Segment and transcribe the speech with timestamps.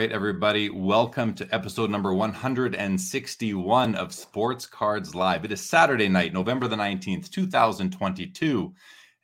[0.00, 0.70] right, everybody.
[0.70, 5.44] Welcome to episode number 161 of Sports Cards Live.
[5.44, 8.72] It is Saturday night, November the 19th, 2022.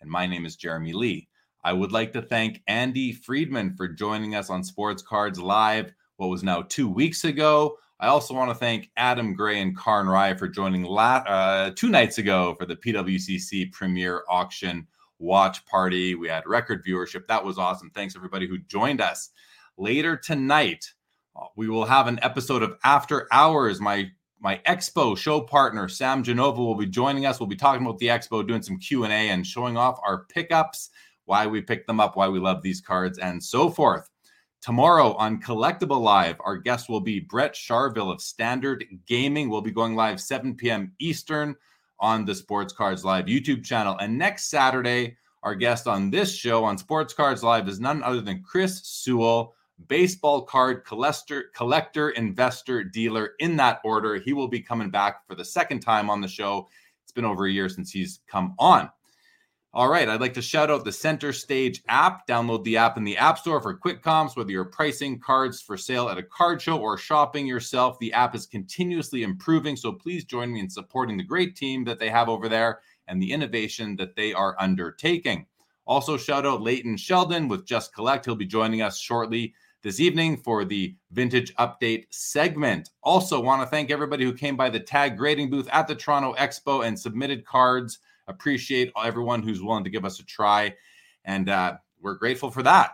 [0.03, 1.29] And my name is Jeremy Lee.
[1.65, 6.27] I would like to thank Andy Friedman for joining us on Sports Cards Live, what
[6.27, 7.79] was now two weeks ago.
[7.99, 11.89] I also want to thank Adam Gray and Karn Rye for joining la- uh, two
[11.89, 14.87] nights ago for the PWCC Premier Auction
[15.19, 16.15] Watch Party.
[16.15, 17.27] We had record viewership.
[17.29, 17.91] That was awesome.
[17.95, 19.31] Thanks, everybody who joined us.
[19.79, 20.91] Later tonight,
[21.39, 23.79] uh, we will have an episode of After Hours.
[23.79, 27.39] My my expo show partner Sam Genova will be joining us.
[27.39, 30.25] We'll be talking about the expo, doing some Q and A, and showing off our
[30.31, 30.89] pickups,
[31.27, 34.09] why we picked them up, why we love these cards, and so forth.
[34.63, 39.51] Tomorrow on Collectible Live, our guest will be Brett Charville of Standard Gaming.
[39.51, 40.93] We'll be going live 7 p.m.
[41.01, 41.55] Eastern
[42.01, 43.97] on the Sports Cards Live YouTube channel.
[44.01, 48.23] And next Saturday, our guest on this show on Sports Cards Live is none other
[48.23, 49.56] than Chris Sewell
[49.89, 54.17] baseball card collector, collector, investor, dealer in that order.
[54.17, 56.69] He will be coming back for the second time on the show.
[57.03, 58.91] It's been over a year since he's come on.
[59.77, 62.27] All right, I'd like to shout out the Center Stage app.
[62.27, 65.77] Download the app in the App Store for quick comps, whether you're pricing cards for
[65.77, 67.99] sale at a card show or shopping yourself.
[67.99, 71.99] The app is continuously improving, so please join me in supporting the great team that
[71.99, 75.45] they have over there and the innovation that they are undertaking.
[75.87, 78.25] Also, shout out Leighton Sheldon with Just Collect.
[78.25, 82.91] He'll be joining us shortly this evening for the vintage update segment.
[83.03, 86.35] Also, want to thank everybody who came by the tag grading booth at the Toronto
[86.35, 87.99] Expo and submitted cards.
[88.27, 90.75] Appreciate everyone who's willing to give us a try,
[91.25, 92.93] and uh, we're grateful for that.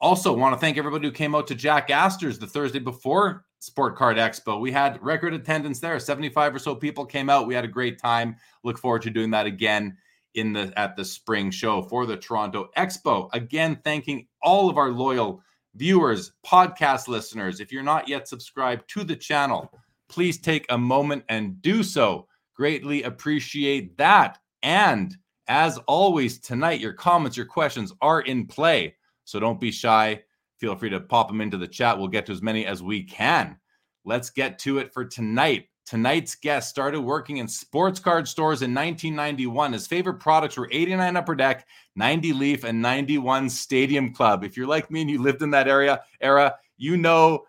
[0.00, 3.96] Also, want to thank everybody who came out to Jack Astor's the Thursday before Sport
[3.96, 4.60] Card Expo.
[4.60, 5.98] We had record attendance there.
[5.98, 7.46] 75 or so people came out.
[7.46, 8.36] We had a great time.
[8.62, 9.96] Look forward to doing that again
[10.34, 13.30] in the at the spring show for the Toronto Expo.
[13.32, 15.42] Again, thanking all of our loyal
[15.74, 19.70] viewers, podcast listeners, if you're not yet subscribed to the channel,
[20.08, 22.26] please take a moment and do so.
[22.54, 24.38] Greatly appreciate that.
[24.62, 25.16] And
[25.48, 28.94] as always, tonight, your comments, your questions are in play.
[29.24, 30.22] So don't be shy.
[30.58, 31.98] Feel free to pop them into the chat.
[31.98, 33.56] We'll get to as many as we can.
[34.04, 35.66] Let's get to it for tonight.
[35.86, 39.74] Tonight's guest started working in sports card stores in 1991.
[39.74, 44.44] His favorite products were 89 Upper Deck, 90 Leaf, and 91 Stadium Club.
[44.44, 47.44] If you're like me and you lived in that area era, you know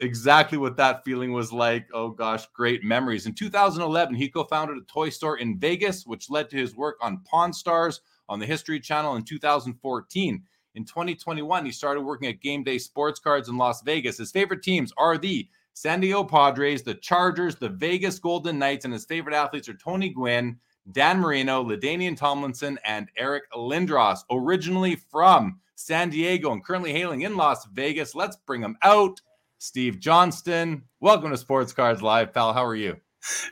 [0.00, 1.86] exactly what that feeling was like.
[1.94, 3.26] Oh gosh, great memories.
[3.26, 7.22] In 2011, he co-founded a toy store in Vegas, which led to his work on
[7.24, 10.42] Pawn Stars on the History Channel in 2014.
[10.74, 14.18] In 2021, he started working at Game Day Sports Cards in Las Vegas.
[14.18, 18.94] His favorite teams are the San Diego Padres, the Chargers, the Vegas Golden Knights, and
[18.94, 20.58] his favorite athletes are Tony Gwynn,
[20.90, 24.20] Dan Marino, LaDainian Tomlinson, and Eric Lindros.
[24.30, 28.14] Originally from San Diego and currently hailing in Las Vegas.
[28.14, 29.20] Let's bring him out.
[29.58, 32.54] Steve Johnston, welcome to Sports Cards Live, pal.
[32.54, 32.96] How are you?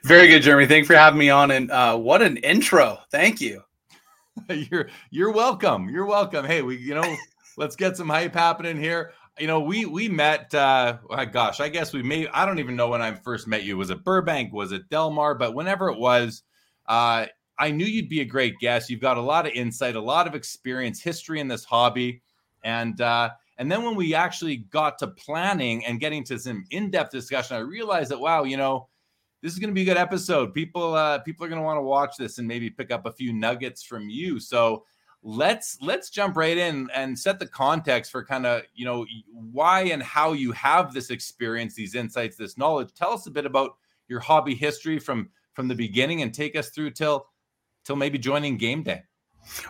[0.05, 0.65] Very good, Jeremy.
[0.65, 1.51] Thanks for having me on.
[1.51, 3.01] And uh, what an intro!
[3.11, 3.61] Thank you.
[4.49, 5.91] you're you're welcome.
[5.91, 6.47] You're welcome.
[6.47, 7.17] Hey, we you know
[7.59, 10.55] let's get some hype happening here you know, we we met.
[10.55, 12.29] uh oh Gosh, I guess we may.
[12.29, 13.77] I don't even know when I first met you.
[13.77, 14.53] Was it Burbank?
[14.53, 15.35] Was it Delmar?
[15.35, 16.43] But whenever it was,
[16.87, 17.27] uh,
[17.59, 18.91] I knew you'd be a great guest.
[18.91, 22.23] You've got a lot of insight, a lot of experience, history in this hobby,
[22.63, 27.11] and uh, and then when we actually got to planning and getting to some in-depth
[27.11, 28.89] discussion, I realized that wow, you know,
[29.43, 30.55] this is going to be a good episode.
[30.55, 33.13] People uh, people are going to want to watch this and maybe pick up a
[33.13, 34.39] few nuggets from you.
[34.39, 34.85] So
[35.25, 39.81] let's let's jump right in and set the context for kind of you know why
[39.85, 42.93] and how you have this experience these insights this knowledge.
[42.95, 43.77] Tell us a bit about
[44.07, 47.27] your hobby history from from the beginning and take us through till
[47.85, 49.03] till maybe joining game day.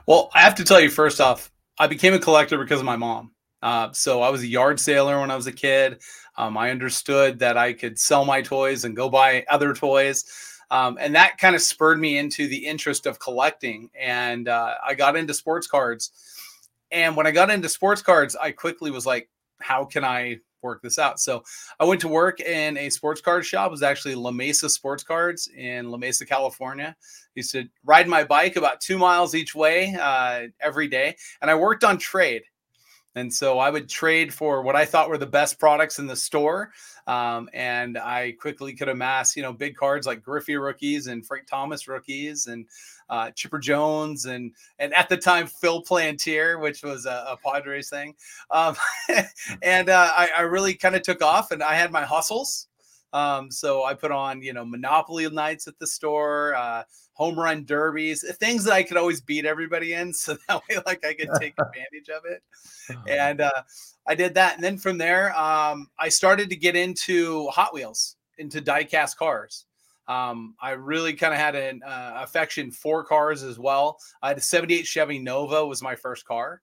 [0.06, 2.96] Well i have to tell you first off i became a collector because of my
[2.96, 3.30] mom.
[3.62, 6.02] Uh, so i was a yard sailor when i was a kid.
[6.36, 10.24] Um, i understood that i could sell my toys and go buy other toys
[10.74, 13.90] um, and that kind of spurred me into the interest of collecting.
[13.96, 16.10] And uh, I got into sports cards.
[16.90, 19.30] And when I got into sports cards, I quickly was like,
[19.60, 21.20] how can I work this out?
[21.20, 21.44] So
[21.78, 23.68] I went to work in a sports card shop.
[23.68, 26.96] It was actually La Mesa Sports Cards in La Mesa, California.
[26.98, 31.14] I used to ride my bike about two miles each way uh, every day.
[31.40, 32.42] And I worked on trade.
[33.14, 36.16] And so I would trade for what I thought were the best products in the
[36.16, 36.72] store.
[37.06, 41.46] Um, and I quickly could amass, you know, big cards like Griffey rookies and Frank
[41.46, 42.66] Thomas rookies and
[43.10, 47.90] uh, Chipper Jones and and at the time Phil Plantier, which was a, a Padres
[47.90, 48.14] thing.
[48.50, 48.76] Um,
[49.62, 52.68] and uh, I, I, really kind of took off, and I had my hustles.
[53.14, 56.82] Um, so I put on, you know, Monopoly nights at the store, uh,
[57.12, 60.12] home run derbies, things that I could always beat everybody in.
[60.24, 62.42] So that way, like I could take advantage of it.
[63.08, 63.62] And uh,
[64.06, 64.56] I did that.
[64.56, 69.64] And then from there, um, I started to get into Hot Wheels, into diecast cars.
[70.08, 73.98] Um, I really kind of had an uh, affection for cars as well.
[74.22, 76.62] I had a 78 Chevy Nova was my first car.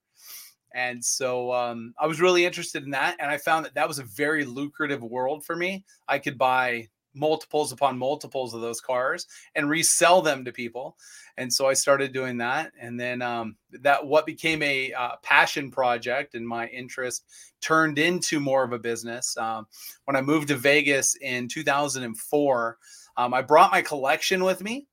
[0.74, 3.18] And so um, I was really interested in that.
[3.20, 5.84] And I found that that was a very lucrative world for me.
[6.08, 10.98] I could buy multiples upon multiples of those cars and resell them to people.
[11.38, 12.72] And so I started doing that.
[12.80, 17.26] And then um, that what became a uh, passion project and my interest
[17.62, 19.36] turned into more of a business.
[19.38, 19.68] Um,
[20.06, 22.78] when I moved to Vegas in 2004,
[23.18, 24.88] um, I brought my collection with me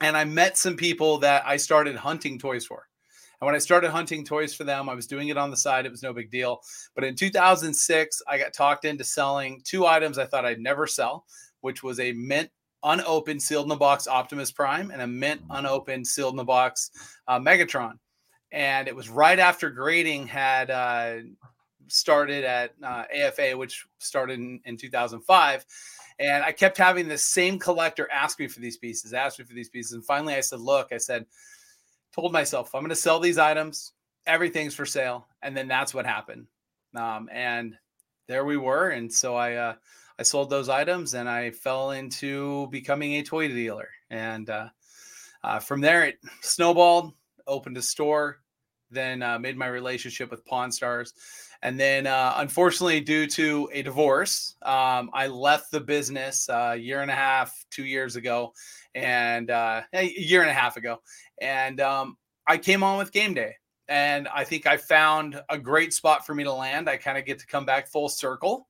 [0.00, 2.87] and I met some people that I started hunting toys for.
[3.40, 5.86] And when I started hunting toys for them, I was doing it on the side.
[5.86, 6.60] It was no big deal.
[6.94, 11.24] But in 2006, I got talked into selling two items I thought I'd never sell,
[11.60, 12.50] which was a mint
[12.82, 16.90] unopened sealed in the box Optimus Prime and a mint unopened sealed in the box
[17.28, 17.98] uh, Megatron.
[18.50, 21.16] And it was right after grading had uh,
[21.86, 25.64] started at uh, AFA, which started in, in 2005.
[26.20, 29.54] And I kept having the same collector ask me for these pieces, ask me for
[29.54, 29.92] these pieces.
[29.92, 31.26] And finally I said, look, I said,
[32.14, 33.92] told myself I'm going to sell these items.
[34.26, 36.46] Everything's for sale, and then that's what happened.
[36.94, 37.76] Um, and
[38.26, 38.90] there we were.
[38.90, 39.74] And so I uh,
[40.18, 43.88] I sold those items, and I fell into becoming a toy dealer.
[44.10, 44.68] And uh,
[45.42, 47.14] uh, from there, it snowballed.
[47.46, 48.40] Opened a store,
[48.90, 51.14] then uh, made my relationship with Pawn Stars.
[51.62, 56.76] And then, uh, unfortunately, due to a divorce, um, I left the business uh, a
[56.76, 58.52] year and a half, two years ago,
[58.94, 61.02] and uh, a year and a half ago.
[61.40, 62.16] And um,
[62.46, 63.56] I came on with game day.
[63.88, 66.90] And I think I found a great spot for me to land.
[66.90, 68.68] I kind of get to come back full circle,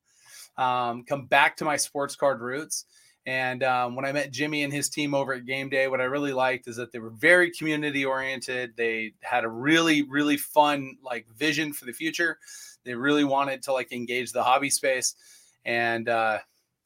[0.56, 2.84] um, come back to my sports card roots.
[3.26, 6.04] And um, when I met Jimmy and his team over at Game Day, what I
[6.04, 8.74] really liked is that they were very community oriented.
[8.76, 12.38] They had a really, really fun like vision for the future.
[12.88, 15.14] They really wanted to like engage the hobby space,
[15.64, 16.38] and uh,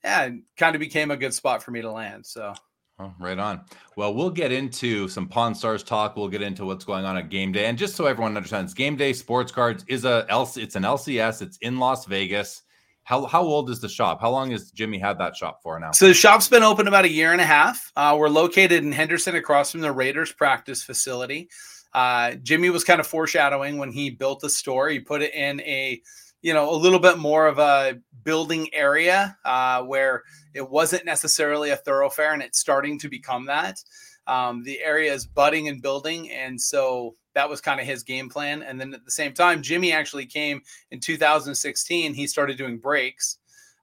[0.05, 2.27] yeah, kind of became a good spot for me to land.
[2.27, 2.55] So
[3.03, 3.63] Oh, right on.
[3.97, 6.17] Well, we'll get into some Pawn Stars talk.
[6.17, 8.97] We'll get into what's going on at Game Day, and just so everyone understands, Game
[8.97, 10.27] Day Sports Cards is a
[10.57, 11.43] it's an LCS.
[11.43, 12.63] It's in Las Vegas.
[13.05, 14.21] How how old is the shop?
[14.21, 15.91] How long has Jimmy had that shop for now?
[15.91, 17.91] So the shop's been open about a year and a half.
[17.97, 21.49] Uh, we're located in Henderson, across from the Raiders practice facility.
[21.95, 24.89] Uh, Jimmy was kind of foreshadowing when he built the store.
[24.89, 26.01] He put it in a
[26.41, 30.23] you know a little bit more of a building area uh, where
[30.55, 33.83] it wasn't necessarily a thoroughfare and it's starting to become that.
[34.27, 38.29] Um, the area is budding and building and so that was kind of his game
[38.29, 38.63] plan.
[38.63, 43.39] And then at the same time jimmy actually came in 2016 he started doing breaks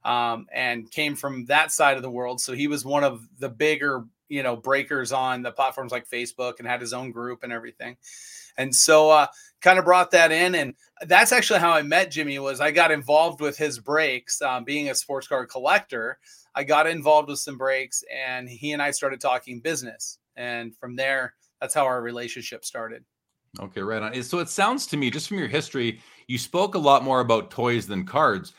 [0.05, 2.41] um, and came from that side of the world.
[2.41, 6.59] So he was one of the bigger you know breakers on the platforms like facebook
[6.59, 7.97] and had his own group and everything.
[8.57, 9.27] And so uh,
[9.61, 10.73] kind of brought that in and
[11.07, 14.89] that's actually how i met jimmy was i got involved with his breaks um, being
[14.89, 16.17] a sports card collector.
[16.55, 20.95] I got involved with some breaks and he and i started talking business and from
[20.95, 23.03] there that's how our relationship started.
[23.59, 24.23] Okay right on.
[24.23, 27.51] So it sounds to me just from your history you spoke a lot more about
[27.51, 28.53] toys than cards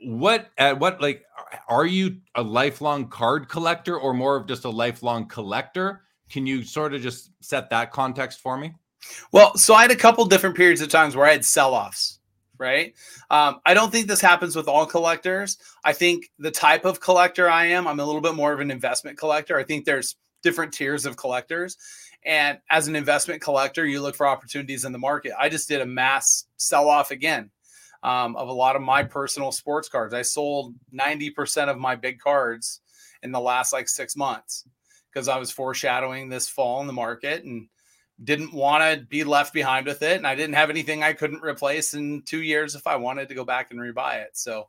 [0.00, 1.24] what at what like
[1.68, 6.62] are you a lifelong card collector or more of just a lifelong collector can you
[6.62, 8.72] sort of just set that context for me
[9.32, 12.18] well, so I had a couple different periods of times where I had sell offs,
[12.58, 12.94] right?
[13.30, 15.58] Um, I don't think this happens with all collectors.
[15.84, 18.70] I think the type of collector I am, I'm a little bit more of an
[18.70, 19.58] investment collector.
[19.58, 21.76] I think there's different tiers of collectors.
[22.24, 25.32] And as an investment collector, you look for opportunities in the market.
[25.38, 27.50] I just did a mass sell off again
[28.02, 30.14] um, of a lot of my personal sports cards.
[30.14, 32.80] I sold 90% of my big cards
[33.22, 34.64] in the last like six months
[35.12, 37.44] because I was foreshadowing this fall in the market.
[37.44, 37.68] And
[38.24, 41.42] didn't want to be left behind with it and i didn't have anything i couldn't
[41.42, 44.66] replace in two years if i wanted to go back and rebuy it so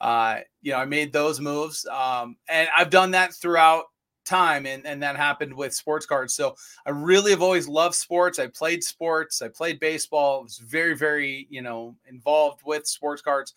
[0.00, 3.86] uh, you know i made those moves um, and i've done that throughout
[4.24, 6.54] time and, and that happened with sports cards so
[6.86, 11.46] i really have always loved sports i played sports i played baseball was very very
[11.50, 13.54] you know involved with sports cards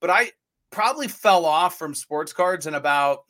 [0.00, 0.30] but i
[0.70, 3.24] probably fell off from sports cards in about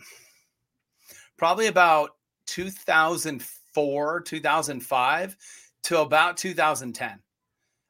[1.37, 2.11] probably about
[2.47, 3.41] 2004
[3.77, 5.37] 2004, 2005
[5.85, 7.19] to about 2010.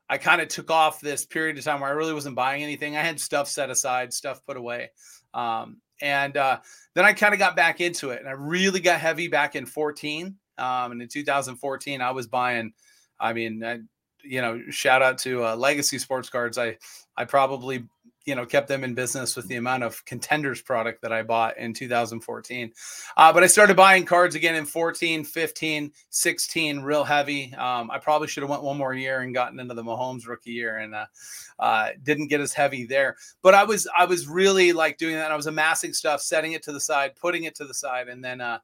[0.08, 2.96] I kind of took off this period of time where I really wasn't buying anything.
[2.96, 4.90] I had stuff set aside, stuff put away.
[5.32, 6.58] Um, and uh,
[6.94, 9.66] then I kind of got back into it and I really got heavy back in
[9.66, 10.36] 14.
[10.58, 12.72] Um, and in 2014, I was buying,
[13.20, 13.78] I mean, I,
[14.22, 16.58] you know, shout out to uh, Legacy Sports Cards.
[16.58, 16.76] I,
[17.16, 17.84] I probably
[18.26, 21.56] you know kept them in business with the amount of contenders product that i bought
[21.56, 22.73] in 2014
[23.16, 27.54] uh, but i started buying cards again in 14 15 16 real heavy.
[27.54, 30.50] Um, i probably should have went one more year and gotten into the mahomes rookie
[30.50, 31.06] year and uh,
[31.59, 33.16] uh, didn't get as heavy there.
[33.42, 36.62] But i was i was really like doing that i was amassing stuff setting it
[36.64, 38.59] to the side putting it to the side and then uh,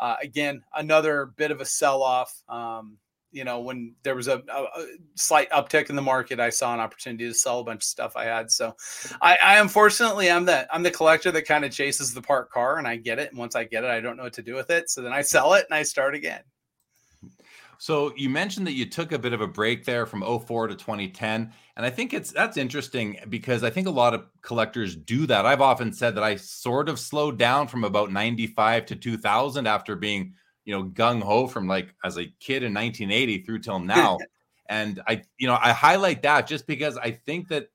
[0.00, 2.98] uh, again another bit of a sell off um,
[3.34, 4.86] you know, when there was a, a, a,
[5.16, 8.16] slight uptick in the market, I saw an opportunity to sell a bunch of stuff
[8.16, 8.50] I had.
[8.50, 8.76] So
[9.20, 12.78] I, I unfortunately I'm the I'm the collector that kind of chases the parked car
[12.78, 13.30] and I get it.
[13.30, 14.88] And once I get it, I don't know what to do with it.
[14.88, 16.42] So then I sell it and I start again.
[17.78, 20.76] So you mentioned that you took a bit of a break there from 04 to
[20.76, 25.26] 2010 and I think it's that's interesting because I think a lot of collectors do
[25.26, 25.44] that.
[25.44, 29.96] I've often said that I sort of slowed down from about 95 to 2000 after
[29.96, 30.34] being
[30.64, 34.18] you know gung ho from like as a kid in 1980 through till now.
[34.68, 37.68] And i you know i highlight that just because i think that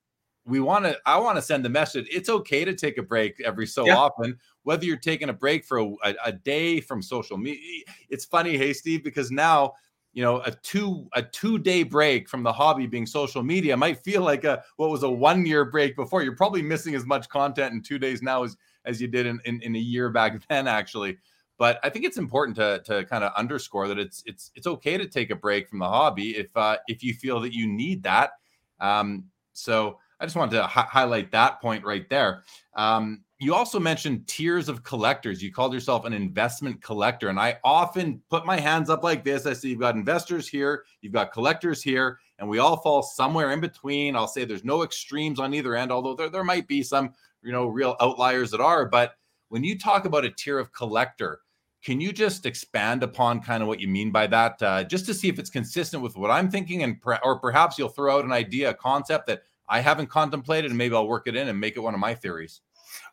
[0.45, 3.39] we want to i want to send the message it's okay to take a break
[3.41, 3.95] every so yeah.
[3.95, 8.25] often whether you're taking a break for a, a, a, day from social media it's
[8.25, 9.71] funny hey steve because now
[10.13, 13.99] you know a two a two day break from the hobby being social media might
[13.99, 16.23] feel like a what was a one year break before.
[16.23, 19.39] You're probably missing as much content in two days now as as you did in,
[19.45, 21.17] in, in a year back then actually
[21.59, 24.97] but I think it's important to to kind of underscore that it's it's it's okay
[24.97, 28.01] to take a break from the hobby if uh, if you feel that you need
[28.03, 28.31] that.
[28.79, 32.43] Um, so I just wanted to hi- highlight that point right there.
[32.75, 35.43] Um, you also mentioned tiers of collectors.
[35.43, 39.45] You called yourself an investment collector, and I often put my hands up like this.
[39.45, 43.51] I see you've got investors here, you've got collectors here, and we all fall somewhere
[43.51, 44.15] in between.
[44.15, 47.51] I'll say there's no extremes on either end, although there, there might be some, you
[47.51, 48.85] know, real outliers that are.
[48.85, 49.15] But
[49.49, 51.41] when you talk about a tier of collector,
[51.83, 55.13] can you just expand upon kind of what you mean by that, uh, just to
[55.13, 58.25] see if it's consistent with what I'm thinking, and per- or perhaps you'll throw out
[58.25, 61.59] an idea, a concept that I haven't contemplated, and maybe I'll work it in and
[61.59, 62.61] make it one of my theories.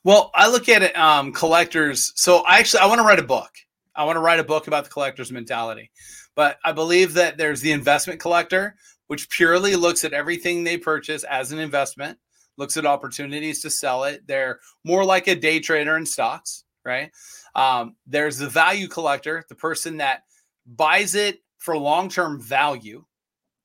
[0.04, 2.12] Well, I look at it, um, collectors.
[2.16, 3.50] So I actually I want to write a book.
[3.94, 5.90] I want to write a book about the collector's mentality,
[6.34, 11.24] but I believe that there's the investment collector, which purely looks at everything they purchase
[11.24, 12.18] as an investment,
[12.58, 14.26] looks at opportunities to sell it.
[14.26, 17.10] They're more like a day trader in stocks, right?
[17.56, 20.24] Um, there's the value collector, the person that
[20.66, 23.04] buys it for long term value,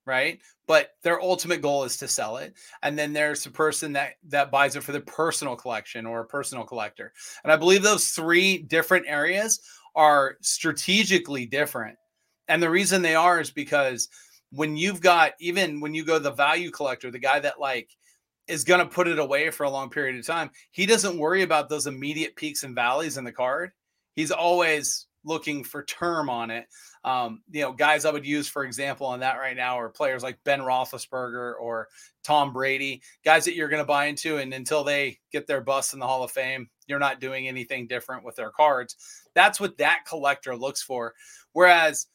[0.06, 0.40] right?
[0.66, 2.54] But their ultimate goal is to sell it.
[2.82, 6.26] And then there's the person that that buys it for the personal collection or a
[6.26, 7.12] personal collector.
[7.44, 9.60] And I believe those three different areas
[9.94, 11.98] are strategically different.
[12.48, 14.08] And the reason they are is because
[14.52, 17.90] when you've got even when you go the value collector, the guy that like
[18.48, 21.42] is going to put it away for a long period of time, he doesn't worry
[21.42, 23.72] about those immediate peaks and valleys in the card
[24.16, 26.66] he's always looking for term on it.
[27.04, 30.24] Um, you know, guys I would use for example on that right now are players
[30.24, 31.88] like Ben Roethlisberger or
[32.24, 35.94] Tom Brady, guys that you're going to buy into, and until they get their bust
[35.94, 38.96] in the Hall of Fame, you're not doing anything different with their cards.
[39.34, 41.14] That's what that collector looks for.
[41.54, 42.08] Whereas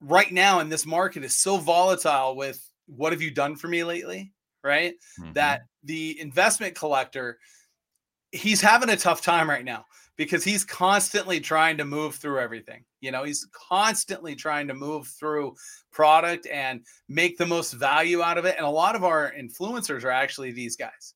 [0.00, 3.84] right now in this market is so volatile with what have you done for me
[3.84, 4.32] lately,
[4.62, 4.94] right?
[5.20, 5.32] Mm-hmm.
[5.32, 7.38] That the investment collector,
[8.30, 12.84] he's having a tough time right now because he's constantly trying to move through everything.
[13.00, 15.54] You know, he's constantly trying to move through
[15.92, 18.56] product and make the most value out of it.
[18.56, 21.14] And a lot of our influencers are actually these guys.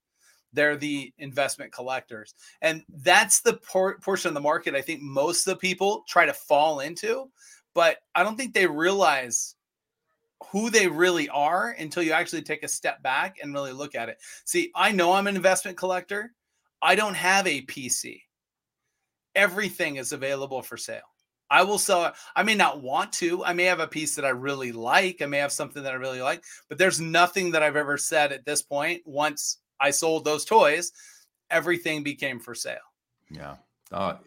[0.52, 2.34] They're the investment collectors.
[2.62, 6.26] And that's the por- portion of the market I think most of the people try
[6.26, 7.30] to fall into,
[7.74, 9.54] but I don't think they realize
[10.50, 14.08] who they really are until you actually take a step back and really look at
[14.08, 14.18] it.
[14.44, 16.32] See, I know I'm an investment collector.
[16.80, 18.22] I don't have a PC
[19.38, 21.00] everything is available for sale.
[21.50, 22.14] I will sell it.
[22.36, 23.42] I may not want to.
[23.44, 25.22] I may have a piece that I really like.
[25.22, 28.32] I may have something that I really like, but there's nothing that I've ever said
[28.32, 29.00] at this point.
[29.06, 30.92] Once I sold those toys,
[31.50, 32.76] everything became for sale.
[33.30, 33.56] Yeah.
[33.92, 34.18] Oh,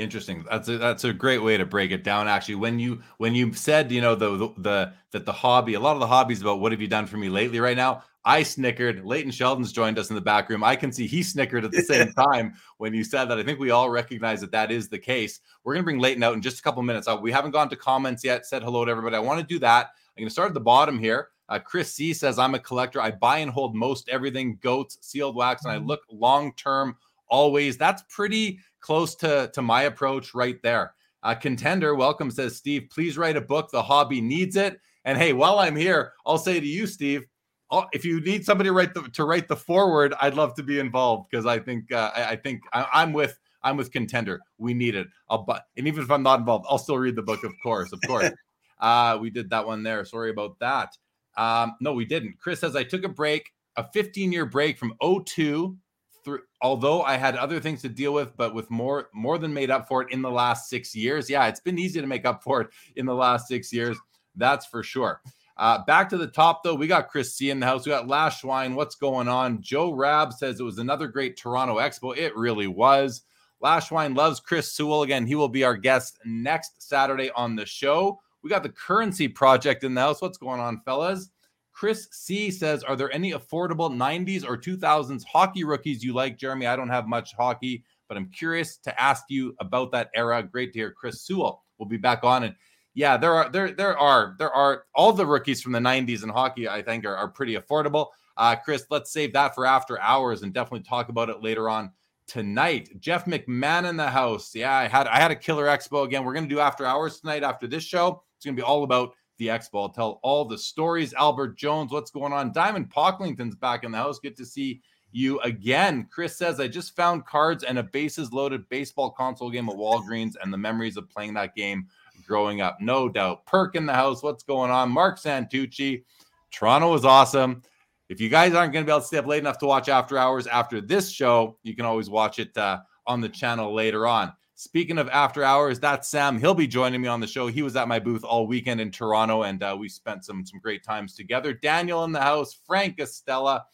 [0.00, 0.44] interesting.
[0.50, 2.28] That's a, that's a great way to break it down.
[2.28, 5.80] Actually, when you when you said you know the, the the that the hobby, a
[5.80, 8.02] lot of the hobbies about what have you done for me lately right now.
[8.24, 9.04] I snickered.
[9.04, 10.62] Leighton Sheldon's joined us in the back room.
[10.62, 13.38] I can see he snickered at the same time when you said that.
[13.38, 15.40] I think we all recognize that that is the case.
[15.64, 17.08] We're going to bring Leighton out in just a couple minutes.
[17.08, 19.16] Uh, we haven't gone to comments yet, said hello to everybody.
[19.16, 19.86] I want to do that.
[19.86, 21.28] I'm going to start at the bottom here.
[21.48, 23.00] Uh, Chris C says, I'm a collector.
[23.00, 25.86] I buy and hold most everything goats, sealed wax, and I mm-hmm.
[25.86, 26.96] look long term
[27.28, 27.78] always.
[27.78, 30.94] That's pretty close to, to my approach right there.
[31.22, 32.88] Uh, contender, welcome, says Steve.
[32.90, 33.70] Please write a book.
[33.70, 34.80] The hobby needs it.
[35.04, 37.24] And hey, while I'm here, I'll say to you, Steve,
[37.72, 40.62] Oh, if you need somebody to write the to write the forward, I'd love to
[40.62, 44.40] be involved because I think uh, I, I, think I, am with I'm with contender.
[44.58, 45.06] We need it.
[45.28, 47.44] I'll but and even if I'm not involved, I'll still read the book.
[47.44, 48.30] Of course, of course.
[48.80, 50.04] uh, we did that one there.
[50.04, 50.96] Sorry about that.
[51.36, 52.38] Um, no, we didn't.
[52.40, 55.76] Chris says I took a break, a 15 year break from 02
[56.24, 59.70] through although I had other things to deal with, but with more more than made
[59.70, 61.28] up for it in the last six years.
[61.30, 63.96] Yeah, it's been easy to make up for it in the last six years.
[64.36, 65.20] That's for sure.
[65.56, 67.84] Uh, back to the top, though, we got Chris C in the house.
[67.84, 68.74] We got Lash Schwein.
[68.74, 69.60] What's going on?
[69.60, 72.16] Joe Rab says it was another great Toronto Expo.
[72.16, 73.22] It really was.
[73.60, 75.02] Lash Wine loves Chris Sewell.
[75.02, 78.18] Again, he will be our guest next Saturday on the show.
[78.42, 80.22] We got the Currency Project in the house.
[80.22, 81.30] What's going on, fellas?
[81.80, 86.66] Chris C says, Are there any affordable 90s or 2000s hockey rookies you like, Jeremy?
[86.66, 90.42] I don't have much hockey, but I'm curious to ask you about that era.
[90.42, 92.42] Great to hear Chris Sewell will be back on.
[92.42, 92.54] And
[92.92, 96.28] yeah, there are there there are there are all the rookies from the 90s in
[96.28, 98.08] hockey, I think, are, are pretty affordable.
[98.36, 101.92] Uh, Chris, let's save that for after hours and definitely talk about it later on
[102.26, 102.90] tonight.
[103.00, 104.54] Jeff McMahon in the house.
[104.54, 106.26] Yeah, I had I had a killer expo again.
[106.26, 108.22] We're gonna do after hours tonight after this show.
[108.36, 109.82] It's gonna be all about the expo.
[109.82, 111.12] I'll tell all the stories.
[111.14, 112.52] Albert Jones, what's going on?
[112.52, 114.20] Diamond Pocklington's back in the house.
[114.20, 114.80] Good to see
[115.10, 116.06] you again.
[116.12, 120.34] Chris says, I just found cards and a bases loaded baseball console game at Walgreens
[120.40, 121.88] and the memories of playing that game
[122.24, 122.80] growing up.
[122.80, 123.44] No doubt.
[123.46, 124.22] Perk in the house.
[124.22, 124.90] What's going on?
[124.90, 126.04] Mark Santucci.
[126.52, 127.62] Toronto was awesome.
[128.08, 129.88] If you guys aren't going to be able to stay up late enough to watch
[129.88, 134.06] After Hours after this show, you can always watch it uh, on the channel later
[134.06, 134.32] on.
[134.60, 136.38] Speaking of After Hours, that's Sam.
[136.38, 137.46] He'll be joining me on the show.
[137.46, 140.60] He was at my booth all weekend in Toronto, and uh, we spent some some
[140.60, 141.54] great times together.
[141.54, 143.64] Daniel in the house, Frank Estella,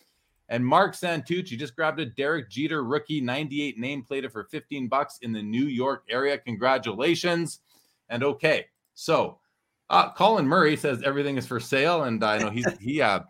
[0.48, 5.32] and Mark Santucci just grabbed a Derek Jeter rookie 98 nameplate for 15 bucks in
[5.32, 6.38] the New York area.
[6.38, 7.58] Congratulations!
[8.08, 9.40] And okay, so
[9.90, 13.22] uh, Colin Murray says everything is for sale, and I know he's he uh,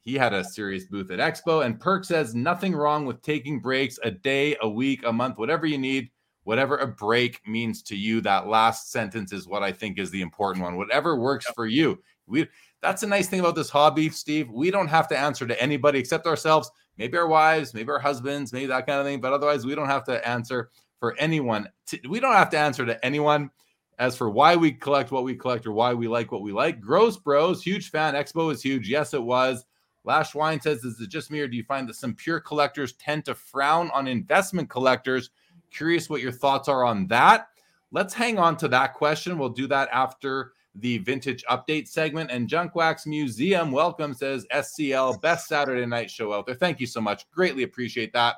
[0.00, 1.62] he had a serious booth at Expo.
[1.62, 5.66] And Perk says nothing wrong with taking breaks a day, a week, a month, whatever
[5.66, 6.08] you need,
[6.44, 8.20] whatever a break means to you.
[8.20, 10.76] That last sentence is what I think is the important one.
[10.76, 11.98] Whatever works for you.
[12.26, 12.48] We
[12.80, 14.50] that's a nice thing about this hobby, Steve.
[14.50, 18.52] We don't have to answer to anybody except ourselves, maybe our wives, maybe our husbands,
[18.52, 19.20] maybe that kind of thing.
[19.20, 21.68] But otherwise, we don't have to answer for anyone.
[22.08, 23.50] We don't have to answer to anyone
[23.98, 26.80] as for why we collect what we collect or why we like what we like,
[26.80, 28.14] Gross Bros, huge fan.
[28.14, 28.88] Expo is huge.
[28.88, 29.64] Yes, it was.
[30.04, 32.94] Lash Wine says, Is it just me, or do you find that some pure collectors
[32.94, 35.30] tend to frown on investment collectors?
[35.72, 37.48] Curious what your thoughts are on that.
[37.90, 39.38] Let's hang on to that question.
[39.38, 42.30] We'll do that after the vintage update segment.
[42.30, 46.54] And Junk Wax Museum, welcome, says SCL, best Saturday night show out there.
[46.54, 47.30] Thank you so much.
[47.30, 48.36] Greatly appreciate that.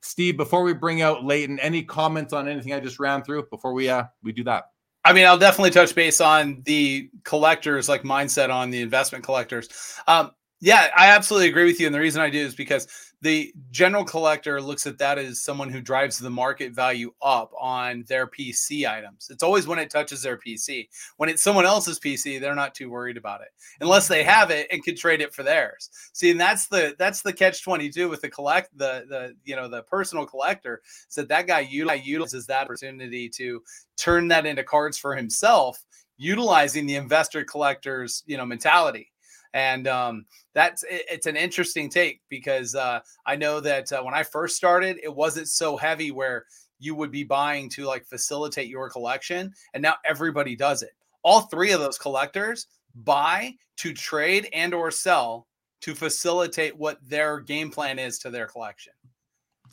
[0.00, 3.72] Steve, before we bring out Leighton, any comments on anything I just ran through before
[3.72, 4.64] we uh we do that?
[5.04, 9.68] I mean, I'll definitely touch base on the collectors, like mindset on the investment collectors.
[10.06, 11.86] Um, yeah, I absolutely agree with you.
[11.86, 12.86] And the reason I do is because
[13.22, 18.04] the general collector looks at that as someone who drives the market value up on
[18.08, 19.28] their PC items.
[19.30, 20.88] It's always when it touches their PC.
[21.18, 23.48] When it's someone else's PC, they're not too worried about it
[23.80, 25.88] unless they have it and can trade it for theirs.
[26.12, 29.54] See, and that's the that's the catch twenty two with the collect the the you
[29.54, 30.82] know the personal collector.
[31.08, 33.62] So that guy utilizes that opportunity to
[33.96, 35.84] turn that into cards for himself,
[36.16, 39.11] utilizing the investor collector's you know mentality
[39.54, 44.14] and um, that's it, it's an interesting take because uh, I know that uh, when
[44.14, 46.46] I first started, it wasn't so heavy where
[46.78, 50.92] you would be buying to like facilitate your collection, and now everybody does it.
[51.22, 52.66] All three of those collectors
[53.04, 55.46] buy to trade and or sell
[55.82, 58.92] to facilitate what their game plan is to their collection.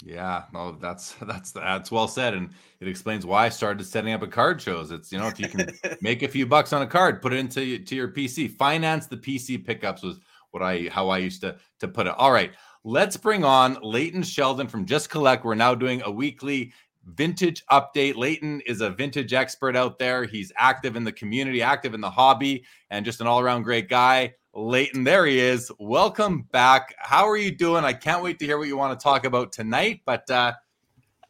[0.03, 4.21] Yeah, no, that's that's that's well said, and it explains why I started setting up
[4.21, 4.91] a card shows.
[4.91, 5.69] It's you know if you can
[6.01, 9.17] make a few bucks on a card, put it into to your PC, finance the
[9.17, 10.19] PC pickups was
[10.51, 12.13] what I how I used to to put it.
[12.17, 12.51] All right,
[12.83, 15.43] let's bring on Leighton Sheldon from Just Collect.
[15.43, 16.73] We're now doing a weekly
[17.05, 18.15] vintage update.
[18.15, 20.25] Leighton is a vintage expert out there.
[20.25, 23.89] He's active in the community, active in the hobby, and just an all around great
[23.89, 24.33] guy.
[24.53, 25.71] Leighton, there he is.
[25.79, 26.95] Welcome back.
[26.97, 27.83] How are you doing?
[27.85, 30.01] I can't wait to hear what you want to talk about tonight.
[30.05, 30.53] But uh,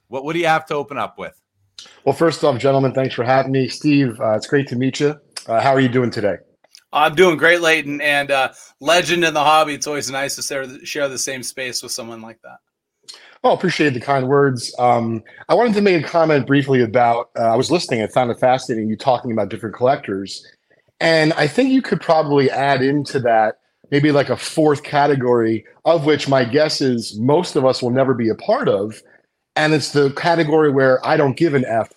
[0.07, 1.39] what what do you have to open up with?
[2.05, 4.19] Well, first off, gentlemen, thanks for having me, Steve.
[4.19, 5.19] Uh, it's great to meet you.
[5.47, 6.37] Uh, how are you doing today?
[6.91, 9.75] I'm doing great, Leighton, and uh, legend in the hobby.
[9.75, 12.57] It's always nice to share, share the same space with someone like that.
[13.43, 14.75] Oh, appreciate the kind words.
[14.79, 17.29] Um, I wanted to make a comment briefly about.
[17.37, 18.01] Uh, I was listening.
[18.01, 20.45] I found it fascinating you talking about different collectors,
[20.99, 23.59] and I think you could probably add into that
[23.91, 28.13] maybe like a fourth category, of which my guess is most of us will never
[28.13, 29.01] be a part of.
[29.55, 31.91] And it's the category where I don't give an F,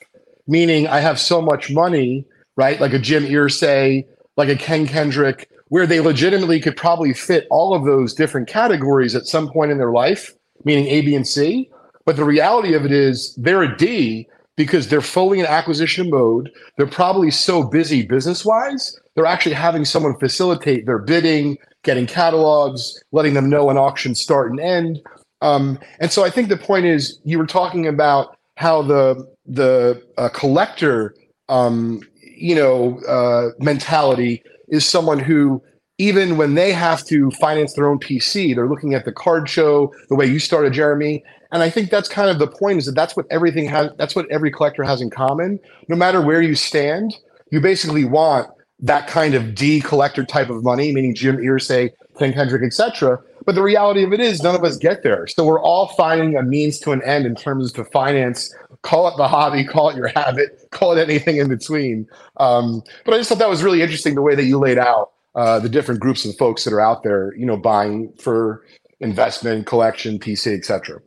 [0.47, 2.25] meaning I have so much money,
[2.57, 2.81] right?
[2.81, 7.75] Like a Jim Irsay, like a Ken Kendrick, where they legitimately could probably fit all
[7.75, 10.35] of those different categories at some point in their life,
[10.65, 11.71] meaning A, B, and C.
[12.05, 14.29] But the reality of it is they're a D
[14.63, 16.49] because they're fully in acquisition mode.
[16.77, 23.03] They're probably so busy business wise, they're actually having someone facilitate their bidding, getting catalogs,
[23.11, 25.01] letting them know an auction start and end.
[25.41, 30.01] Um, and so I think the point is you were talking about how the the
[30.17, 31.13] uh, collector,
[31.49, 35.61] um, you know, uh, mentality is someone who
[35.99, 39.93] even when they have to finance their own PC, they're looking at the card show
[40.09, 41.25] the way you started, Jeremy.
[41.53, 43.91] And I think that's kind of the point is that that's what everything has.
[43.99, 45.61] That's what every collector has in common.
[45.89, 47.15] No matter where you stand,
[47.51, 48.49] you basically want
[48.81, 53.19] that kind of D collector type of money, meaning Jim Irsay, Ken Kendrick, etc.
[53.45, 55.27] But the reality of it is, none of us get there.
[55.27, 58.55] So we're all finding a means to an end in terms of to finance.
[58.83, 62.07] Call it the hobby, call it your habit, call it anything in between.
[62.39, 65.13] Um, but I just thought that was really interesting the way that you laid out
[65.35, 68.65] uh, the different groups of folks that are out there, you know, buying for
[69.01, 71.01] investment, collection, PC, etc.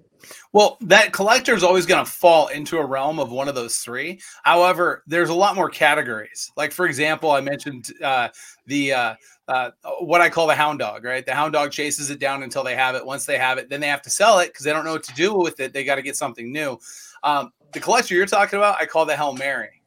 [0.55, 3.79] Well, that collector is always going to fall into a realm of one of those
[3.79, 4.21] three.
[4.43, 6.49] However, there's a lot more categories.
[6.55, 8.29] Like, for example, I mentioned uh,
[8.65, 9.15] the uh,
[9.49, 11.25] uh, what I call the hound dog, right?
[11.25, 13.05] The hound dog chases it down until they have it.
[13.05, 15.03] Once they have it, then they have to sell it because they don't know what
[15.03, 15.73] to do with it.
[15.73, 16.79] They got to get something new.
[17.21, 19.81] Um, the collector you're talking about, I call the Hail Mary.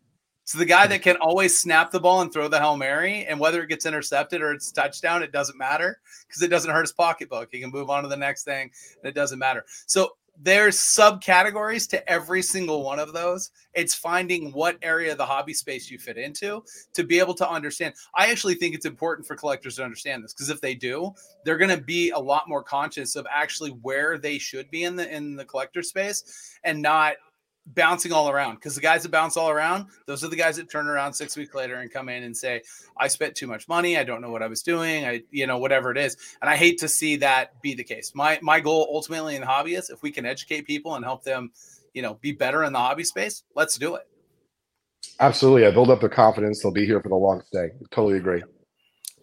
[0.45, 3.41] So the guy that can always snap the ball and throw the Hail Mary, and
[3.41, 6.93] whether it gets intercepted or it's touchdown, it doesn't matter because it doesn't hurt his
[6.93, 7.49] pocketbook.
[7.53, 8.71] He can move on to the next thing,
[9.03, 9.65] and it doesn't matter.
[9.87, 13.51] So there's subcategories to every single one of those.
[13.75, 16.63] It's finding what area of the hobby space you fit into
[16.95, 17.95] to be able to understand.
[18.15, 21.13] I actually think it's important for collectors to understand this because if they do,
[21.45, 24.97] they're going to be a lot more conscious of actually where they should be in
[24.97, 27.15] the in the collector space and not
[27.75, 30.71] bouncing all around because the guys that bounce all around those are the guys that
[30.71, 32.63] turn around six weeks later and come in and say
[32.97, 33.99] i spent too much money.
[33.99, 35.05] I don't know what i was doing.
[35.05, 36.17] I you know whatever it is.
[36.41, 38.13] And i hate to see that be the case.
[38.15, 41.25] My my goal ultimately in the hobby is if we can educate people and help
[41.25, 41.51] them
[41.95, 44.09] you know be better in the hobby space let's do it.
[45.21, 45.67] Absolutely.
[45.67, 46.63] I build up their confidence.
[46.63, 47.71] They'll be here for the long stay.
[47.91, 48.43] Totally agree.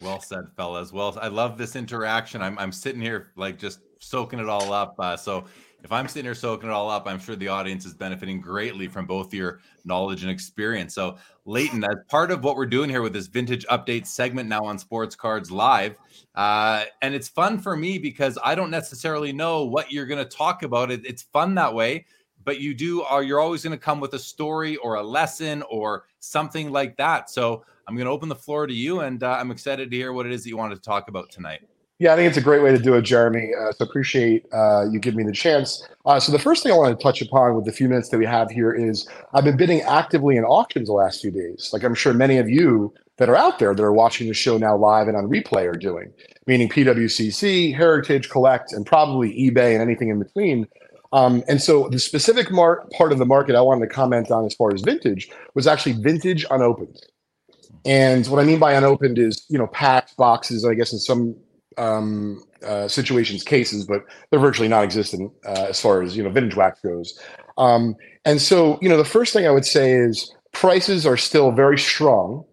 [0.01, 0.91] Well said fellas.
[0.91, 2.41] Well i love this interaction.
[2.41, 5.45] I'm, I'm sitting here like just soaking it all up uh, so
[5.83, 8.87] if I'm sitting here soaking it all up, I'm sure the audience is benefiting greatly
[8.87, 10.95] from both your knowledge and experience.
[10.95, 14.65] So, Leighton, as part of what we're doing here with this vintage update segment now
[14.65, 15.95] on Sports Cards Live,
[16.33, 20.29] uh, and it's fun for me because I don't necessarily know what you're going to
[20.29, 20.89] talk about.
[20.89, 22.07] It, it's fun that way,
[22.43, 25.61] but you do are you're always going to come with a story or a lesson
[25.69, 27.29] or something like that.
[27.29, 30.13] So, I'm going to open the floor to you, and uh, I'm excited to hear
[30.13, 31.61] what it is that you wanted to talk about tonight.
[31.97, 33.51] Yeah, I think it's a great way to do it, Jeremy.
[33.57, 35.87] Uh, so appreciate uh, you giving me the chance.
[36.05, 38.17] Uh, so the first thing I want to touch upon with the few minutes that
[38.17, 41.69] we have here is I've been bidding actively in auctions the last few days.
[41.71, 44.57] Like I'm sure many of you that are out there that are watching the show
[44.57, 46.11] now live and on replay are doing,
[46.47, 50.67] meaning PWCC, Heritage, Collect, and probably eBay and anything in between.
[51.13, 54.45] Um, and so the specific mar- part of the market I wanted to comment on
[54.45, 56.99] as far as vintage was actually vintage unopened.
[57.85, 61.37] And what I mean by unopened is, you know, packed boxes, I guess in some
[61.77, 66.55] um, uh, situations, cases, but they're virtually non-existent uh, as far as you know vintage
[66.55, 67.19] wax goes.
[67.57, 71.51] Um, and so, you know, the first thing I would say is prices are still
[71.51, 72.43] very strong.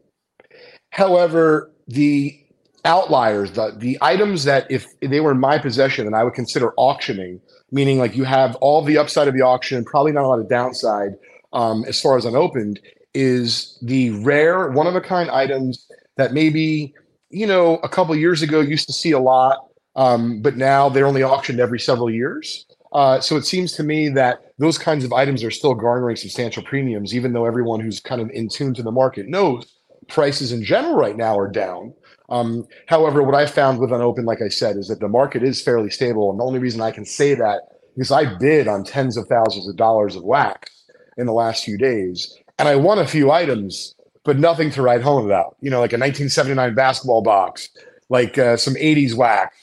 [0.90, 2.38] However, the
[2.84, 6.72] outliers, the the items that if they were in my possession and I would consider
[6.76, 10.38] auctioning, meaning like you have all the upside of the auction, probably not a lot
[10.38, 11.12] of downside
[11.52, 12.80] um, as far as unopened,
[13.14, 16.94] is the rare one of a kind items that maybe
[17.32, 19.66] you know, a couple years ago used to see a lot,
[19.96, 22.66] um, but now they're only auctioned every several years.
[22.92, 26.62] Uh, so it seems to me that those kinds of items are still garnering substantial
[26.62, 29.64] premiums, even though everyone who's kind of in tune to the market knows
[30.08, 31.94] prices in general right now are down.
[32.28, 35.62] Um, however, what I found with Unopened, like I said, is that the market is
[35.62, 36.30] fairly stable.
[36.30, 37.62] And the only reason I can say that
[37.96, 40.70] is I bid on tens of thousands of dollars of wax
[41.16, 45.02] in the last few days, and I won a few items but nothing to write
[45.02, 45.56] home about.
[45.60, 47.68] You know, like a 1979 basketball box,
[48.08, 49.56] like uh, some 80s wax,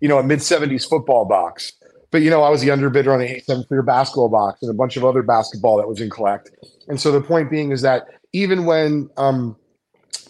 [0.00, 1.72] you know, a mid 70s football box.
[2.10, 4.74] But you know, I was the underbidder on the 87 Fleer basketball box and a
[4.74, 6.50] bunch of other basketball that was in collect.
[6.88, 9.56] And so the point being is that even when um,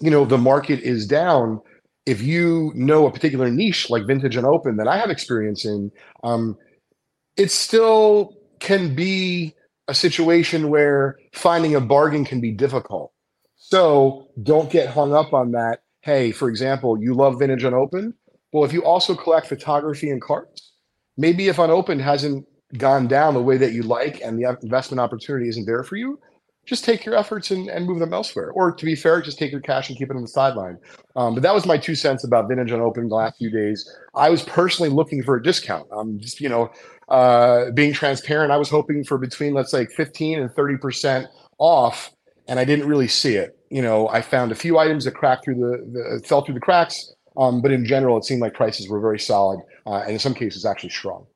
[0.01, 1.61] you know the market is down,
[2.07, 5.90] if you know a particular niche like vintage and open that I have experience in,
[6.23, 6.57] um,
[7.37, 9.55] it still can be
[9.88, 13.12] a situation where finding a bargain can be difficult.
[13.66, 15.81] So don't get hung up on that.
[16.03, 18.12] Hey, for example, you love vintage unopened.
[18.53, 20.74] Well, if you also collect photography and cards,
[21.16, 22.46] maybe if unopened hasn't
[22.77, 26.20] gone down the way that you like and the investment opportunity isn't there for you,
[26.66, 28.50] just take your efforts and, and move them elsewhere.
[28.50, 30.77] Or to be fair, just take your cash and keep it on the sideline.
[31.16, 33.90] Um, but that was my two cents about vintage unopened the last few days.
[34.14, 35.88] I was personally looking for a discount.
[35.90, 36.70] I'm just, you know,
[37.09, 38.53] uh, being transparent.
[38.53, 42.11] I was hoping for between, let's say, 15 and 30% off
[42.48, 43.59] and I didn't really see it.
[43.70, 46.61] You know, I found a few items that cracked through the, the fell through the
[46.61, 50.18] cracks, um, but in general, it seemed like prices were very solid, uh, and in
[50.18, 51.26] some cases, actually strong.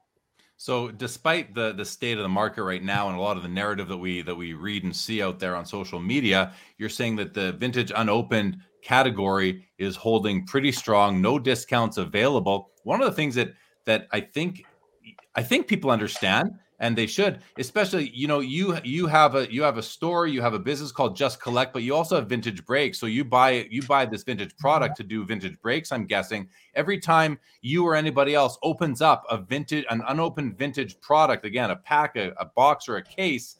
[0.57, 3.49] So, despite the the state of the market right now and a lot of the
[3.49, 7.17] narrative that we that we read and see out there on social media, you're saying
[7.17, 12.71] that the vintage unopened category is holding pretty strong, no discounts available.
[12.85, 14.65] One of the things that that I think
[15.35, 19.63] I think people understand and they should especially you know you you have a you
[19.63, 22.65] have a store you have a business called just collect but you also have vintage
[22.65, 22.99] breaks.
[22.99, 26.49] So you buy you buy this vintage product to do vintage breaks i'm guessing.
[26.75, 31.71] Every time you or anybody else opens up a vintage an unopened vintage product again
[31.71, 33.57] a pack a, a box or a case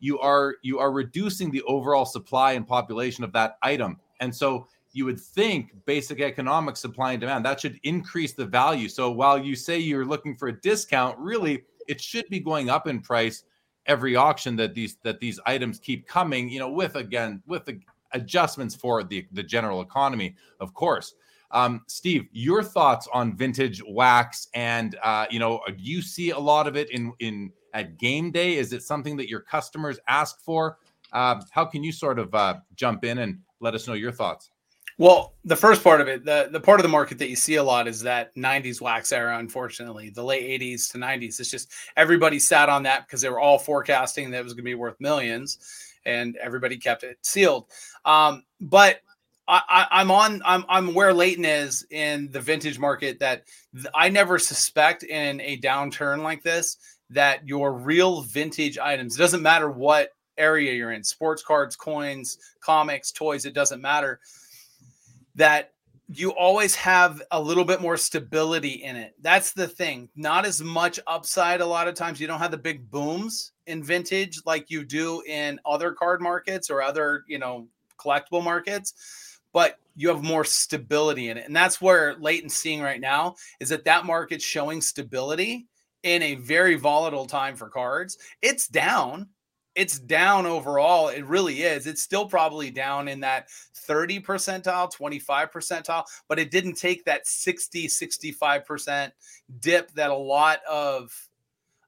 [0.00, 3.98] you are you are reducing the overall supply and population of that item.
[4.20, 8.88] And so you would think basic economics supply and demand that should increase the value.
[8.88, 12.86] So while you say you're looking for a discount really it should be going up
[12.86, 13.44] in price
[13.86, 17.80] every auction that these that these items keep coming you know with again with the
[18.12, 21.14] adjustments for the the general economy of course.
[21.52, 26.38] Um, steve your thoughts on vintage wax and uh, you know do you see a
[26.38, 28.56] lot of it in in at game day?
[28.56, 30.78] Is it something that your customers ask for?
[31.12, 34.50] Uh, how can you sort of uh, jump in and let us know your thoughts
[34.98, 37.56] well, the first part of it, the, the part of the market that you see
[37.56, 41.38] a lot is that 90s wax era, unfortunately, the late 80s to 90s.
[41.38, 44.64] It's just everybody sat on that because they were all forecasting that it was going
[44.64, 45.58] to be worth millions
[46.06, 47.66] and everybody kept it sealed.
[48.06, 49.00] Um, but
[49.48, 50.42] I, am on.
[50.44, 53.20] I'm, I'm where Leighton is in the vintage market.
[53.20, 56.78] That th- I never suspect in a downturn like this
[57.10, 59.14] that your real vintage items.
[59.14, 61.04] It doesn't matter what area you're in.
[61.04, 63.46] Sports cards, coins, comics, toys.
[63.46, 64.18] It doesn't matter
[65.36, 65.72] that
[66.08, 69.14] you always have a little bit more stability in it.
[69.20, 70.08] That's the thing.
[70.14, 72.20] Not as much upside a lot of times.
[72.20, 76.70] You don't have the big booms in vintage like you do in other card markets
[76.70, 77.66] or other, you know,
[77.98, 81.46] collectible markets, but you have more stability in it.
[81.46, 85.66] And that's where Leighton's seeing right now is that that market's showing stability
[86.04, 88.18] in a very volatile time for cards.
[88.42, 89.28] It's down,
[89.76, 91.08] it's down overall.
[91.08, 91.86] It really is.
[91.86, 97.26] It's still probably down in that 30 percentile, 25 percentile, but it didn't take that
[97.26, 99.12] 60, 65%
[99.60, 101.12] dip that a lot of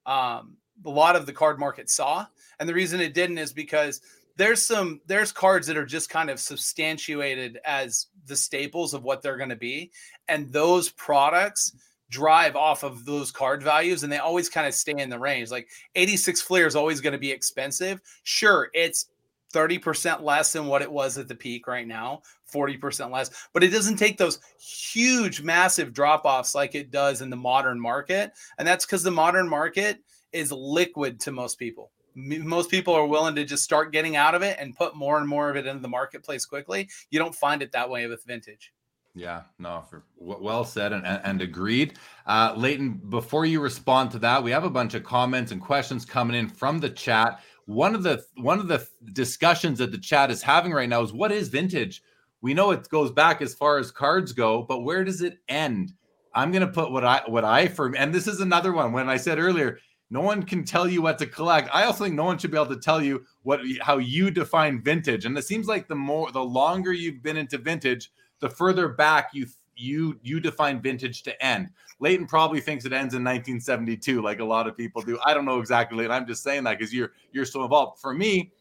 [0.06, 2.26] um, a lot of the card market saw.
[2.60, 4.00] And the reason it didn't is because
[4.36, 9.22] there's some there's cards that are just kind of substantiated as the staples of what
[9.22, 9.90] they're going to be.
[10.28, 11.72] And those products
[12.10, 15.50] drive off of those card values and they always kind of stay in the range.
[15.50, 18.00] Like 86 Fleer is always going to be expensive.
[18.22, 19.10] Sure, it's
[19.52, 23.68] 30% less than what it was at the peak right now, 40% less, but it
[23.68, 28.32] doesn't take those huge, massive drop offs like it does in the modern market.
[28.58, 31.90] And that's because the modern market is liquid to most people.
[32.14, 35.28] Most people are willing to just start getting out of it and put more and
[35.28, 36.88] more of it into the marketplace quickly.
[37.10, 38.72] You don't find it that way with vintage.
[39.14, 41.98] Yeah, no, for well said and, and agreed.
[42.26, 46.04] Uh, Leighton, before you respond to that, we have a bunch of comments and questions
[46.04, 47.40] coming in from the chat.
[47.66, 51.12] One of the one of the discussions that the chat is having right now is
[51.12, 52.02] what is vintage?
[52.40, 55.92] We know it goes back as far as cards go, but where does it end?
[56.34, 58.92] I'm to put what I what I for and this is another one.
[58.92, 59.78] When I said earlier,
[60.10, 61.68] no one can tell you what to collect.
[61.72, 64.82] I also think no one should be able to tell you what how you define
[64.82, 65.24] vintage.
[65.24, 69.30] And it seems like the more the longer you've been into vintage, the further back
[69.32, 69.46] you
[69.78, 71.70] you you define vintage to end.
[72.00, 75.18] Leighton probably thinks it ends in 1972, like a lot of people do.
[75.24, 78.00] I don't know exactly, and I'm just saying that because you're you're so involved.
[78.00, 78.52] For me,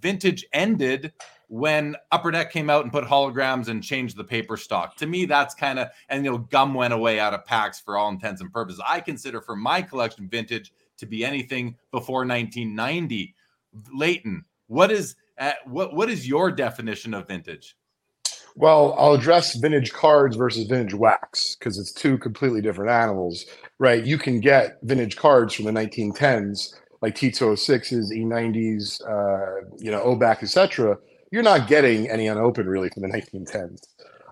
[0.00, 1.12] vintage ended
[1.48, 4.96] when Upper Deck came out and put holograms and changed the paper stock.
[4.96, 7.96] To me, that's kind of and you know gum went away out of packs for
[7.96, 8.80] all intents and purposes.
[8.86, 13.34] I consider for my collection vintage to be anything before 1990.
[13.92, 17.76] Leighton, what is uh, what what is your definition of vintage?
[18.58, 23.44] Well, I'll address vintage cards versus vintage wax because it's two completely different animals,
[23.78, 24.02] right?
[24.04, 30.42] You can get vintage cards from the 1910s, like T206s, E90s, uh, you know, Obak,
[30.42, 30.96] etc.
[31.30, 33.82] You're not getting any unopened really from the 1910s.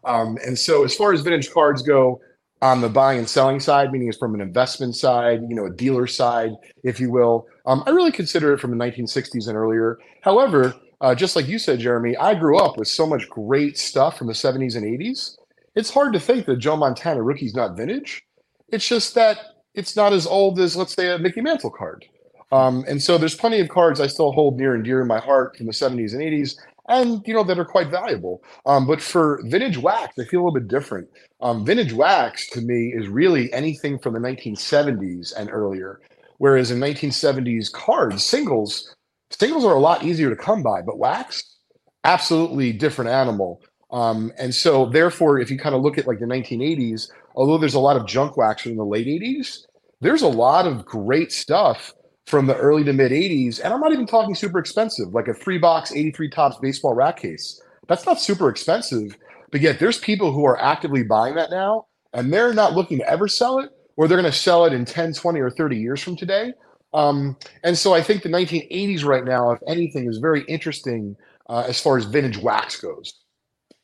[0.05, 2.21] Um, and so, as far as vintage cards go,
[2.65, 5.71] on the buying and selling side, meaning it's from an investment side, you know, a
[5.71, 7.47] dealer side, if you will.
[7.67, 9.99] Um, I really consider it from the 1960s and earlier.
[10.23, 14.17] However, uh, just like you said, Jeremy, I grew up with so much great stuff
[14.17, 15.37] from the 70s and 80s.
[15.75, 18.23] It's hard to think that Joe Montana rookie's not vintage.
[18.69, 19.39] It's just that
[19.75, 22.07] it's not as old as, let's say, a Mickey Mantle card.
[22.53, 25.21] Um, and so there's plenty of cards I still hold near and dear in my
[25.21, 26.57] heart from the 70s and 80s,
[26.89, 28.43] and you know that are quite valuable.
[28.65, 31.09] Um, but for vintage wax, they feel a little bit different.
[31.43, 36.01] Um, vintage wax to me is really anything from the 1970s and earlier.
[36.39, 38.94] Whereas in 1970s cards, singles,
[39.39, 41.57] Singles are a lot easier to come by, but wax,
[42.05, 43.63] absolutely different animal.
[43.91, 47.75] Um, and so, therefore, if you kind of look at like the 1980s, although there's
[47.75, 49.59] a lot of junk wax in the late 80s,
[50.01, 51.93] there's a lot of great stuff
[52.27, 53.61] from the early to mid 80s.
[53.63, 57.19] And I'm not even talking super expensive, like a three box 83 Topps baseball rack
[57.19, 57.61] case.
[57.89, 59.17] That's not super expensive.
[59.51, 63.09] But yet there's people who are actively buying that now and they're not looking to
[63.09, 66.03] ever sell it or they're going to sell it in 10, 20, or 30 years
[66.03, 66.53] from today.
[66.95, 71.17] Um, and so I think the 1980s right now, if anything, is very interesting
[71.51, 73.13] uh, as far as vintage wax goes.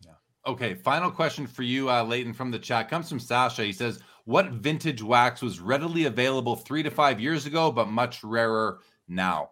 [0.05, 0.13] Yeah.
[0.47, 3.65] Okay, final question for you, uh, Leighton, from the chat comes from Sasha.
[3.65, 8.23] He says, "What vintage wax was readily available three to five years ago, but much
[8.23, 9.51] rarer now?"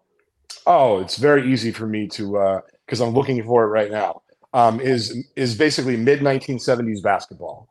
[0.64, 4.22] Oh, it's very easy for me to because uh, I'm looking for it right now.
[4.54, 7.68] Um, is is basically mid 1970s basketball.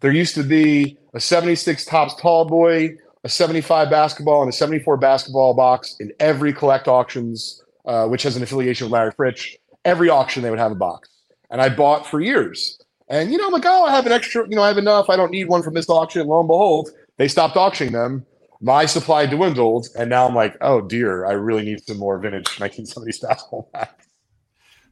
[0.00, 4.98] There used to be a 76 Topps tall boy, a 75 basketball, and a 74
[4.98, 9.56] basketball box in every collect auctions, uh, which has an affiliation with Larry Fritsch.
[9.84, 11.08] Every auction they would have a box,
[11.50, 12.78] and I bought for years.
[13.08, 14.48] And you know, I'm like, oh, I have an extra.
[14.48, 15.10] You know, I have enough.
[15.10, 16.26] I don't need one from this auction.
[16.26, 18.24] Lo and behold, they stopped auctioning them.
[18.60, 22.46] My supply dwindled, and now I'm like, oh dear, I really need some more vintage
[22.46, 24.06] 1970s basketball back.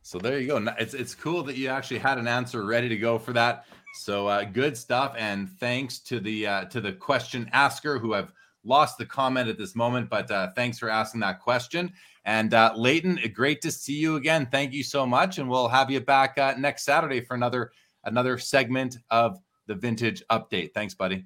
[0.03, 0.75] So there you go.
[0.79, 3.65] It's it's cool that you actually had an answer ready to go for that.
[3.95, 8.33] So uh, good stuff, and thanks to the uh, to the question asker who have
[8.65, 11.93] lost the comment at this moment, but uh, thanks for asking that question.
[12.25, 14.47] And uh, Leighton, great to see you again.
[14.51, 17.73] Thank you so much, and we'll have you back uh, next Saturday for another
[18.05, 20.73] another segment of the Vintage Update.
[20.73, 21.25] Thanks, buddy.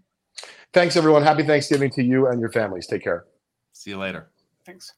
[0.72, 1.22] Thanks, everyone.
[1.22, 2.86] Happy Thanksgiving to you and your families.
[2.86, 3.24] Take care.
[3.72, 4.30] See you later.
[4.64, 4.92] Thanks.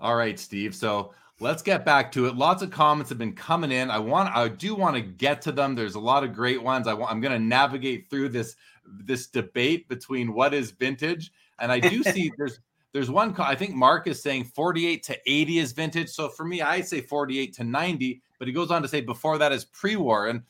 [0.00, 0.74] All right, Steve.
[0.74, 2.36] So let's get back to it.
[2.36, 3.90] Lots of comments have been coming in.
[3.90, 5.74] I want, I do want to get to them.
[5.74, 6.86] There's a lot of great ones.
[6.86, 11.70] I want, I'm going to navigate through this this debate between what is vintage, and
[11.70, 12.60] I do see there's
[12.92, 13.34] there's one.
[13.38, 16.08] I think Mark is saying 48 to 80 is vintage.
[16.10, 18.22] So for me, I say 48 to 90.
[18.38, 20.42] But he goes on to say before that is pre-war, and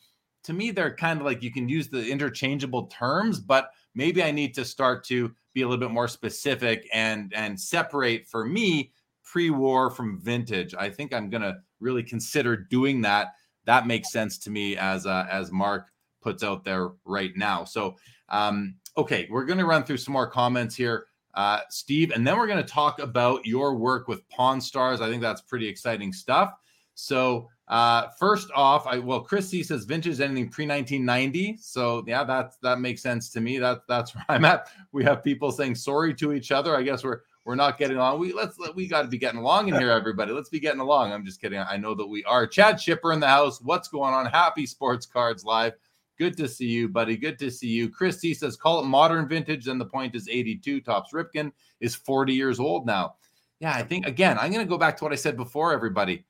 [0.44, 4.30] to me, they're kind of like you can use the interchangeable terms, but maybe I
[4.30, 8.92] need to start to be a little bit more specific and and separate for me
[9.32, 10.74] pre-war from vintage.
[10.74, 13.28] I think I'm to really consider doing that.
[13.64, 15.86] That makes sense to me as uh, as Mark
[16.20, 17.64] puts out there right now.
[17.64, 17.96] So,
[18.28, 22.46] um, okay, we're to run through some more comments here, uh, Steve, and then we're
[22.46, 25.00] going to talk about your work with Pawn Stars.
[25.00, 26.52] I think that's pretty exciting stuff.
[26.94, 31.56] So, uh, first off, I well, Chris C says vintage is anything pre 1990.
[31.58, 33.58] So yeah, that that makes sense to me.
[33.58, 34.68] That that's where I'm at.
[34.92, 36.76] We have people saying sorry to each other.
[36.76, 38.20] I guess we're we're not getting along.
[38.20, 40.32] We let's we got to be getting along in here, everybody.
[40.32, 41.12] Let's be getting along.
[41.12, 41.58] I'm just kidding.
[41.58, 42.46] I know that we are.
[42.46, 43.60] Chad Shipper in the house.
[43.60, 44.26] What's going on?
[44.26, 45.72] Happy Sports Cards Live.
[46.18, 47.16] Good to see you, buddy.
[47.16, 47.88] Good to see you.
[47.88, 49.64] Chris C says, call it modern vintage.
[49.64, 50.82] Then the point is 82.
[50.82, 51.50] Topps Ripken
[51.80, 53.14] is 40 years old now.
[53.60, 56.24] Yeah, I think again, I'm going to go back to what I said before, everybody.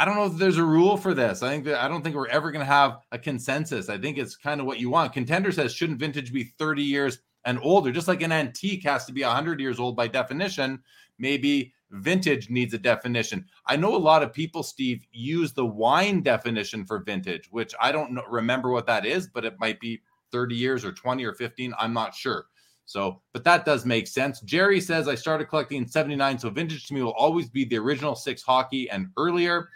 [0.00, 1.42] I don't know if there's a rule for this.
[1.42, 3.88] I think that I don't think we're ever going to have a consensus.
[3.88, 5.12] I think it's kind of what you want.
[5.12, 7.92] Contender says, shouldn't vintage be 30 years and older.
[7.92, 10.82] Just like an antique has to be 100 years old by definition,
[11.18, 13.46] maybe vintage needs a definition.
[13.66, 17.92] I know a lot of people, Steve, use the wine definition for vintage, which I
[17.92, 21.34] don't know, remember what that is, but it might be 30 years or 20 or
[21.34, 21.72] 15.
[21.78, 22.46] I'm not sure.
[22.84, 24.40] So, but that does make sense.
[24.40, 26.38] Jerry says, I started collecting in 79.
[26.38, 29.68] So, vintage to me will always be the original six hockey and earlier.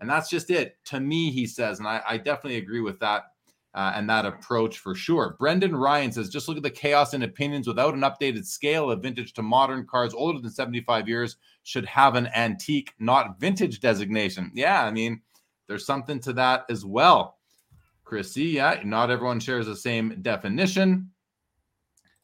[0.00, 1.78] And that's just it to me, he says.
[1.78, 3.32] And I, I definitely agree with that
[3.74, 5.36] uh, and that approach for sure.
[5.38, 9.02] Brendan Ryan says, just look at the chaos in opinions without an updated scale of
[9.02, 14.50] vintage to modern cars older than 75 years should have an antique, not vintage designation.
[14.54, 15.20] Yeah, I mean,
[15.66, 17.38] there's something to that as well.
[18.04, 21.10] Chris C, yeah, not everyone shares the same definition.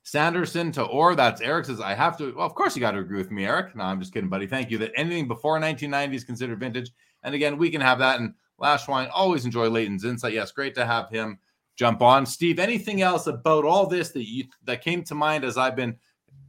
[0.02, 2.34] Sanderson to or that's Eric says, I have to.
[2.34, 3.74] Well, of course, you got to agree with me, Eric.
[3.74, 4.46] No, I'm just kidding, buddy.
[4.46, 4.78] Thank you.
[4.78, 6.90] That anything before 1990 is considered vintage.
[7.22, 8.20] And again, we can have that.
[8.20, 10.32] And Lashwine, always enjoy Leighton's insight.
[10.32, 11.38] Yes, great to have him
[11.76, 12.24] jump on.
[12.24, 15.96] Steve, anything else about all this that you that came to mind as I've been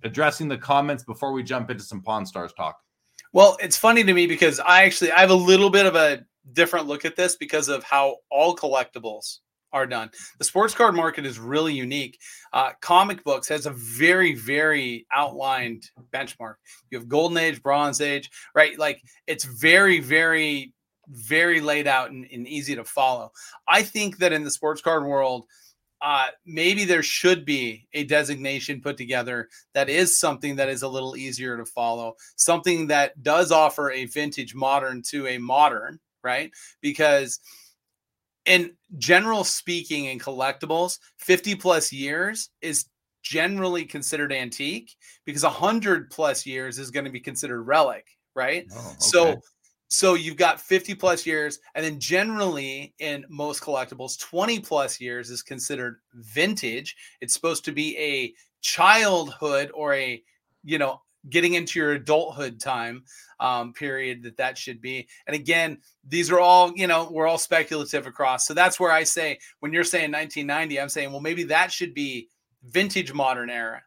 [0.04, 2.78] addressing the comments before we jump into some Pawn Stars talk?
[3.34, 6.26] Well, it's funny to me because I actually I have a little bit of a
[6.54, 9.40] different look at this because of how all collectibles
[9.74, 10.10] are done.
[10.40, 12.18] The sports card market is really unique.
[12.54, 15.84] Uh, comic books has a very, very outlined
[16.14, 16.56] benchmark.
[16.90, 18.80] You have Golden Age, Bronze Age, right?
[18.80, 20.74] Like it's very, very
[21.10, 23.32] very laid out and, and easy to follow.
[23.68, 25.46] I think that in the sports card world,
[26.02, 30.88] uh, maybe there should be a designation put together that is something that is a
[30.88, 36.52] little easier to follow, something that does offer a vintage modern to a modern, right?
[36.82, 37.40] Because
[38.46, 42.86] in general speaking, in collectibles, 50 plus years is
[43.24, 44.96] generally considered antique
[45.26, 48.68] because 100 plus years is going to be considered relic, right?
[48.72, 48.96] Oh, okay.
[49.00, 49.36] So
[49.88, 55.30] so you've got 50 plus years, and then generally in most collectibles, 20 plus years
[55.30, 56.96] is considered vintage.
[57.22, 60.24] It's supposed to be a childhood or a
[60.64, 63.04] you know getting into your adulthood time
[63.40, 65.08] um, period that that should be.
[65.28, 68.46] And again, these are all, you know, we're all speculative across.
[68.46, 71.94] So that's where I say, when you're saying 1990, I'm saying, well, maybe that should
[71.94, 72.30] be
[72.64, 73.82] vintage modern era.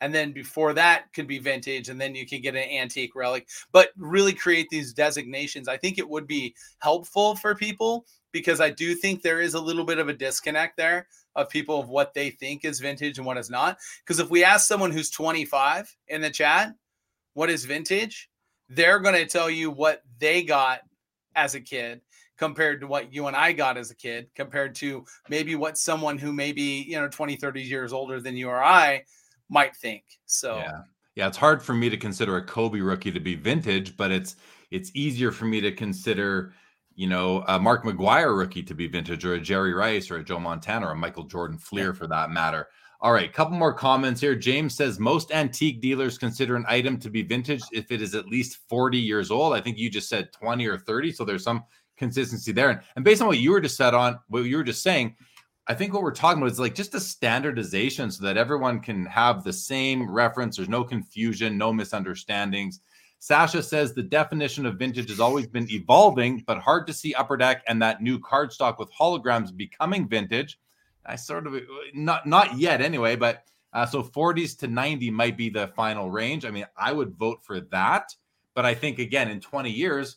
[0.00, 3.48] And then before that could be vintage, and then you can get an antique relic,
[3.72, 5.68] but really create these designations.
[5.68, 9.60] I think it would be helpful for people because I do think there is a
[9.60, 13.26] little bit of a disconnect there of people of what they think is vintage and
[13.26, 13.78] what is not.
[14.04, 16.74] Because if we ask someone who's 25 in the chat,
[17.34, 18.28] what is vintage?
[18.68, 20.80] they're going to tell you what they got
[21.34, 22.00] as a kid
[22.36, 26.18] compared to what you and I got as a kid, compared to maybe what someone
[26.18, 29.04] who may be, you know, 20, 30 years older than you or I
[29.48, 30.04] might think.
[30.26, 30.82] So, yeah.
[31.18, 34.36] Yeah, it's hard for me to consider a Kobe rookie to be vintage, but it's
[34.70, 36.52] it's easier for me to consider,
[36.94, 40.24] you know, a Mark McGwire rookie to be vintage or a Jerry Rice or a
[40.24, 41.92] Joe Montana or a Michael Jordan Fleer yeah.
[41.92, 42.68] for that matter.
[43.00, 44.36] All right, couple more comments here.
[44.36, 48.28] James says most antique dealers consider an item to be vintage if it is at
[48.28, 49.54] least 40 years old.
[49.54, 51.64] I think you just said 20 or 30, so there's some
[51.96, 52.70] consistency there.
[52.70, 55.16] And, and based on what you were just said on what you were just saying,
[55.70, 59.04] I think what we're talking about is like just a standardization so that everyone can
[59.04, 60.56] have the same reference.
[60.56, 62.80] There's no confusion, no misunderstandings.
[63.18, 67.36] Sasha says the definition of vintage has always been evolving, but hard to see Upper
[67.36, 70.58] Deck and that new cardstock with holograms becoming vintage.
[71.04, 71.54] I sort of
[71.92, 73.44] not not yet anyway, but
[73.74, 76.46] uh, so 40s to 90 might be the final range.
[76.46, 78.14] I mean, I would vote for that,
[78.54, 80.16] but I think again in 20 years,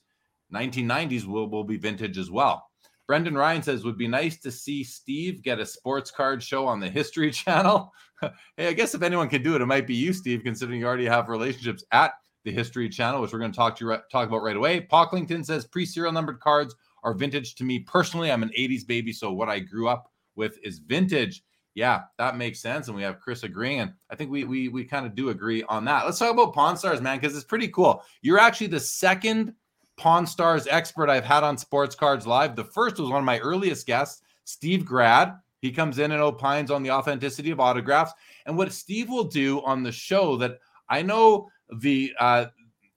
[0.54, 2.71] 1990s will will be vintage as well.
[3.12, 6.80] Brendan Ryan says would be nice to see Steve get a sports card show on
[6.80, 7.92] the History Channel.
[8.56, 10.88] hey, I guess if anyone can do it, it might be you, Steve, considering you
[10.88, 12.14] already have relationships at
[12.46, 14.88] the History Channel, which we're going to talk to you talk about right away.
[14.90, 18.32] Pocklington says pre-serial numbered cards are vintage to me personally.
[18.32, 21.44] I'm an 80s baby, so what I grew up with is vintage.
[21.76, 22.88] Yeah, that makes sense.
[22.88, 23.82] And we have Chris agreeing.
[23.82, 26.06] And I think we we we kind of do agree on that.
[26.06, 28.06] Let's talk about Pawn Stars, man, because it's pretty cool.
[28.22, 29.54] You're actually the second
[30.02, 32.56] Pawn Stars expert I've had on Sports Cards Live.
[32.56, 35.36] The first was one of my earliest guests, Steve Grad.
[35.62, 38.12] He comes in and opines on the authenticity of autographs.
[38.48, 40.58] And what Steve will do on the show that
[40.90, 42.46] I know the uh,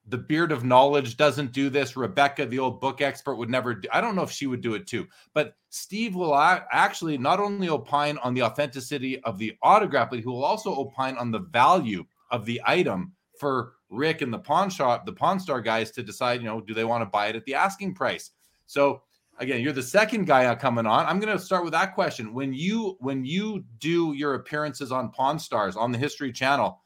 [0.07, 1.95] the beard of knowledge doesn't do this.
[1.95, 3.89] Rebecca, the old book expert, would never do.
[3.93, 5.07] I don't know if she would do it too.
[5.35, 10.25] But Steve will actually not only opine on the authenticity of the autograph, but he
[10.25, 15.07] will also opine on the value of the item for Rick and the pawn shop,
[15.07, 17.45] the pawn star guys to decide, you know, do they want to buy it at
[17.45, 18.31] the asking price?
[18.67, 19.03] So
[19.39, 21.07] again, you're the second guy coming on.
[21.07, 22.35] I'm going to start with that question.
[22.35, 26.81] When you when you do your appearances on Pawn Stars on the History Channel,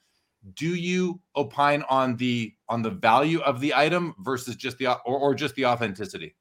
[0.55, 5.19] do you opine on the on the value of the item versus just the or,
[5.19, 6.35] or just the authenticity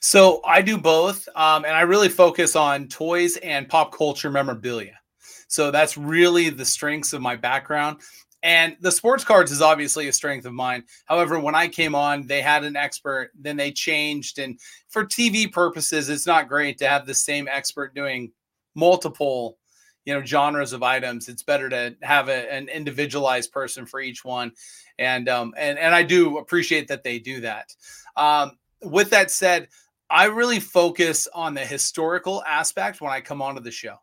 [0.00, 4.98] so i do both um, and i really focus on toys and pop culture memorabilia
[5.46, 7.98] so that's really the strengths of my background
[8.42, 10.84] and the sports cards is obviously a strength of mine.
[11.06, 14.38] However when i came on they had an expert then they changed.
[14.38, 14.58] And
[14.88, 18.32] for tv purposes it's not great to have the same expert doing
[18.74, 19.58] multiple
[20.04, 21.28] you know genres of items.
[21.28, 24.52] It's better to have a, an individualized person for each one.
[24.98, 27.74] And um and and i do appreciate that they do that.
[28.16, 29.68] Um with that said
[30.08, 33.96] i really focus on the historical aspect when i come onto the show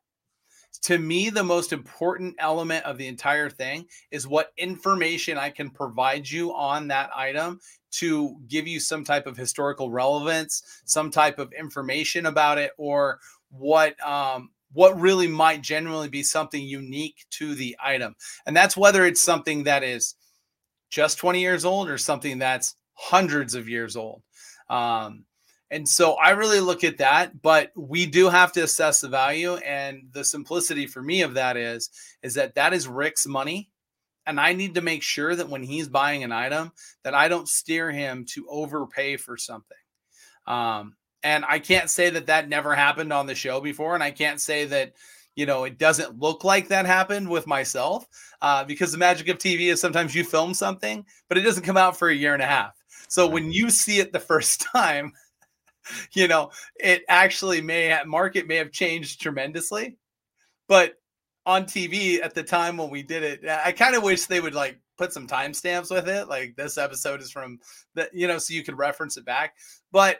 [0.79, 5.69] to me the most important element of the entire thing is what information i can
[5.69, 7.59] provide you on that item
[7.91, 13.19] to give you some type of historical relevance some type of information about it or
[13.49, 18.13] what um, what really might genuinely be something unique to the item.
[18.45, 20.15] And that's whether it's something that is
[20.89, 24.21] just 20 years old or something that's hundreds of years old.
[24.69, 25.23] Um,
[25.71, 29.55] and so I really look at that, but we do have to assess the value.
[29.55, 31.89] And the simplicity for me of that is,
[32.21, 33.71] is that that is Rick's money.
[34.27, 36.71] And I need to make sure that when he's buying an item,
[37.03, 39.77] that I don't steer him to overpay for something.
[40.47, 43.95] Um, and I can't say that that never happened on the show before.
[43.95, 44.93] And I can't say that,
[45.35, 48.07] you know, it doesn't look like that happened with myself
[48.41, 51.77] uh, because the magic of TV is sometimes you film something, but it doesn't come
[51.77, 52.73] out for a year and a half.
[53.07, 55.13] So when you see it the first time,
[56.13, 59.97] you know, it actually may have, market may have changed tremendously.
[60.67, 60.95] But
[61.45, 64.55] on TV at the time when we did it, I kind of wish they would
[64.55, 66.27] like put some timestamps with it.
[66.27, 67.59] Like this episode is from
[67.93, 69.55] the, you know, so you could reference it back.
[69.91, 70.17] But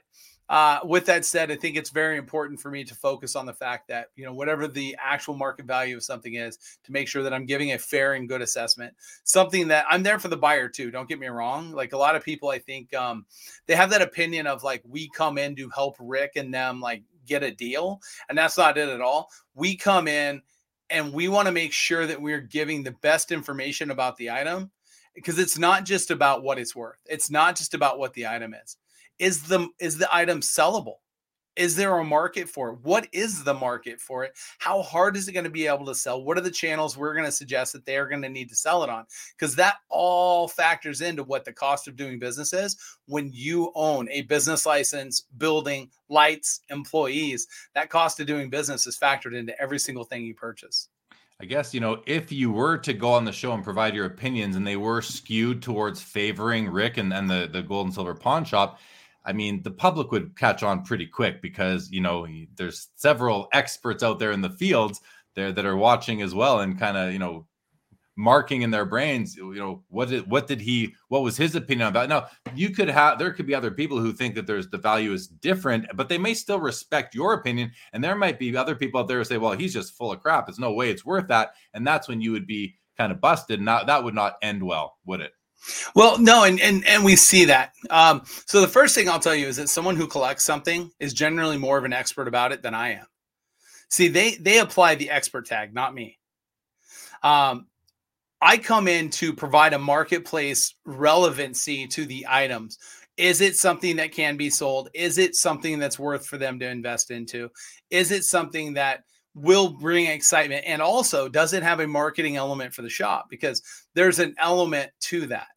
[0.50, 3.54] uh, with that said, I think it's very important for me to focus on the
[3.54, 7.24] fact that, you know, whatever the actual market value of something is, to make sure
[7.24, 8.94] that I'm giving a fair and good assessment.
[9.24, 10.92] Something that I'm there for the buyer too.
[10.92, 11.72] Don't get me wrong.
[11.72, 13.26] Like a lot of people, I think um,
[13.66, 17.02] they have that opinion of like, we come in to help Rick and them like
[17.26, 18.02] get a deal.
[18.30, 19.30] And that's not it at all.
[19.56, 20.44] We come in
[20.92, 24.70] and we want to make sure that we're giving the best information about the item
[25.16, 27.00] because it's not just about what it's worth.
[27.08, 28.78] It's not just about what the item is.
[29.20, 30.96] Is the is the item sellable?
[31.56, 32.80] Is there a market for it?
[32.84, 34.34] What is the market for it?
[34.60, 36.22] How hard is it going to be able to sell?
[36.22, 38.84] What are the channels we're going to suggest that they're going to need to sell
[38.84, 39.06] it on?
[39.38, 44.10] Because that all factors into what the cost of doing business is when you own
[44.10, 47.48] a business license, building, lights, employees.
[47.74, 50.90] That cost of doing business is factored into every single thing you purchase.
[51.40, 54.06] I guess, you know, if you were to go on the show and provide your
[54.06, 58.16] opinions and they were skewed towards favoring Rick and, and the, the gold and silver
[58.16, 58.80] pawn shop,
[59.26, 64.04] I mean, the public would catch on pretty quick because, you know, there's several experts
[64.04, 65.02] out there in the fields
[65.36, 67.48] there that are watching as well and kind of, you know,
[68.18, 71.88] marking in their brains, you know, what did what did he what was his opinion
[71.88, 72.10] about?
[72.10, 75.12] Now, you could have there could be other people who think that there's the value
[75.12, 77.72] is different, but they may still respect your opinion.
[77.94, 80.22] And there might be other people out there who say, well, he's just full of
[80.22, 80.48] crap.
[80.48, 81.54] There's no way it's worth that.
[81.74, 83.66] And that's when you would be kind of busted.
[83.66, 85.34] That, that would not end well, would it?
[85.96, 87.74] Well, no, and and and we see that.
[87.90, 91.14] Um, so the first thing I'll tell you is that someone who collects something is
[91.14, 93.06] generally more of an expert about it than I am.
[93.90, 96.20] See, they they apply the expert tag, not me.
[97.24, 97.68] Um,
[98.42, 102.78] I come in to provide a marketplace relevancy to the items.
[103.18, 104.90] Is it something that can be sold?
[104.94, 107.50] Is it something that's worth for them to invest into?
[107.90, 109.04] Is it something that
[109.34, 110.66] will bring excitement?
[110.68, 113.28] And also, does it have a marketing element for the shop?
[113.30, 113.62] Because
[113.94, 115.48] there's an element to that.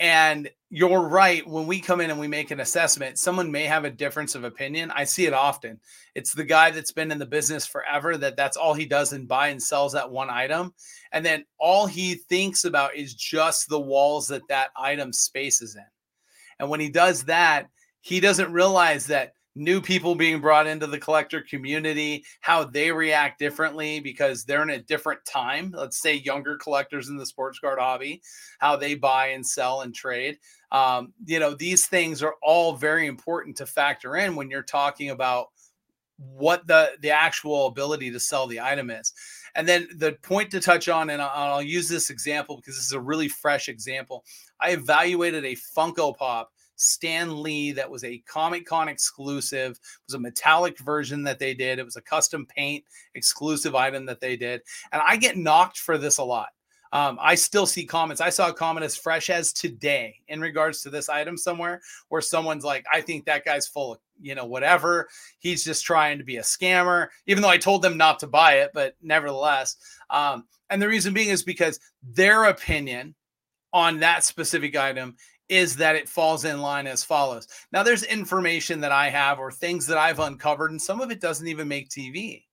[0.00, 1.46] And you're right.
[1.46, 4.44] When we come in and we make an assessment, someone may have a difference of
[4.44, 4.92] opinion.
[4.92, 5.80] I see it often.
[6.14, 9.26] It's the guy that's been in the business forever that that's all he does and
[9.26, 10.74] buy and sells that one item.
[11.10, 15.84] And then all he thinks about is just the walls that that item spaces in.
[16.60, 17.68] And when he does that,
[18.00, 23.38] he doesn't realize that new people being brought into the collector community, how they react
[23.38, 25.74] differently because they're in a different time.
[25.76, 28.22] Let's say younger collectors in the sports card hobby,
[28.58, 30.38] how they buy and sell and trade.
[30.70, 35.10] Um, you know, these things are all very important to factor in when you're talking
[35.10, 35.48] about
[36.18, 39.12] what the the actual ability to sell the item is.
[39.54, 42.86] And then the point to touch on, and I'll, I'll use this example because this
[42.86, 44.24] is a really fresh example.
[44.60, 49.72] I evaluated a Funko Pop Stan Lee that was a Comic Con exclusive.
[49.72, 51.78] It was a metallic version that they did.
[51.78, 54.62] It was a custom paint exclusive item that they did.
[54.92, 56.48] And I get knocked for this a lot.
[56.92, 58.20] Um, I still see comments.
[58.20, 62.22] I saw a comment as fresh as today in regards to this item somewhere where
[62.22, 65.08] someone's like, I think that guy's full of, you know, whatever.
[65.38, 68.60] He's just trying to be a scammer, even though I told them not to buy
[68.60, 69.76] it, but nevertheless.
[70.08, 73.14] Um, and the reason being is because their opinion
[73.72, 75.16] on that specific item
[75.48, 77.48] is that it falls in line as follows.
[77.72, 81.20] Now, there's information that I have or things that I've uncovered, and some of it
[81.20, 82.44] doesn't even make TV.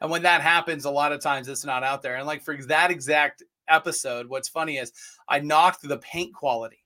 [0.00, 2.16] And when that happens, a lot of times it's not out there.
[2.16, 4.92] And like for that exact episode, what's funny is
[5.28, 6.84] I knocked the paint quality.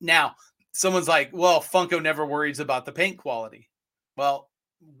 [0.00, 0.36] Now,
[0.72, 3.68] someone's like, well, Funko never worries about the paint quality.
[4.16, 4.50] Well,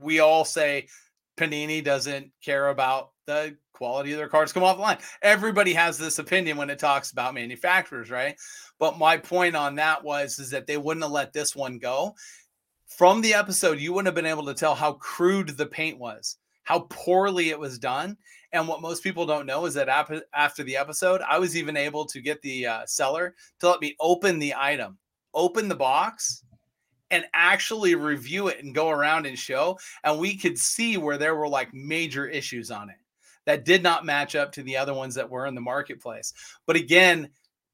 [0.00, 0.88] we all say
[1.36, 4.98] Panini doesn't care about the quality of their cards come off the line.
[5.22, 8.36] Everybody has this opinion when it talks about manufacturers, right?
[8.78, 12.14] But my point on that was is that they wouldn't have let this one go.
[12.88, 16.38] From the episode, you wouldn't have been able to tell how crude the paint was,
[16.64, 18.16] how poorly it was done.
[18.52, 22.06] And what most people don't know is that after the episode, I was even able
[22.06, 24.96] to get the uh, seller to let me open the item,
[25.34, 26.44] open the box,
[27.10, 29.78] and actually review it and go around and show.
[30.04, 32.96] And we could see where there were like major issues on it
[33.46, 36.32] that did not match up to the other ones that were in the marketplace.
[36.66, 37.30] But again,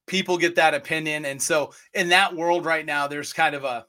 [0.07, 1.25] people get that opinion.
[1.25, 3.87] And so in that world right now, there's kind of a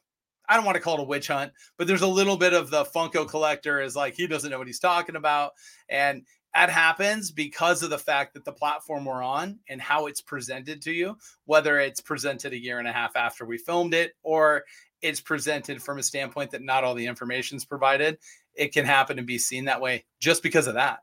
[0.47, 2.69] I don't want to call it a witch hunt, but there's a little bit of
[2.69, 5.53] the Funko collector is like he doesn't know what he's talking about.
[5.87, 6.23] And
[6.53, 10.81] that happens because of the fact that the platform we're on and how it's presented
[10.83, 14.63] to you, whether it's presented a year and a half after we filmed it or
[15.01, 18.17] it's presented from a standpoint that not all the information is provided,
[18.53, 20.99] it can happen to be seen that way just because of that.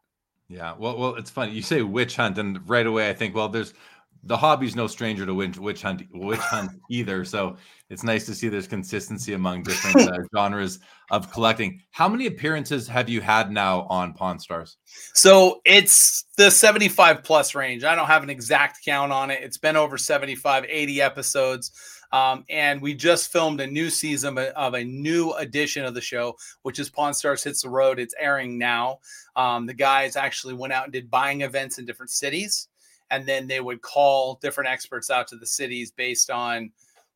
[0.51, 3.49] Yeah, well, well, it's funny you say witch hunt, and right away I think, well,
[3.49, 3.73] there's
[4.25, 7.25] the hobby's no stranger to witch, witch hunt, witch hunt either.
[7.25, 7.57] So
[7.89, 10.81] it's nice to see there's consistency among different uh, genres
[11.11, 11.81] of collecting.
[11.93, 14.77] How many appearances have you had now on Pawn Stars?
[15.15, 17.85] So it's the 75 plus range.
[17.85, 19.43] I don't have an exact count on it.
[19.43, 21.73] It's been over 75, 80 episodes.
[22.13, 26.37] Um, and we just filmed a new season of a new edition of the show,
[26.63, 27.99] which is Pawn Stars Hits the Road.
[27.99, 28.99] It's airing now.
[29.37, 32.69] Um, the guys actually went out and did buying events in different cities
[33.11, 36.71] and then they would call different experts out to the cities based on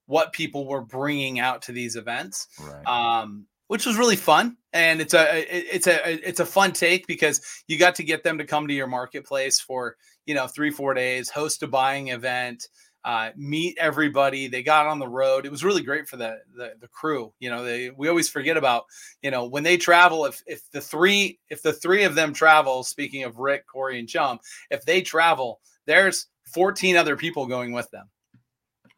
[0.07, 2.49] what people were bringing out to these events.
[2.61, 2.87] Right.
[2.87, 4.57] Um, which was really fun.
[4.73, 8.39] And it's a it's a it's a fun take because you got to get them
[8.39, 12.69] to come to your marketplace for you know three four days, host a buying event,
[13.05, 14.49] uh, meet everybody.
[14.49, 15.45] They got on the road.
[15.45, 17.33] It was really great for the, the the, crew.
[17.39, 18.85] You know, they we always forget about
[19.23, 20.25] you know when they travel.
[20.25, 24.09] If if the three if the three of them travel, speaking of Rick, Corey, and
[24.09, 24.39] Chum,
[24.71, 28.09] if they travel, there's 14 other people going with them.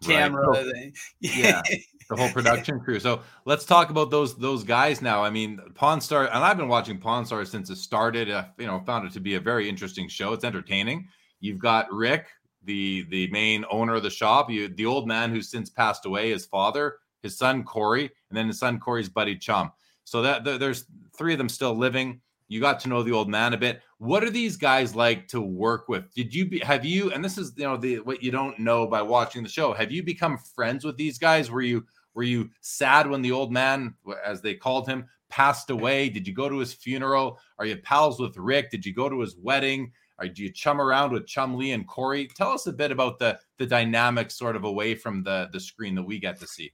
[0.02, 0.92] Camera, right.
[1.20, 1.62] yeah,
[2.10, 3.00] the whole production crew.
[3.00, 5.24] So let's talk about those those guys now.
[5.24, 8.30] I mean, Pawn Star, and I've been watching Pawn Star since it started.
[8.30, 10.32] Uh, you know, found it to be a very interesting show.
[10.34, 11.08] It's entertaining.
[11.40, 12.26] You've got Rick,
[12.66, 14.50] the the main owner of the shop.
[14.50, 18.48] You, the old man who's since passed away, his father, his son Corey, and then
[18.48, 19.72] his son Corey's buddy Chum.
[20.04, 20.84] So that there's
[21.16, 22.20] three of them still living.
[22.48, 23.82] You got to know the old man a bit.
[23.98, 26.12] What are these guys like to work with?
[26.14, 27.10] Did you be, have you?
[27.10, 29.72] And this is you know the what you don't know by watching the show.
[29.72, 31.50] Have you become friends with these guys?
[31.50, 33.94] Were you were you sad when the old man,
[34.24, 36.08] as they called him, passed away?
[36.08, 37.38] Did you go to his funeral?
[37.58, 38.70] Are you pals with Rick?
[38.70, 39.92] Did you go to his wedding?
[40.24, 42.26] Do you chum around with Chumlee and Corey?
[42.26, 45.94] Tell us a bit about the the dynamic sort of away from the the screen
[45.94, 46.72] that we get to see.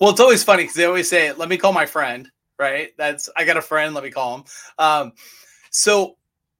[0.00, 2.90] Well, it's always funny because they always say, "Let me call my friend." Right?
[2.96, 3.94] That's I got a friend.
[3.94, 4.44] Let me call him.
[4.78, 5.12] Um,
[5.70, 6.16] so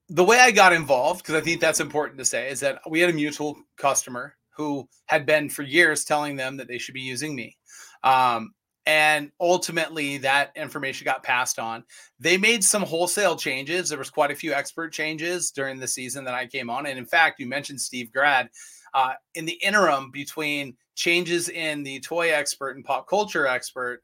[0.09, 3.01] the way I got involved, because I think that's important to say, is that we
[3.01, 7.01] had a mutual customer who had been for years telling them that they should be
[7.01, 7.57] using me.
[8.03, 8.53] Um,
[8.89, 11.85] and ultimately that information got passed on.
[12.19, 13.91] They made some wholesale changes.
[13.91, 16.87] There was quite a few expert changes during the season that i came on.
[16.87, 18.49] And in fact you mentioned steve grad
[18.95, 24.03] uh, in the interim between changes in the toy expert and pop culture expert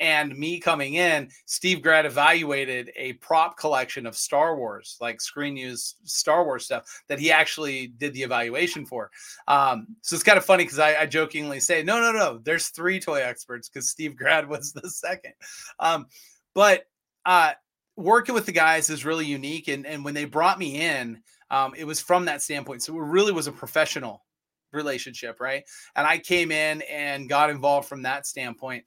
[0.00, 5.56] and me coming in, Steve Grad evaluated a prop collection of Star Wars, like screen
[5.56, 9.10] use Star Wars stuff that he actually did the evaluation for.
[9.48, 12.68] Um, so it's kind of funny because I, I, jokingly say, no, no, no, there's
[12.68, 15.32] three toy experts because Steve Grad was the second.
[15.80, 16.06] Um,
[16.54, 16.84] but
[17.24, 17.52] uh,
[17.96, 19.68] working with the guys is really unique.
[19.68, 22.82] And, and when they brought me in, um, it was from that standpoint.
[22.82, 24.24] So it really was a professional
[24.72, 25.64] relationship, right?
[25.94, 28.84] And I came in and got involved from that standpoint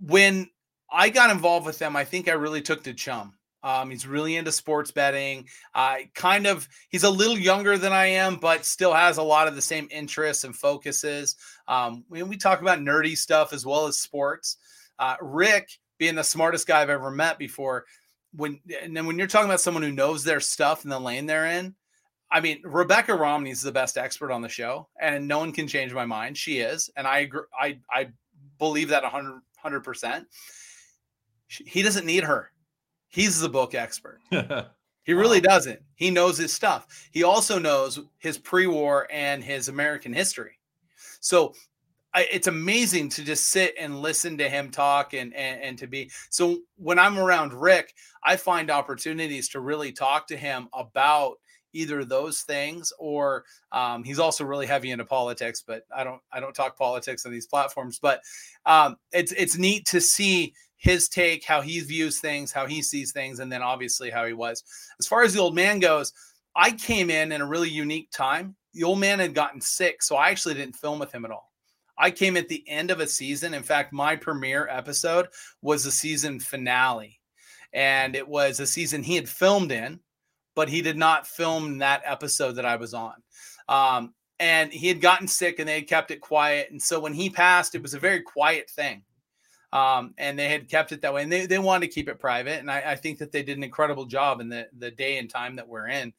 [0.00, 0.48] when
[0.90, 3.34] I got involved with them, I think I really took to Chum.
[3.62, 5.46] Um, he's really into sports betting.
[5.74, 9.22] I uh, kind of he's a little younger than I am, but still has a
[9.22, 11.36] lot of the same interests and focuses.
[11.68, 14.56] Um, when we talk about nerdy stuff as well as sports,
[14.98, 17.84] uh, Rick being the smartest guy I've ever met before.
[18.32, 21.26] When and then when you're talking about someone who knows their stuff and the lane
[21.26, 21.74] they're in,
[22.30, 25.68] I mean Rebecca Romney is the best expert on the show, and no one can
[25.68, 26.38] change my mind.
[26.38, 27.42] She is, and I agree.
[27.60, 28.08] I I
[28.58, 30.26] believe that 100 100%.
[31.48, 32.52] He doesn't need her.
[33.08, 34.20] He's the book expert.
[34.30, 35.54] he really wow.
[35.54, 35.80] doesn't.
[35.94, 36.86] He knows his stuff.
[37.10, 40.58] He also knows his pre war and his American history.
[41.20, 41.54] So
[42.14, 45.86] I, it's amazing to just sit and listen to him talk and, and and to
[45.86, 47.94] be so when i'm around rick
[48.24, 51.36] i find opportunities to really talk to him about
[51.72, 56.40] either those things or um, he's also really heavy into politics but i don't i
[56.40, 58.20] don't talk politics on these platforms but
[58.66, 63.12] um, it's it's neat to see his take how he views things how he sees
[63.12, 64.64] things and then obviously how he was.
[64.98, 66.12] As far as the old man goes
[66.56, 68.56] i came in in a really unique time.
[68.72, 71.52] The old man had gotten sick so i actually didn't film with him at all.
[71.98, 73.52] I came at the end of a season.
[73.54, 75.28] In fact my premiere episode
[75.60, 77.20] was the season finale
[77.72, 80.00] and it was a season he had filmed in
[80.54, 83.14] but he did not film that episode that I was on.
[83.68, 86.70] Um, and he had gotten sick and they had kept it quiet.
[86.70, 89.02] And so when he passed, it was a very quiet thing.
[89.72, 92.18] Um, and they had kept it that way and they, they wanted to keep it
[92.18, 92.58] private.
[92.58, 95.30] And I, I, think that they did an incredible job in the, the day and
[95.30, 96.12] time that we're in.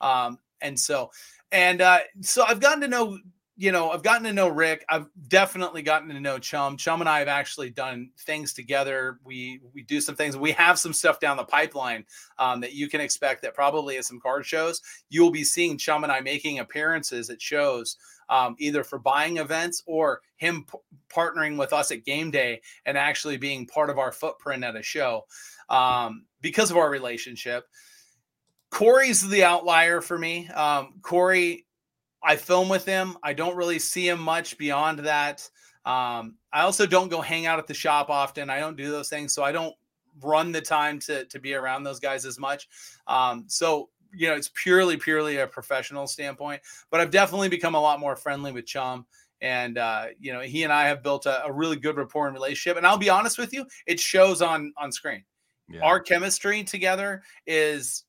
[0.00, 1.12] Um, and so,
[1.52, 3.16] and uh, so I've gotten to know
[3.58, 4.84] you know, I've gotten to know Rick.
[4.88, 6.76] I've definitely gotten to know Chum.
[6.76, 9.18] Chum and I have actually done things together.
[9.24, 10.36] We we do some things.
[10.36, 12.04] We have some stuff down the pipeline
[12.38, 13.42] um, that you can expect.
[13.42, 17.30] That probably at some card shows, you will be seeing Chum and I making appearances
[17.30, 17.96] at shows,
[18.28, 20.78] um, either for buying events or him p-
[21.08, 25.24] partnering with us at Gameday and actually being part of our footprint at a show
[25.70, 27.64] um, because of our relationship.
[28.70, 30.48] Corey's the outlier for me.
[30.48, 31.65] Um, Corey
[32.26, 33.16] I film with him.
[33.22, 35.48] I don't really see him much beyond that.
[35.84, 38.50] Um, I also don't go hang out at the shop often.
[38.50, 39.74] I don't do those things, so I don't
[40.20, 42.68] run the time to to be around those guys as much.
[43.06, 46.62] Um, so you know, it's purely purely a professional standpoint.
[46.90, 49.06] But I've definitely become a lot more friendly with Chum,
[49.40, 52.34] and uh, you know, he and I have built a, a, really good rapport and
[52.34, 52.76] relationship.
[52.76, 55.22] And I'll be honest with you, it shows on on screen.
[55.68, 55.82] Yeah.
[55.82, 58.05] Our chemistry together is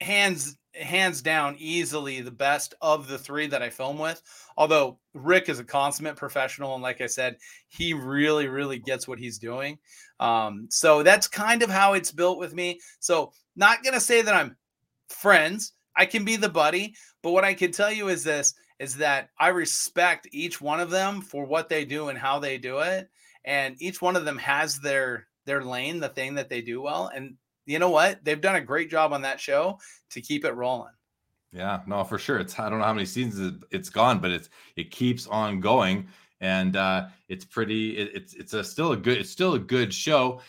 [0.00, 4.22] hands hands down easily the best of the three that I film with.
[4.56, 7.36] Although Rick is a consummate professional, and like I said,
[7.68, 9.78] he really, really gets what he's doing.
[10.20, 12.78] Um, so that's kind of how it's built with me.
[13.00, 14.56] So not gonna say that I'm
[15.08, 15.72] friends.
[15.96, 19.28] I can be the buddy, but what I can tell you is this is that
[19.38, 23.10] I respect each one of them for what they do and how they do it.
[23.44, 27.10] And each one of them has their their lane, the thing that they do well.
[27.14, 27.34] And
[27.70, 28.24] you know what?
[28.24, 29.78] They've done a great job on that show
[30.10, 30.92] to keep it rolling.
[31.52, 32.38] Yeah, no, for sure.
[32.38, 36.06] It's I don't know how many seasons it's gone, but it's it keeps on going,
[36.40, 37.96] and uh, it's pretty.
[37.96, 39.18] It, it's it's a still a good.
[39.18, 40.40] It's still a good show.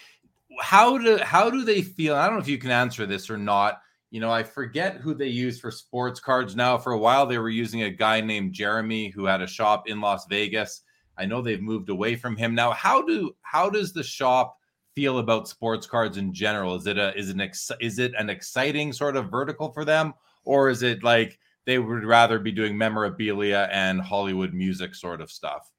[0.60, 2.16] How do how do they feel?
[2.16, 3.82] I don't know if you can answer this or not.
[4.12, 6.78] You know, I forget who they use for sports cards now.
[6.78, 10.02] For a while, they were using a guy named Jeremy who had a shop in
[10.02, 10.82] Las Vegas.
[11.18, 12.72] I know they've moved away from him now.
[12.72, 14.58] How do how does the shop
[14.96, 16.76] feel about sports cards in general?
[16.76, 20.14] Is it a is an ex, is it an exciting sort of vertical for them,
[20.44, 25.32] or is it like they would rather be doing memorabilia and Hollywood music sort of
[25.32, 25.70] stuff?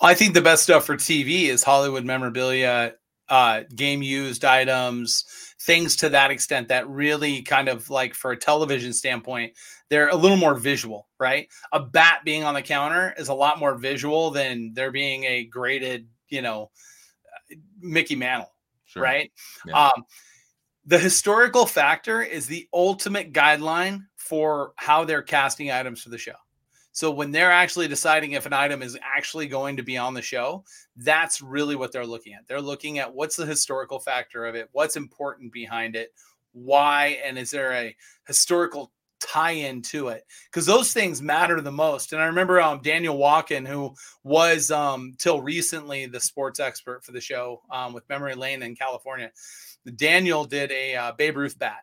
[0.00, 2.94] I think the best stuff for TV is Hollywood memorabilia,
[3.28, 5.24] uh, game used items,
[5.60, 9.52] things to that extent that really kind of like for a television standpoint,
[9.88, 11.48] they're a little more visual, right?
[11.72, 15.44] A bat being on the counter is a lot more visual than there being a
[15.44, 16.70] graded, you know,
[17.80, 18.52] Mickey Mantle,
[18.84, 19.02] sure.
[19.02, 19.30] right?
[19.66, 19.86] Yeah.
[19.86, 20.04] Um,
[20.84, 26.34] the historical factor is the ultimate guideline for how they're casting items for the show.
[26.92, 30.20] So when they're actually deciding if an item is actually going to be on the
[30.20, 30.64] show,
[30.96, 32.46] that's really what they're looking at.
[32.46, 36.12] They're looking at what's the historical factor of it, what's important behind it,
[36.52, 37.96] why, and is there a
[38.26, 38.92] historical
[39.30, 42.12] tie in to it because those things matter the most.
[42.12, 43.94] And I remember um, Daniel Wulkan, who
[44.24, 48.74] was um, till recently the sports expert for the show um, with Memory Lane in
[48.74, 49.30] California.
[49.96, 51.82] Daniel did a uh, Babe Ruth bat,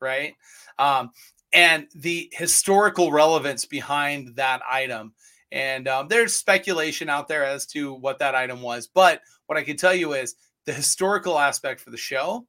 [0.00, 0.34] right?
[0.78, 1.10] Um,
[1.52, 5.14] and the historical relevance behind that item.
[5.52, 8.86] And um, there's speculation out there as to what that item was.
[8.86, 12.46] But what I can tell you is the historical aspect for the show,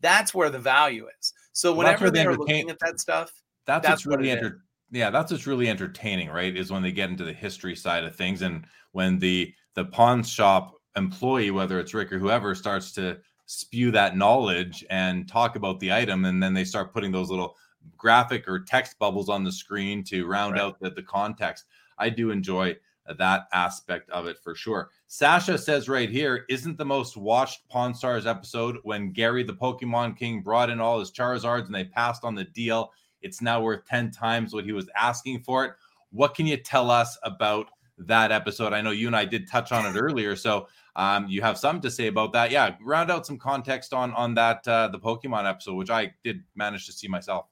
[0.00, 1.32] that's where the value is.
[1.52, 3.32] So whenever they're looking at that stuff,
[3.66, 6.56] that's, that's what's really enter- yeah, that's what's really entertaining, right?
[6.56, 10.22] Is when they get into the history side of things and when the the pawn
[10.22, 15.80] shop employee, whether it's Rick or whoever, starts to spew that knowledge and talk about
[15.80, 17.56] the item, and then they start putting those little
[17.96, 20.62] graphic or text bubbles on the screen to round right.
[20.62, 21.64] out the, the context.
[21.98, 22.76] I do enjoy
[23.18, 24.90] that aspect of it for sure.
[25.06, 30.16] Sasha says right here, isn't the most watched Pawn Stars episode when Gary the Pokemon
[30.16, 32.92] King brought in all his Charizards and they passed on the deal?
[33.22, 35.72] It's now worth 10 times what he was asking for it.
[36.10, 37.68] What can you tell us about
[37.98, 38.72] that episode?
[38.72, 41.82] I know you and I did touch on it earlier, so um, you have something
[41.82, 42.50] to say about that.
[42.50, 46.42] Yeah, round out some context on on that uh, the Pokemon episode, which I did
[46.54, 47.46] manage to see myself.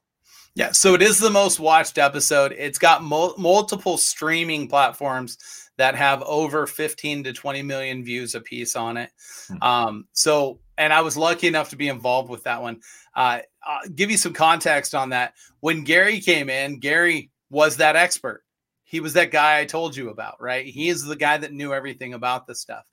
[0.53, 2.53] Yeah, so it is the most watched episode.
[2.57, 5.37] It's got mul- multiple streaming platforms
[5.77, 9.11] that have over 15 to 20 million views a piece on it.
[9.47, 9.63] Hmm.
[9.63, 12.81] Um, so, and I was lucky enough to be involved with that one.
[13.15, 15.33] Uh, I'll give you some context on that.
[15.59, 18.43] When Gary came in, Gary was that expert.
[18.83, 20.65] He was that guy I told you about, right?
[20.65, 22.83] He is the guy that knew everything about this stuff.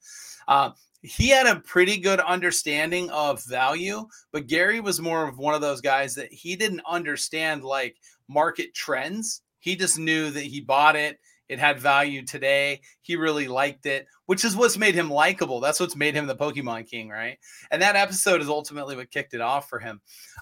[0.46, 0.70] Uh,
[1.02, 5.60] he had a pretty good understanding of value, but Gary was more of one of
[5.60, 7.96] those guys that he didn't understand like
[8.28, 9.42] market trends.
[9.60, 11.18] He just knew that he bought it.
[11.49, 12.80] It had value today.
[13.03, 15.61] He really liked it, which is what's made him likable.
[15.61, 17.38] That's what's made him the Pokemon King, right?
[17.70, 20.01] And that episode is ultimately what kicked it off for him.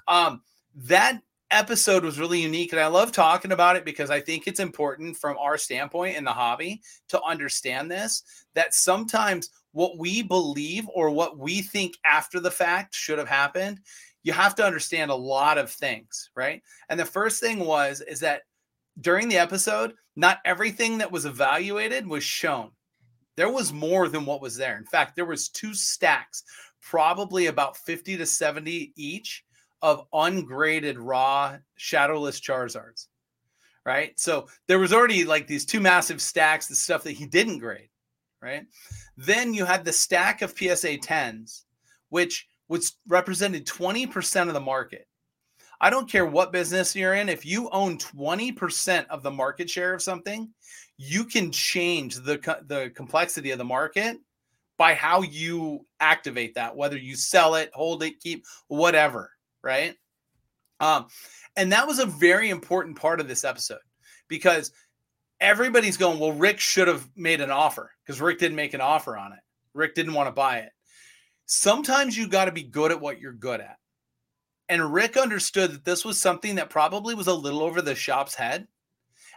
[0.09, 0.43] Um,
[0.75, 4.59] that episode was really unique and I love talking about it because I think it's
[4.59, 8.23] important from our standpoint in the hobby to understand this
[8.55, 13.79] that sometimes what we believe or what we think after the fact should have happened,
[14.23, 16.63] you have to understand a lot of things, right?
[16.89, 18.43] And the first thing was is that
[19.01, 22.71] during the episode, not everything that was evaluated was shown.
[23.37, 24.79] There was more than what was there.
[24.79, 26.43] In fact, there was two stacks,
[26.81, 29.45] probably about 50 to 70 each
[29.83, 33.09] of ungraded raw shadowless Charizards.
[33.85, 34.19] Right?
[34.19, 37.89] So there was already like these two massive stacks, the stuff that he didn't grade
[38.47, 38.67] right?
[39.17, 41.63] Then you had the stack of PSA 10s,
[42.11, 45.07] which was represented 20% of the market.
[45.81, 49.95] I don't care what business you're in, if you own 20% of the market share
[49.95, 50.49] of something,
[50.97, 54.19] you can change the, the complexity of the market
[54.79, 59.31] by how you activate that, whether you sell it, hold it, keep whatever,
[59.63, 59.95] right?
[60.81, 61.07] Um,
[61.57, 63.79] and that was a very important part of this episode
[64.29, 64.73] because
[65.41, 69.17] everybody's going, well, Rick should have made an offer because Rick didn't make an offer
[69.17, 69.39] on it.
[69.75, 70.73] Rick didn't want to buy it.
[71.47, 73.77] Sometimes you got to be good at what you're good at.
[74.69, 78.35] And Rick understood that this was something that probably was a little over the shop's
[78.35, 78.67] head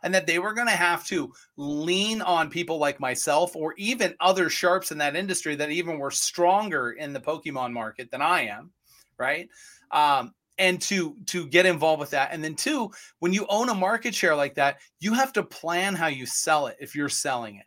[0.04, 4.16] and that they were going to have to lean on people like myself or even
[4.20, 8.48] other sharps in that industry that even were stronger in the Pokemon market than I
[8.48, 8.72] am,
[9.18, 9.50] right?
[9.92, 13.74] Um, and to to get involved with that and then two when you own a
[13.74, 17.56] market share like that you have to plan how you sell it if you're selling
[17.56, 17.66] it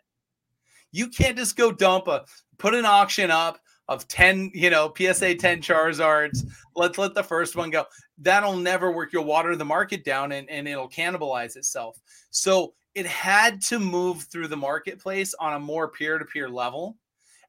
[0.93, 2.25] you can't just go dump a
[2.59, 3.59] put an auction up
[3.93, 7.85] of 10 you know psa 10 charizards let's let the first one go
[8.19, 11.99] that'll never work you'll water the market down and, and it'll cannibalize itself
[12.31, 16.97] so it had to move through the marketplace on a more peer-to-peer level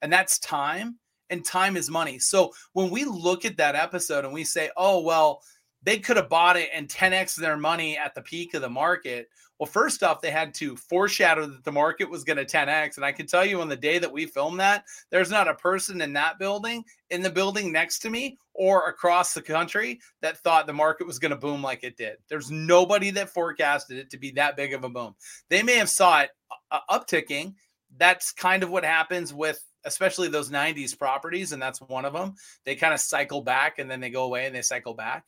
[0.02, 2.20] and that's time and time is money.
[2.20, 5.41] So when we look at that episode and we say, oh, well,
[5.82, 9.28] they could have bought it and 10x their money at the peak of the market.
[9.64, 12.97] Well, first off, they had to foreshadow that the market was going to 10x.
[12.97, 15.53] And I can tell you on the day that we filmed that, there's not a
[15.53, 20.38] person in that building, in the building next to me, or across the country that
[20.39, 22.18] thought the market was going to boom like it did.
[22.28, 25.16] There's nobody that forecasted it to be that big of a boom.
[25.47, 26.32] They may have saw it
[26.70, 27.53] uh, upticking.
[27.95, 32.36] That's kind of what happens with especially those 90s properties and that's one of them
[32.64, 35.26] they kind of cycle back and then they go away and they cycle back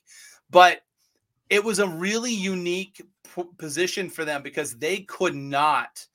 [0.49, 0.79] but
[1.49, 3.01] it was a really unique
[3.35, 6.05] p- position for them because they could not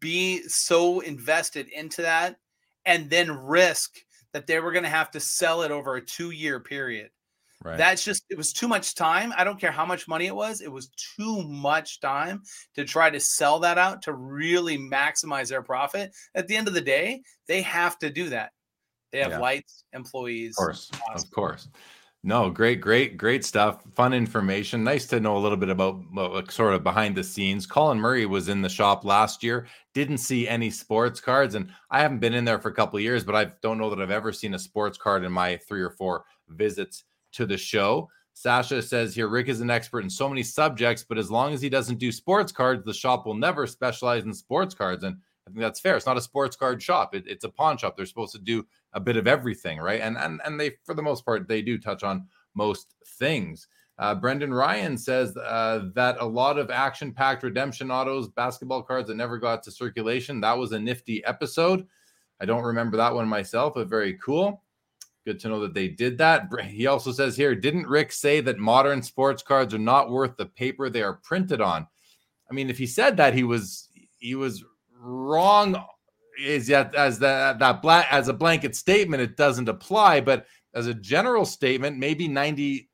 [0.00, 2.36] be so invested into that
[2.84, 3.98] and then risk
[4.32, 7.10] that they were going to have to sell it over a 2 year period
[7.64, 7.76] Right.
[7.76, 9.32] That's just it was too much time.
[9.36, 10.60] I don't care how much money it was.
[10.60, 12.42] It was too much time
[12.76, 16.14] to try to sell that out to really maximize their profit.
[16.36, 18.52] At the end of the day, they have to do that.
[19.10, 19.40] They have yeah.
[19.40, 20.56] lights, employees.
[20.56, 20.90] Of course.
[21.14, 21.68] Of course.
[22.24, 23.84] No, great, great, great stuff.
[23.94, 24.82] Fun information.
[24.82, 26.02] Nice to know a little bit about
[26.50, 27.64] sort of behind the scenes.
[27.64, 29.66] Colin Murray was in the shop last year.
[29.94, 33.22] Didn't see any sports cards, and I haven't been in there for a couple years,
[33.22, 35.90] but I don't know that I've ever seen a sports card in my three or
[35.90, 38.08] four visits to the show.
[38.34, 41.60] Sasha says here Rick is an expert in so many subjects, but as long as
[41.60, 45.04] he doesn't do sports cards, the shop will never specialize in sports cards.
[45.04, 45.16] And
[45.48, 45.96] I think that's fair.
[45.96, 47.14] It's not a sports card shop.
[47.14, 47.96] It, it's a pawn shop.
[47.96, 50.00] They're supposed to do a bit of everything, right?
[50.00, 53.66] And and and they, for the most part, they do touch on most things.
[53.98, 59.16] Uh, Brendan Ryan says uh, that a lot of action-packed redemption autos, basketball cards that
[59.16, 60.40] never got to circulation.
[60.40, 61.86] That was a nifty episode.
[62.40, 64.62] I don't remember that one myself, but very cool.
[65.24, 66.48] Good to know that they did that.
[66.64, 70.46] He also says here, didn't Rick say that modern sports cards are not worth the
[70.46, 71.86] paper they are printed on?
[72.50, 73.88] I mean, if he said that, he was
[74.18, 74.64] he was
[75.00, 75.84] wrong.
[76.40, 80.20] Is yet as that that black as a blanket statement, it doesn't apply.
[80.20, 82.86] But as a general statement, maybe 98%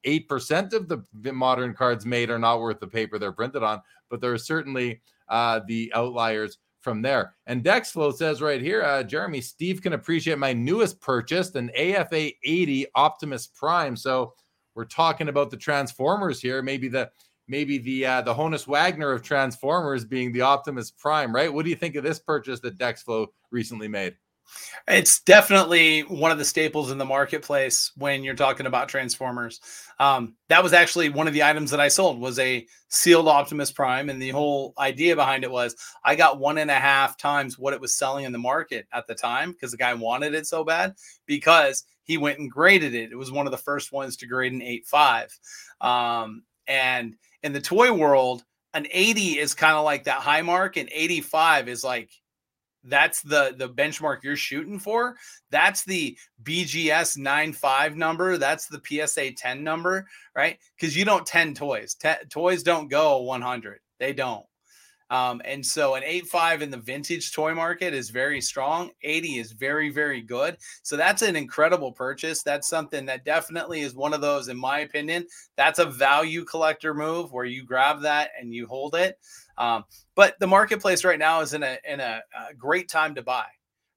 [0.73, 4.33] of the modern cards made are not worth the paper they're printed on, but there
[4.33, 7.35] are certainly uh, the outliers from there.
[7.47, 12.31] And Dexflow says right here, uh, Jeremy, Steve can appreciate my newest purchase, an AFA
[12.45, 13.97] 80 Optimus Prime.
[13.97, 14.35] So
[14.75, 16.63] we're talking about the Transformers here.
[16.63, 17.11] Maybe the
[17.49, 21.53] maybe the uh, the Honus Wagner of Transformers being the Optimus Prime, right?
[21.53, 24.17] What do you think of this purchase that Dexflow recently made?
[24.87, 29.61] It's definitely one of the staples in the marketplace when you're talking about Transformers.
[29.99, 33.73] Um, that was actually one of the items that I sold was a sealed Optimus
[33.73, 37.59] Prime, and the whole idea behind it was I got one and a half times
[37.59, 40.47] what it was selling in the market at the time because the guy wanted it
[40.47, 40.95] so bad
[41.27, 43.13] because he went and graded it.
[43.13, 45.87] It was one of the first ones to grade an 8.5.
[45.87, 48.43] Um, and in the toy world,
[48.73, 52.11] an 80 is kind of like that high mark, and 85 is like
[52.83, 55.17] that's the the benchmark you're shooting for.
[55.51, 60.59] That's the bgs 95 number that's the psa 10 number right?
[60.77, 61.95] Because you don't 10 toys.
[61.95, 64.45] T- toys don't go 100 they don't
[65.15, 68.91] um, and so an 8.5 in the vintage toy market is very strong.
[69.03, 70.57] 80 is very very good.
[70.83, 72.43] So that's an incredible purchase.
[72.43, 76.95] That's something that definitely is one of those in my opinion that's a value collector
[76.95, 79.19] move where you grab that and you hold it.
[79.57, 79.85] Um,
[80.15, 83.47] but the marketplace right now is in a in a, a great time to buy.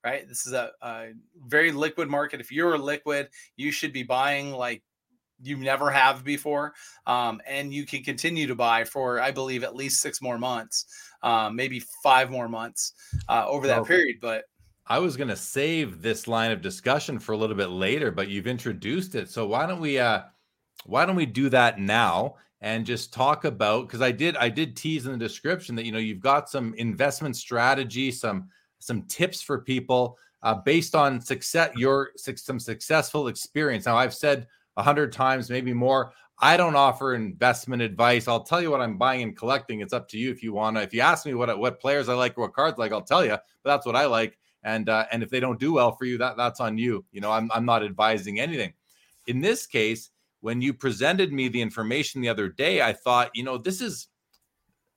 [0.04, 1.08] Right, this is a, a
[1.48, 2.40] very liquid market.
[2.40, 4.84] If you're liquid, you should be buying like
[5.42, 6.74] you never have before,
[7.06, 10.86] um, and you can continue to buy for I believe at least six more months,
[11.24, 12.94] um, maybe five more months
[13.28, 14.18] uh, over that period.
[14.22, 14.46] But
[14.86, 18.30] I was going to save this line of discussion for a little bit later, but
[18.30, 20.22] you've introduced it, so why don't we uh,
[20.86, 22.36] why don't we do that now?
[22.62, 25.92] and just talk about because I did I did tease in the description that you
[25.92, 28.50] know you've got some investment strategy, some
[28.80, 33.86] some tips for people uh, based on success your some successful experience.
[33.86, 36.14] Now I've said a hundred times, maybe more.
[36.40, 38.28] I don't offer investment advice.
[38.28, 39.82] I'll tell you what I'm buying and collecting.
[39.82, 40.84] It's up to you if you want to.
[40.84, 43.02] If you ask me what what players I like or what cards I like, I'll
[43.02, 43.32] tell you.
[43.32, 44.38] But that's what I like.
[44.64, 47.04] And uh, and if they don't do well for you, that that's on you.
[47.12, 48.74] You know, I'm I'm not advising anything.
[49.26, 50.12] In this case,
[50.42, 54.08] when you presented me the information the other day, I thought, you know, this is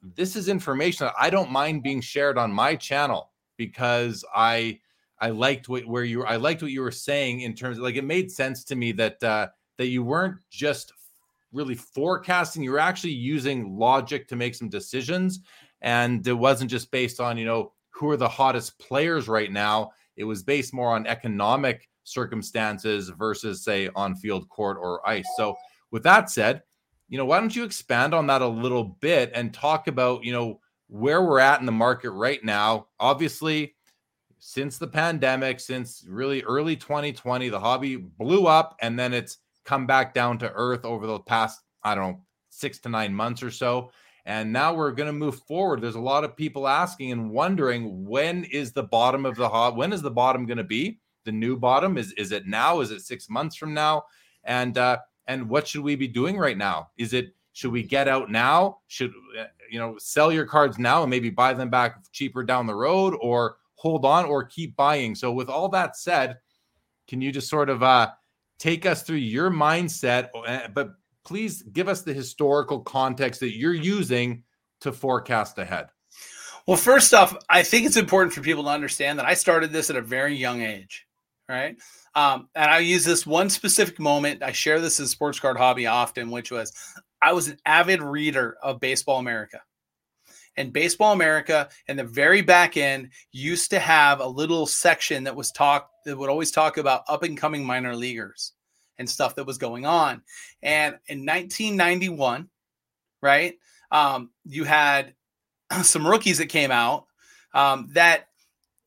[0.03, 4.81] this is information that I don't mind being shared on my channel because I
[5.21, 7.97] I liked what where you I liked what you were saying in terms of like
[7.97, 10.93] it made sense to me that uh that you weren't just
[11.53, 15.41] really forecasting, You're actually using logic to make some decisions.
[15.83, 19.93] And it wasn't just based on, you know, who are the hottest players right now.
[20.17, 25.27] It was based more on economic circumstances versus, say, on field court or ice.
[25.37, 25.57] So,
[25.91, 26.63] with that said,
[27.09, 30.33] you know, why don't you expand on that a little bit and talk about, you
[30.33, 32.87] know, where we're at in the market right now?
[33.01, 33.75] Obviously,
[34.39, 39.39] since the pandemic, since really early 2020, the hobby blew up and then it's
[39.71, 43.41] come back down to earth over the past, I don't know, six to nine months
[43.41, 43.93] or so.
[44.27, 45.81] And now we're going to move forward.
[45.81, 49.77] There's a lot of people asking and wondering when is the bottom of the hot?
[49.77, 50.99] When is the bottom going to be?
[51.25, 52.81] The new bottom is is it now?
[52.81, 54.03] Is it six months from now?
[54.43, 54.99] And uh,
[55.29, 56.89] and what should we be doing right now?
[56.99, 58.79] Is it should we get out now?
[58.89, 62.67] Should uh, you know sell your cards now and maybe buy them back cheaper down
[62.67, 65.15] the road, or hold on or keep buying?
[65.15, 66.39] So with all that said,
[67.07, 68.11] can you just sort of uh,
[68.61, 70.91] take us through your mindset, uh, but
[71.25, 74.45] please give us the historical context that you're using
[74.83, 75.89] to forecast ahead.
[76.67, 79.91] Well, first off, I think it's important for people to understand that I started this
[79.91, 81.07] at a very young age,
[81.49, 81.77] right?
[82.15, 84.43] Um, and I use this one specific moment.
[84.43, 86.73] I share this in Sports Card Hobby often, which was
[87.23, 89.61] I was an avid reader of Baseball America.
[90.57, 95.37] And Baseball America, in the very back end, used to have a little section that
[95.37, 98.53] was talk that would always talk about up and coming minor leaguers
[98.99, 100.23] and stuff that was going on.
[100.63, 102.49] And in 1991,
[103.23, 103.55] right,
[103.91, 105.15] um, you had
[105.83, 107.07] some rookies that came out
[107.55, 108.29] um, that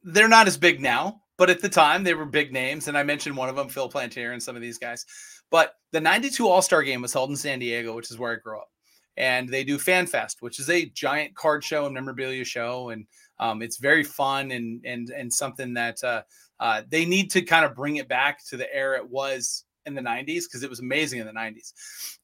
[0.04, 2.88] they're not as big now, but at the time they were big names.
[2.88, 5.06] And I mentioned one of them, Phil Plantier, and some of these guys.
[5.50, 8.36] But the 92 All Star game was held in San Diego, which is where I
[8.36, 8.70] grew up.
[9.18, 12.90] And they do Fan Fest, which is a giant card show and memorabilia show.
[12.90, 13.06] And
[13.40, 16.24] um, it's very fun and and and something that uh,
[16.60, 19.94] uh, they need to kind of bring it back to the era it was in
[19.94, 21.74] the 90s because it was amazing in the 90s.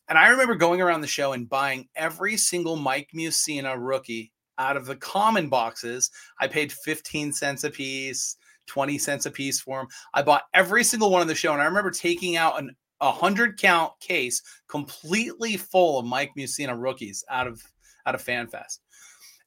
[0.08, 4.78] And I remember going around the show and buying every single Mike Mussina rookie out
[4.78, 6.10] of the common boxes.
[6.40, 8.38] I paid 15 cents a piece,
[8.68, 9.88] 20 cents a piece for them.
[10.14, 11.54] I bought every single one of the show.
[11.54, 16.80] And I remember taking out an a hundred count case completely full of Mike Mussina
[16.80, 17.62] rookies out of
[18.06, 18.80] out of FanFest.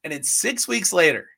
[0.04, 1.28] And it's six weeks later,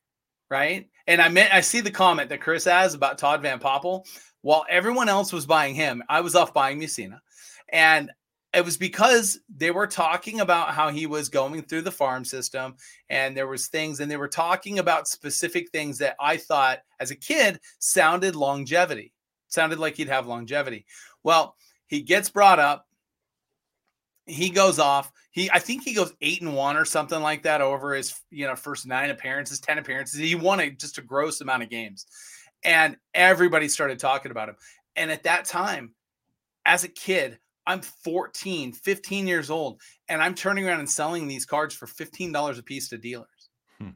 [0.51, 0.89] right?
[1.07, 4.07] And I meant I see the comment that Chris has about Todd Van Poppel.
[4.43, 7.21] While everyone else was buying him, I was off buying Mussina.
[7.71, 8.11] And
[8.55, 12.77] it was because they were talking about how he was going through the farm system
[13.11, 17.11] and there was things and they were talking about specific things that I thought as
[17.11, 19.13] a kid sounded longevity.
[19.49, 20.87] Sounded like he'd have longevity.
[21.23, 21.57] Well,
[21.87, 22.87] he gets brought up.
[24.27, 25.13] He goes off.
[25.31, 28.47] He I think he goes 8 and 1 or something like that over his, you
[28.47, 30.19] know, first 9 appearances, 10 appearances.
[30.19, 32.07] He won a, just a gross amount of games
[32.65, 34.57] and everybody started talking about him.
[34.97, 35.95] And at that time,
[36.65, 41.47] as a kid, I'm 14, 15 years old, and I'm turning around and selling these
[41.47, 43.51] cards for $15 a piece to dealers.
[43.79, 43.91] Hmm.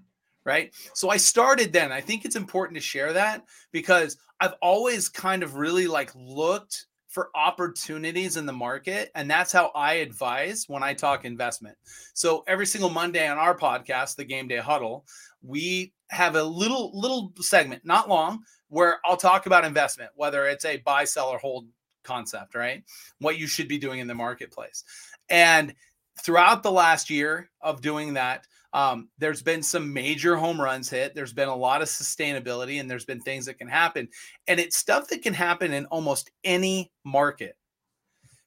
[0.45, 0.74] Right.
[0.95, 1.93] So I started then.
[1.93, 6.86] I think it's important to share that because I've always kind of really like looked
[7.18, 9.10] for opportunities in the market.
[9.16, 11.76] And that's how I advise when I talk investment.
[12.14, 15.04] So every single Monday on our podcast, the Gameday Huddle,
[15.42, 20.64] we have a little little segment, not long, where I'll talk about investment, whether it's
[20.64, 21.66] a buy, sell, or hold
[22.04, 22.84] concept, right?
[23.18, 24.84] What you should be doing in the marketplace.
[25.28, 25.74] And
[26.22, 31.14] throughout the last year of doing that, um, there's been some major home runs hit.
[31.14, 34.08] There's been a lot of sustainability, and there's been things that can happen.
[34.46, 37.56] And it's stuff that can happen in almost any market.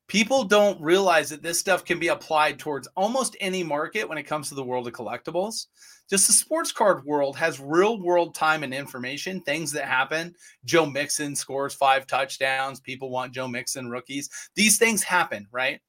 [0.07, 4.23] People don't realize that this stuff can be applied towards almost any market when it
[4.23, 5.67] comes to the world of collectibles
[6.11, 10.35] just the sports card world has real world time and information, things that happen.
[10.65, 12.81] Joe Mixon scores five touchdowns.
[12.81, 14.29] People want Joe Mixon rookies.
[14.53, 15.79] These things happen, right?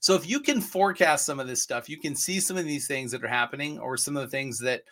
[0.00, 2.86] So if you can forecast some of this stuff, you can see some of these
[2.86, 4.82] things that are happening or some of the things that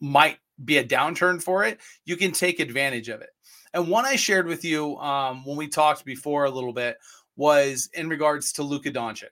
[0.00, 3.30] might be a downturn for it, you can take advantage of it.
[3.74, 6.96] And one I shared with you um, when we talked before a little bit
[7.36, 9.24] was in regards to Luka Doncic,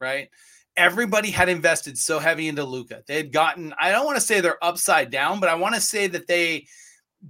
[0.00, 0.28] right?
[0.76, 3.02] everybody had invested so heavy into Luka.
[3.06, 5.80] They had gotten, I don't want to say they're upside down, but I want to
[5.80, 6.66] say that they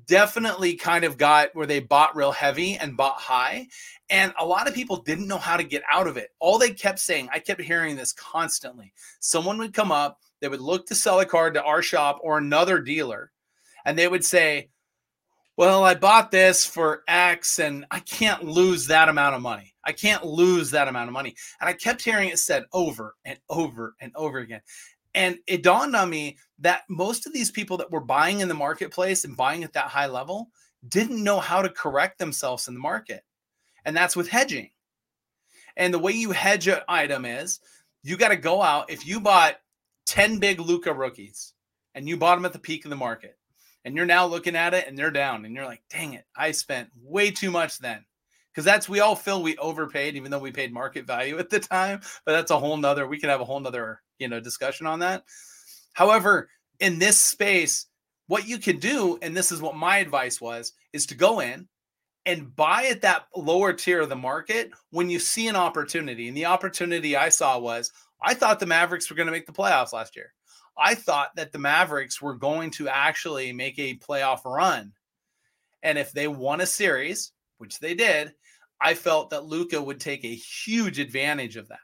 [0.07, 3.69] definitely kind of got where they bought real heavy and bought high.
[4.11, 6.31] And a lot of people didn't know how to get out of it.
[6.39, 8.93] All they kept saying, I kept hearing this constantly.
[9.21, 12.39] Someone would come up, they would look to sell a card to our shop or
[12.39, 13.31] another dealer,
[13.85, 14.69] and they would say,
[15.57, 19.75] well, I bought this for X and I can't lose that amount of money.
[19.85, 21.35] I can't lose that amount of money.
[21.61, 24.63] And I kept hearing it said over and over and over again.
[25.15, 28.55] And it dawned on me that most of these people that were buying in the
[28.55, 30.51] marketplace and buying at that high level
[30.89, 33.25] didn't know how to correct themselves in the market.
[33.85, 34.71] And that's with hedging.
[35.77, 37.61] And the way you hedge an item is
[38.03, 38.91] you got to go out.
[38.91, 39.57] If you bought
[40.07, 41.53] 10 big Luka rookies
[41.95, 43.39] and you bought them at the peak of the market,
[43.85, 46.53] and you're now looking at it and they're down, and you're like, dang it, I
[46.53, 48.05] spent way too much then.
[48.53, 51.59] Because that's we all feel we overpaid, even though we paid market value at the
[51.59, 52.01] time.
[52.27, 55.01] But that's a whole nother, we can have a whole nother, you know, discussion on
[55.01, 55.25] that.
[55.93, 56.49] However,
[56.81, 57.87] in this space,
[58.29, 61.69] what you can do, and this is what my advice was, is to go in
[62.25, 66.29] and buy at that lower tier of the market when you see an opportunity.
[66.29, 67.93] And the opportunity I saw was
[68.23, 70.33] I thought the Mavericks were going to make the playoffs last year.
[70.79, 74.93] I thought that the Mavericks were going to actually make a playoff run.
[75.83, 78.33] And if they won a series, which they did,
[78.81, 81.81] I felt that Luka would take a huge advantage of that.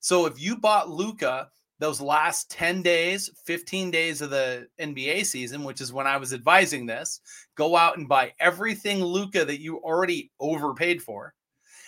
[0.00, 1.48] So if you bought Luka
[1.78, 6.32] those last 10 days, 15 days of the NBA season, which is when I was
[6.32, 7.20] advising this,
[7.54, 11.34] go out and buy everything Luka that you already overpaid for,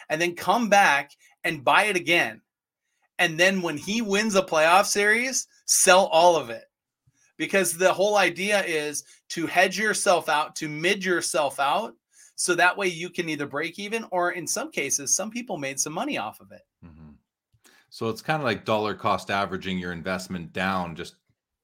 [0.09, 1.11] and then come back
[1.45, 2.41] and buy it again.
[3.18, 6.64] And then when he wins a playoff series, sell all of it.
[7.36, 11.95] Because the whole idea is to hedge yourself out, to mid yourself out,
[12.34, 15.78] so that way you can either break even or in some cases, some people made
[15.78, 16.62] some money off of it.
[17.91, 21.16] So it's kind of like dollar cost averaging your investment down just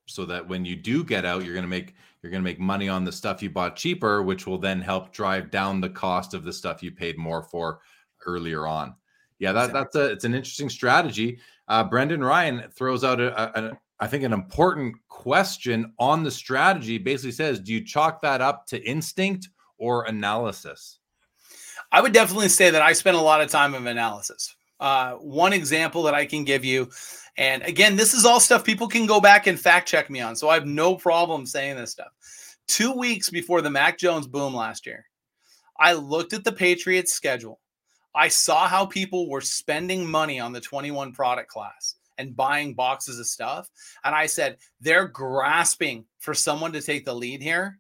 [0.07, 2.59] so that when you do get out, you're going to make you're going to make
[2.59, 6.35] money on the stuff you bought cheaper, which will then help drive down the cost
[6.35, 7.81] of the stuff you paid more for
[8.27, 8.97] earlier on.
[9.39, 11.39] Yeah, that, that's a it's an interesting strategy.
[11.68, 16.31] Uh, Brendan Ryan throws out a, a, a I think an important question on the
[16.31, 16.99] strategy.
[16.99, 19.49] Basically says, do you chalk that up to instinct
[19.79, 20.99] or analysis?
[21.93, 24.56] I would definitely say that I spent a lot of time of analysis.
[24.79, 26.91] Uh, one example that I can give you,
[27.39, 30.37] and again, this is all stuff people can go back and fact check me on.
[30.37, 32.12] So I have no problem saying this stuff.
[32.68, 35.07] Two weeks before the Mac Jones boom last year,
[35.79, 37.61] I looked at the Patriots schedule.
[38.14, 43.18] I saw how people were spending money on the 21 product class and buying boxes
[43.18, 43.68] of stuff.
[44.05, 47.79] And I said, they're grasping for someone to take the lead here.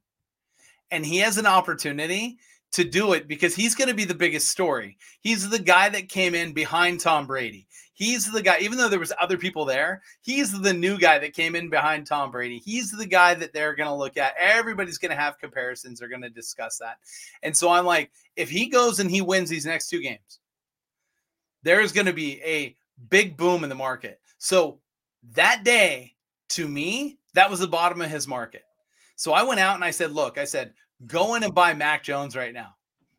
[0.90, 2.38] And he has an opportunity
[2.72, 4.98] to do it because he's going to be the biggest story.
[5.20, 7.66] He's the guy that came in behind Tom Brady.
[7.94, 11.32] He's the guy, even though there was other people there, he's the new guy that
[11.32, 12.58] came in behind Tom Brady.
[12.58, 14.34] He's the guy that they're going to look at.
[14.38, 15.98] Everybody's going to have comparisons.
[15.98, 16.98] They're going to discuss that.
[17.42, 20.40] And so I'm like, if he goes and he wins these next two games,
[21.62, 22.76] there's going to be a
[23.08, 24.20] big boom in the market.
[24.36, 24.80] So
[25.32, 26.14] that day,
[26.50, 28.64] to me, that was the bottom of his market.
[29.16, 30.74] So I went out and I said, look, I said,
[31.04, 32.74] go in and buy Mac Jones right now.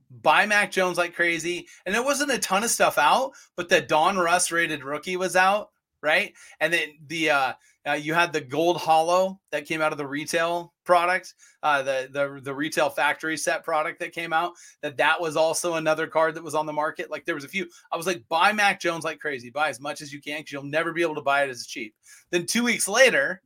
[0.09, 1.67] Buy Mac Jones like crazy.
[1.85, 5.69] And there wasn't a ton of stuff out, but the Donruss rated rookie was out,
[6.01, 6.33] right?
[6.59, 7.53] And then the uh,
[7.87, 12.09] uh, you had the gold hollow that came out of the retail product, uh, the
[12.11, 14.53] the the retail factory set product that came out.
[14.81, 17.09] That that was also another card that was on the market.
[17.09, 17.67] Like there was a few.
[17.91, 19.49] I was like, buy Mac Jones like crazy.
[19.49, 21.65] Buy as much as you can because you'll never be able to buy it as
[21.65, 21.95] cheap.
[22.29, 23.41] Then two weeks later,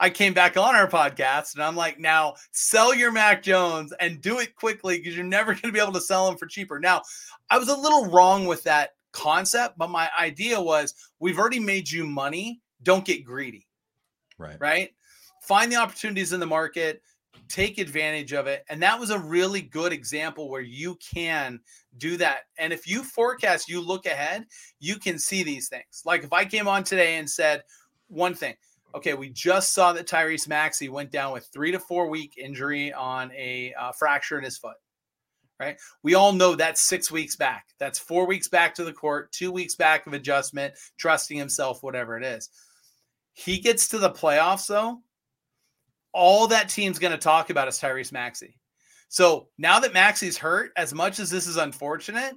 [0.00, 4.20] I came back on our podcast and I'm like, now sell your Mac Jones and
[4.20, 6.80] do it quickly because you're never going to be able to sell them for cheaper.
[6.80, 7.02] Now,
[7.50, 11.90] I was a little wrong with that concept, but my idea was we've already made
[11.90, 12.60] you money.
[12.82, 13.66] Don't get greedy.
[14.38, 14.60] Right.
[14.60, 14.90] Right.
[15.42, 17.00] Find the opportunities in the market,
[17.48, 18.64] take advantage of it.
[18.68, 21.60] And that was a really good example where you can
[21.98, 22.40] do that.
[22.58, 24.46] And if you forecast, you look ahead,
[24.80, 26.02] you can see these things.
[26.04, 27.62] Like if I came on today and said
[28.08, 28.54] one thing,
[28.94, 32.92] okay, we just saw that Tyrese Maxey went down with three to four week injury
[32.92, 34.76] on a uh, fracture in his foot.
[35.60, 35.76] Right.
[36.02, 37.66] We all know that's six weeks back.
[37.78, 42.18] That's four weeks back to the court, two weeks back of adjustment, trusting himself, whatever
[42.18, 42.50] it is.
[43.34, 45.00] He gets to the playoffs, though.
[46.12, 48.58] All that team's going to talk about is Tyrese Maxey.
[49.08, 52.34] So now that Maxey's hurt, as much as this is unfortunate,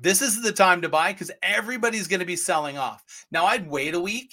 [0.00, 3.04] this is the time to buy because everybody's going to be selling off.
[3.30, 4.32] Now, I'd wait a week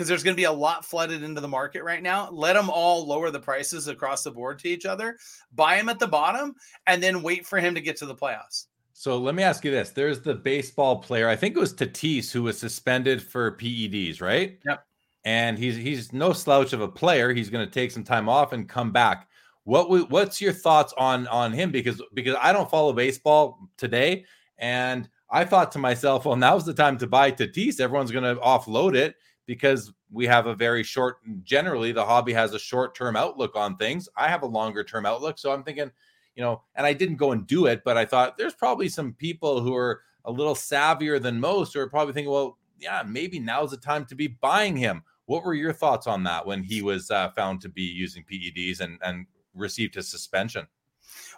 [0.00, 2.30] because there's going to be a lot flooded into the market right now.
[2.30, 5.18] Let them all lower the prices across the board to each other,
[5.52, 6.56] buy him at the bottom,
[6.86, 8.68] and then wait for him to get to the playoffs.
[8.94, 11.28] So let me ask you this: There's the baseball player.
[11.28, 14.58] I think it was Tatis who was suspended for PEDs, right?
[14.64, 14.86] Yep.
[15.26, 17.34] And he's he's no slouch of a player.
[17.34, 19.28] He's going to take some time off and come back.
[19.64, 21.70] What what's your thoughts on on him?
[21.72, 24.24] Because because I don't follow baseball today,
[24.56, 27.80] and I thought to myself, well, now's the time to buy Tatis.
[27.80, 29.16] Everyone's going to offload it
[29.50, 33.76] because we have a very short generally the hobby has a short term outlook on
[33.76, 35.90] things i have a longer term outlook so i'm thinking
[36.34, 39.12] you know, and I didn't go and do it, but I thought there's probably some
[39.12, 43.38] people who are a little savvier than most who are probably thinking, well, yeah, maybe
[43.38, 45.02] now's the time to be buying him.
[45.26, 48.80] What were your thoughts on that when he was uh, found to be using PEDs
[48.80, 50.66] and and received his suspension?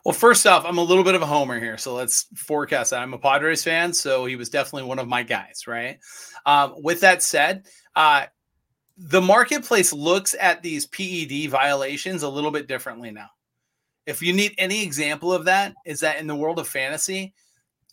[0.04, 3.02] Well, first off, I'm a little bit of a homer here, so let's forecast that.
[3.02, 5.98] I'm a Padres fan, so he was definitely one of my guys, right?
[6.44, 8.26] Um, with that said, uh,
[8.96, 13.28] the marketplace looks at these PED violations a little bit differently now.
[14.06, 17.34] If you need any example of that, is that in the world of fantasy,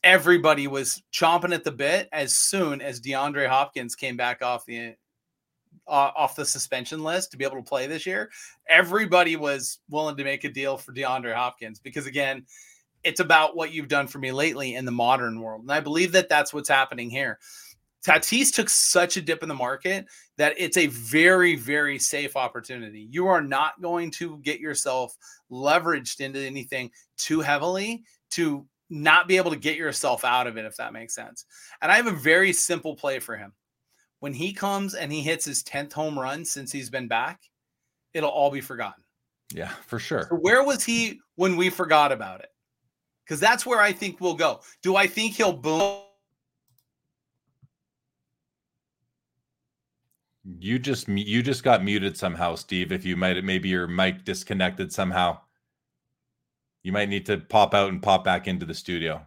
[0.03, 4.95] everybody was chomping at the bit as soon as DeAndre Hopkins came back off the
[5.87, 8.29] uh, off the suspension list to be able to play this year.
[8.67, 12.45] Everybody was willing to make a deal for DeAndre Hopkins because again,
[13.03, 16.11] it's about what you've done for me lately in the modern world, and I believe
[16.13, 17.39] that that's what's happening here.
[18.05, 20.05] Tatis took such a dip in the market
[20.37, 23.07] that it's a very, very safe opportunity.
[23.11, 25.15] You are not going to get yourself
[25.51, 30.65] leveraged into anything too heavily to not be able to get yourself out of it,
[30.65, 31.45] if that makes sense.
[31.81, 33.53] And I have a very simple play for him.
[34.19, 37.41] When he comes and he hits his 10th home run since he's been back,
[38.13, 39.03] it'll all be forgotten.
[39.53, 40.27] Yeah, for sure.
[40.29, 42.49] So where was he when we forgot about it?
[43.25, 44.61] Because that's where I think we'll go.
[44.83, 46.01] Do I think he'll boom?
[50.57, 52.91] You just you just got muted somehow, Steve.
[52.91, 55.39] If you might maybe your mic disconnected somehow.
[56.81, 59.25] You might need to pop out and pop back into the studio.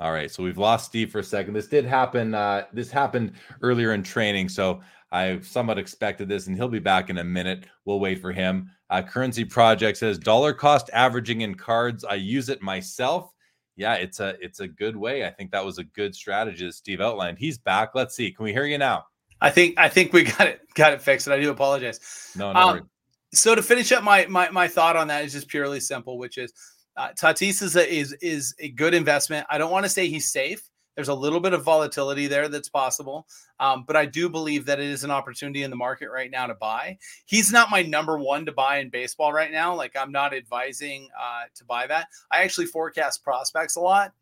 [0.00, 1.54] All right, so we've lost Steve for a second.
[1.54, 2.34] This did happen.
[2.34, 3.32] Uh, this happened
[3.62, 4.82] earlier in training, so
[5.12, 7.66] I somewhat expected this, and he'll be back in a minute.
[7.84, 8.70] We'll wait for him.
[8.90, 12.04] Uh, Currency Project says dollar cost averaging in cards.
[12.04, 13.32] I use it myself.
[13.76, 15.24] Yeah, it's a it's a good way.
[15.24, 17.38] I think that was a good strategy that Steve outlined.
[17.38, 17.94] He's back.
[17.94, 18.32] Let's see.
[18.32, 19.06] Can we hear you now?
[19.44, 22.32] I think I think we got it got it fixed, and I do apologize.
[22.36, 22.58] No, no.
[22.58, 22.90] Um,
[23.32, 26.38] so to finish up my, my my thought on that is just purely simple, which
[26.38, 26.52] is
[26.96, 29.46] uh, Tatis is a, is is a good investment.
[29.50, 30.62] I don't want to say he's safe.
[30.94, 33.26] There's a little bit of volatility there that's possible,
[33.58, 36.46] um, but I do believe that it is an opportunity in the market right now
[36.46, 36.96] to buy.
[37.26, 39.74] He's not my number one to buy in baseball right now.
[39.74, 42.06] Like I'm not advising uh, to buy that.
[42.30, 44.12] I actually forecast prospects a lot,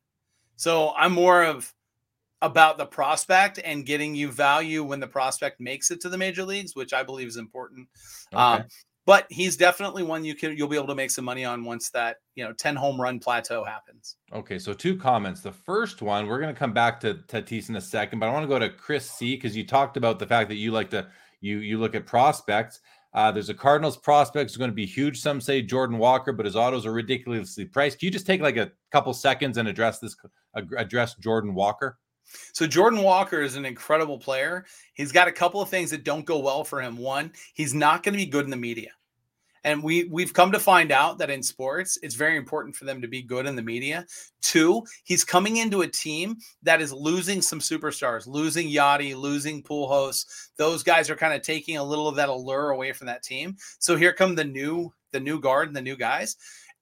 [0.57, 1.73] so I'm more of
[2.43, 6.45] about the prospect and getting you value when the prospect makes it to the major
[6.45, 7.89] leagues, which I believe is important.
[8.35, 8.43] Okay.
[8.43, 8.65] Um,
[9.05, 11.91] but he's definitely one you can you'll be able to make some money on once
[11.91, 16.29] that you know 10 home run plateau happens okay so two comments the first one
[16.29, 18.61] we're going to come back to tatis in a second but i want to go
[18.61, 21.05] to chris c because you talked about the fact that you like to
[21.41, 22.81] you you look at prospects
[23.15, 25.21] uh, there's a Cardinals prospect who's going to be huge.
[25.21, 27.99] Some say Jordan Walker, but his autos are ridiculously priced.
[27.99, 30.17] Can you just take like a couple seconds and address this?
[30.55, 31.99] Address Jordan Walker.
[32.53, 34.67] So Jordan Walker is an incredible player.
[34.95, 36.97] He's got a couple of things that don't go well for him.
[36.97, 38.91] One, he's not going to be good in the media.
[39.65, 43.01] And we we've come to find out that in sports, it's very important for them
[43.01, 44.07] to be good in the media.
[44.41, 50.27] Two, he's coming into a team that is losing some superstars, losing Yadi, losing Pujols.
[50.57, 53.57] Those guys are kind of taking a little of that allure away from that team.
[53.79, 56.37] So here come the new the new guard and the new guys.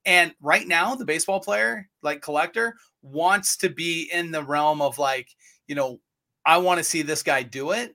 [0.05, 4.97] And right now, the baseball player, like collector, wants to be in the realm of
[4.97, 5.29] like,
[5.67, 5.99] you know,
[6.45, 7.93] I want to see this guy do it.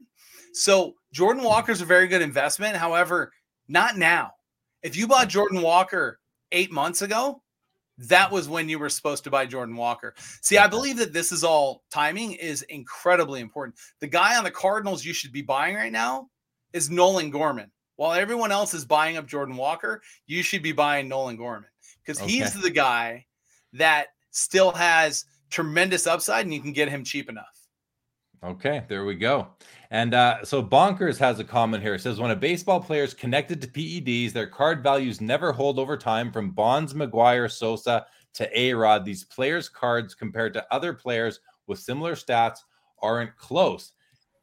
[0.53, 2.77] So Jordan Walker's a very good investment.
[2.77, 3.33] However,
[3.69, 4.33] not now.
[4.83, 6.21] If you bought Jordan Walker
[6.53, 7.43] eight months ago,
[7.99, 10.15] that was when you were supposed to buy Jordan Walker.
[10.43, 13.77] See, I believe that this is all timing is incredibly important.
[14.01, 16.29] The guy on the Cardinals you should be buying right now
[16.73, 17.71] is Nolan Gorman.
[17.97, 21.71] While everyone else is buying up Jordan Walker, you should be buying Nolan Gorman
[22.07, 22.31] because okay.
[22.31, 23.27] he's the guy
[23.73, 27.57] that still has tremendous upside and you can get him cheap enough.
[28.45, 29.49] Okay, there we go.
[29.91, 31.95] And uh, so Bonkers has a comment here.
[31.95, 35.79] It says when a baseball player is connected to PEDs, their card values never hold
[35.79, 39.05] over time from Bonds, McGwire, Sosa to A Rod.
[39.05, 42.59] These players' cards compared to other players with similar stats
[43.03, 43.93] aren't close.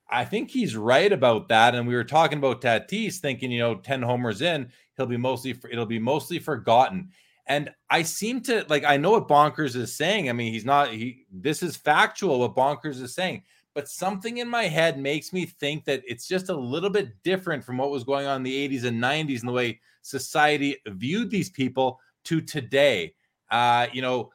[0.10, 1.76] I think he's right about that.
[1.76, 5.56] And we were talking about Tatis, thinking, you know, 10 homers in, he'll be mostly,
[5.72, 7.10] it'll be mostly forgotten.
[7.46, 10.30] And I seem to like, I know what Bonkers is saying.
[10.30, 13.44] I mean, he's not, he, this is factual what Bonkers is saying,
[13.74, 17.64] but something in my head makes me think that it's just a little bit different
[17.64, 21.30] from what was going on in the 80s and 90s and the way society viewed
[21.30, 23.14] these people to today.
[23.52, 24.32] Uh, you know,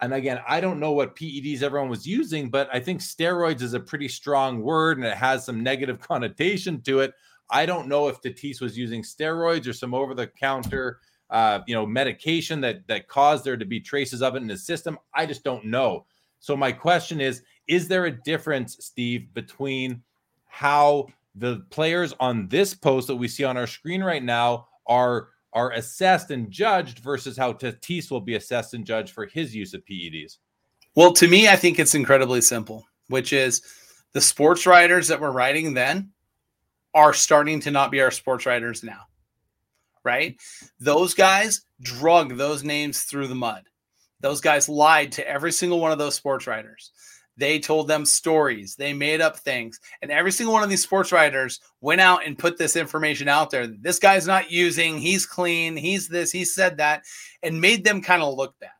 [0.00, 3.74] and again, I don't know what PEDs everyone was using, but I think steroids is
[3.74, 7.12] a pretty strong word and it has some negative connotation to it.
[7.50, 10.98] I don't know if Tatis was using steroids or some over the counter
[11.32, 14.56] uh, you know, medication that that caused there to be traces of it in the
[14.56, 14.98] system.
[15.14, 16.04] I just don't know.
[16.38, 20.02] So my question is: Is there a difference, Steve, between
[20.46, 25.30] how the players on this post that we see on our screen right now are
[25.54, 29.74] are assessed and judged versus how Tatis will be assessed and judged for his use
[29.74, 30.38] of PEDs?
[30.94, 33.62] Well, to me, I think it's incredibly simple, which is
[34.12, 36.10] the sports writers that were writing then
[36.94, 39.00] are starting to not be our sports writers now.
[40.04, 40.36] Right?
[40.80, 43.64] Those guys drug those names through the mud.
[44.20, 46.92] Those guys lied to every single one of those sports writers.
[47.36, 48.76] They told them stories.
[48.76, 49.80] They made up things.
[50.02, 53.50] And every single one of these sports writers went out and put this information out
[53.50, 53.66] there.
[53.66, 57.04] This guy's not using, he's clean, he's this, he said that,
[57.42, 58.70] and made them kind of look bad.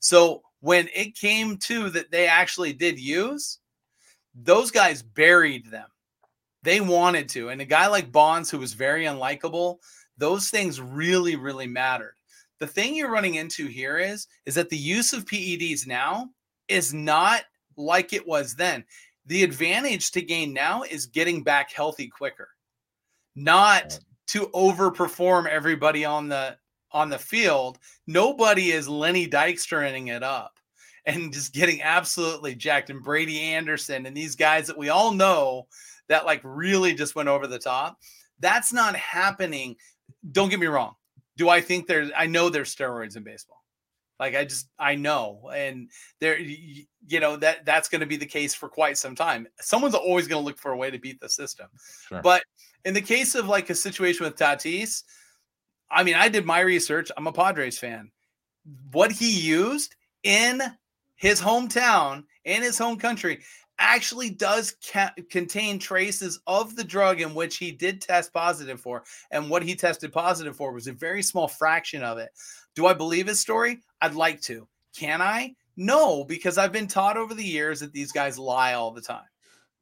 [0.00, 3.58] So when it came to that they actually did use,
[4.34, 5.88] those guys buried them.
[6.62, 7.50] They wanted to.
[7.50, 9.78] And a guy like Bonds, who was very unlikable,
[10.20, 12.14] those things really, really mattered.
[12.60, 16.28] The thing you're running into here is, is that the use of PEDs now
[16.68, 17.42] is not
[17.76, 18.84] like it was then.
[19.26, 22.48] The advantage to gain now is getting back healthy quicker,
[23.34, 23.98] not
[24.28, 26.56] to overperform everybody on the
[26.92, 27.78] on the field.
[28.06, 30.58] Nobody is Lenny Dykstering it up
[31.06, 32.90] and just getting absolutely jacked.
[32.90, 35.66] And Brady Anderson and these guys that we all know
[36.08, 37.98] that like really just went over the top.
[38.40, 39.76] That's not happening.
[40.32, 40.94] Don't get me wrong.
[41.36, 42.10] Do I think there's?
[42.16, 43.62] I know there's steroids in baseball.
[44.18, 45.88] Like I just I know, and
[46.20, 46.86] there you
[47.20, 49.48] know that that's going to be the case for quite some time.
[49.60, 51.68] Someone's always going to look for a way to beat the system.
[52.06, 52.20] Sure.
[52.20, 52.42] But
[52.84, 55.04] in the case of like a situation with Tatis,
[55.90, 57.10] I mean, I did my research.
[57.16, 58.10] I'm a Padres fan.
[58.92, 60.60] What he used in
[61.16, 63.40] his hometown in his home country
[63.80, 69.02] actually does ca- contain traces of the drug in which he did test positive for.
[69.32, 72.30] And what he tested positive for was a very small fraction of it.
[72.74, 73.80] Do I believe his story?
[74.00, 74.68] I'd like to.
[74.96, 75.54] Can I?
[75.76, 79.24] No, because I've been taught over the years that these guys lie all the time.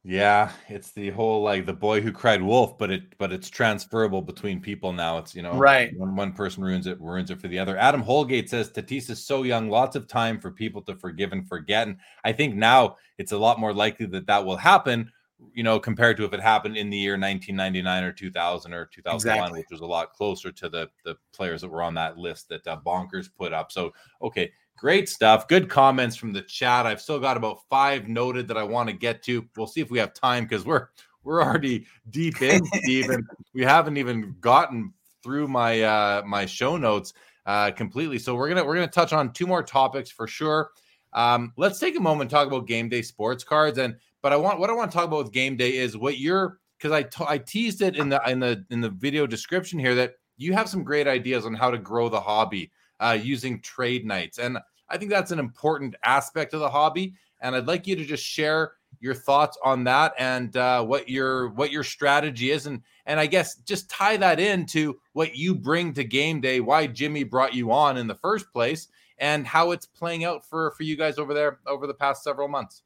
[0.05, 4.23] Yeah, it's the whole like the boy who cried wolf, but it but it's transferable
[4.23, 5.19] between people now.
[5.19, 7.77] It's you know right when one person ruins it, ruins it for the other.
[7.77, 11.47] Adam Holgate says Tatis is so young, lots of time for people to forgive and
[11.49, 11.89] forget.
[11.89, 15.11] And I think now it's a lot more likely that that will happen.
[15.53, 19.37] You know, compared to if it happened in the year 1999 or 2000 or 2001,
[19.37, 19.61] exactly.
[19.61, 22.67] which was a lot closer to the the players that were on that list that
[22.67, 23.71] uh, Bonkers put up.
[23.73, 23.93] So
[24.23, 25.49] okay, Great stuff.
[25.49, 26.87] Good comments from the chat.
[26.87, 29.45] I've still got about five noted that I want to get to.
[29.57, 30.89] We'll see if we have time because we're
[31.25, 33.27] we're already deep in, Stephen.
[33.55, 34.93] we haven't even gotten
[35.25, 37.13] through my uh my show notes
[37.47, 38.21] uh completely.
[38.21, 40.71] So we're gonna we're gonna touch on two more topics for sure.
[41.13, 43.79] Um, let's take a moment talk about Gameday sports cards.
[43.79, 46.61] And but I want what I want to talk about with Gameday is what you're
[46.79, 49.97] because I, t- I teased it in the in the in the video description here
[49.97, 54.05] that you have some great ideas on how to grow the hobby uh, using trade
[54.05, 54.39] nights.
[54.39, 54.59] And
[54.89, 57.15] I think that's an important aspect of the hobby.
[57.41, 61.51] And I'd like you to just share your thoughts on that and uh, what your
[61.51, 65.93] what your strategy is, and and I guess just tie that into what you bring
[65.95, 68.89] to Gameday, why Jimmy brought you on in the first place,
[69.19, 72.49] and how it's playing out for for you guys over there over the past several
[72.49, 72.83] months.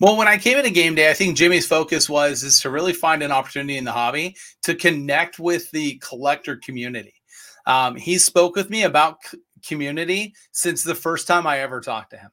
[0.00, 3.22] Well, when I came into Gameday, I think Jimmy's focus was is to really find
[3.22, 7.14] an opportunity in the hobby to connect with the collector community.
[7.66, 12.10] Um, he spoke with me about c- community since the first time I ever talked
[12.10, 12.30] to him.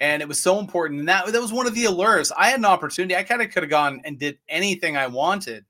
[0.00, 1.00] And it was so important.
[1.00, 2.32] And that, that was one of the allures.
[2.32, 3.14] I had an opportunity.
[3.14, 5.64] I kind of could have gone and did anything I wanted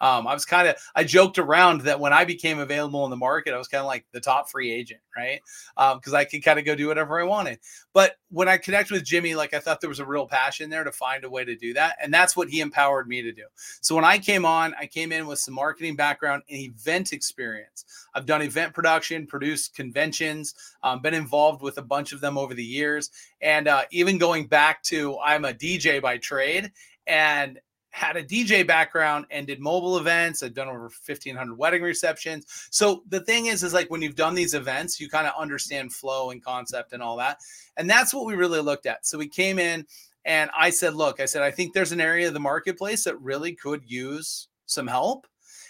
[0.00, 3.16] um, I was kind of I joked around that when I became available in the
[3.16, 5.40] market, I was kind of like the top free agent, right?
[5.74, 7.60] Because um, I could kind of go do whatever I wanted.
[7.94, 10.84] But when I connected with Jimmy, like I thought there was a real passion there
[10.84, 13.44] to find a way to do that, and that's what he empowered me to do.
[13.80, 17.84] So when I came on, I came in with some marketing background and event experience.
[18.14, 22.52] I've done event production, produced conventions, um, been involved with a bunch of them over
[22.52, 23.10] the years,
[23.40, 26.70] and uh, even going back to I'm a DJ by trade,
[27.06, 27.58] and
[27.96, 30.42] had a DJ background and did mobile events.
[30.42, 32.44] I've done over 1500 wedding receptions.
[32.70, 35.94] So the thing is, is like when you've done these events, you kind of understand
[35.94, 37.40] flow and concept and all that.
[37.78, 39.06] And that's what we really looked at.
[39.06, 39.86] So we came in
[40.26, 43.18] and I said, look, I said, I think there's an area of the marketplace that
[43.22, 45.26] really could use some help.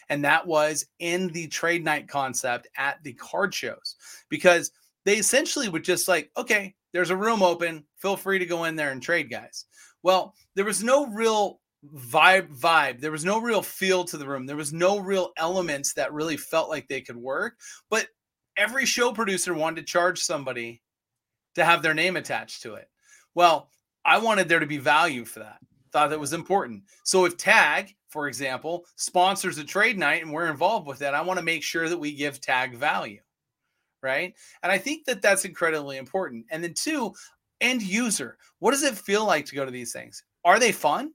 [0.08, 3.94] And that was in the trade night concept at the card shows
[4.28, 4.72] because
[5.04, 7.84] they essentially would just like, okay, there's a room open.
[7.98, 9.66] Feel free to go in there and trade, guys.
[10.02, 11.60] Well, there was no real
[11.94, 13.00] vibe vibe.
[13.00, 14.46] There was no real feel to the room.
[14.46, 17.56] There was no real elements that really felt like they could work
[17.90, 18.08] but
[18.56, 20.82] every show producer wanted to charge somebody
[21.54, 22.88] to have their name attached to it.
[23.34, 23.70] Well
[24.04, 25.58] i wanted there to be value for that.
[25.92, 26.84] Thought that was important.
[27.04, 31.20] So if tag for example sponsors a trade night and we're involved with that i
[31.20, 33.20] want to make sure that we give tag value
[34.02, 34.34] right?
[34.62, 36.46] And i think that that's incredibly important.
[36.50, 37.12] And then two
[37.60, 38.38] end user.
[38.58, 40.22] What does it feel like to go to these things?
[40.44, 41.12] Are they fun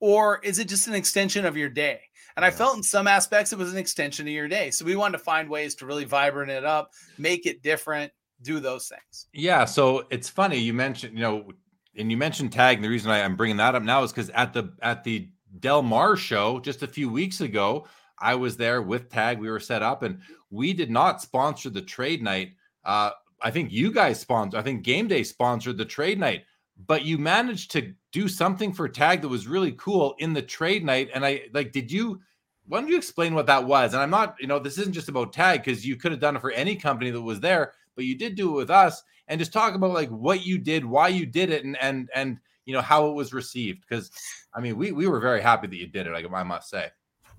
[0.00, 2.00] or is it just an extension of your day?
[2.36, 4.70] And I felt in some aspects it was an extension of your day.
[4.70, 8.12] So we wanted to find ways to really vibrant it up, make it different,
[8.42, 9.26] do those things.
[9.32, 9.64] Yeah.
[9.64, 11.50] So it's funny you mentioned, you know,
[11.96, 12.76] and you mentioned tag.
[12.76, 15.28] And the reason I, am bringing that up now is because at the at the
[15.58, 17.86] Del Mar show just a few weeks ago,
[18.18, 19.38] I was there with tag.
[19.38, 20.20] We were set up, and
[20.50, 22.52] we did not sponsor the trade night.
[22.84, 23.10] Uh,
[23.42, 24.60] I think you guys sponsored.
[24.60, 26.44] I think Gameday sponsored the trade night,
[26.86, 30.84] but you managed to do something for tag that was really cool in the trade
[30.84, 31.10] night.
[31.14, 32.20] And I like, did you?
[32.66, 33.94] Why don't you explain what that was?
[33.94, 36.36] And I'm not, you know, this isn't just about tag because you could have done
[36.36, 39.40] it for any company that was there, but you did do it with us and
[39.40, 42.74] just talk about like what you did, why you did it, and and and you
[42.74, 43.84] know how it was received.
[43.88, 44.10] Because
[44.54, 46.12] I mean, we we were very happy that you did it.
[46.12, 46.90] I must say.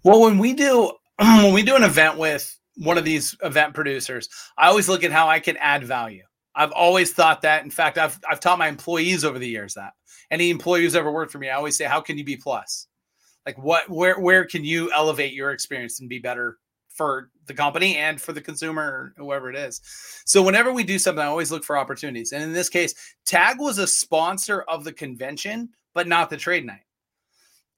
[0.03, 4.29] Well, when we do when we do an event with one of these event producers,
[4.57, 6.23] I always look at how I can add value.
[6.55, 7.63] I've always thought that.
[7.63, 9.93] In fact, I've I've taught my employees over the years that
[10.29, 12.87] any employee who's ever worked for me, I always say, how can you be plus?
[13.45, 16.57] Like what where where can you elevate your experience and be better
[16.89, 19.81] for the company and for the consumer or whoever it is.
[20.25, 22.33] So whenever we do something, I always look for opportunities.
[22.33, 22.93] And in this case,
[23.25, 26.85] Tag was a sponsor of the convention, but not the trade night.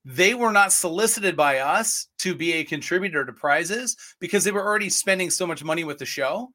[0.05, 4.65] They were not solicited by us to be a contributor to prizes because they were
[4.65, 6.51] already spending so much money with the show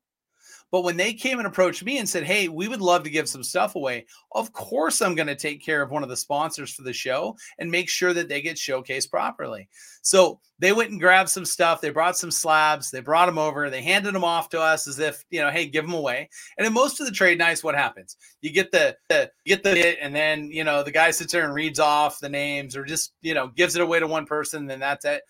[0.70, 3.28] but when they came and approached me and said, Hey, we would love to give
[3.28, 6.72] some stuff away, of course, I'm going to take care of one of the sponsors
[6.72, 9.68] for the show and make sure that they get showcased properly.
[10.02, 11.80] So they went and grabbed some stuff.
[11.80, 12.90] They brought some slabs.
[12.90, 13.70] They brought them over.
[13.70, 16.28] They handed them off to us as if, you know, hey, give them away.
[16.56, 18.16] And in most of the trade nights, what happens?
[18.40, 21.44] You get the, the get the hit, and then, you know, the guy sits there
[21.44, 24.60] and reads off the names or just, you know, gives it away to one person.
[24.60, 25.22] And then that's it.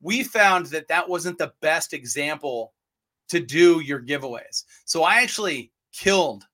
[0.00, 2.72] We found that that wasn't the best example
[3.28, 4.64] to do your giveaways.
[4.84, 6.44] So I actually killed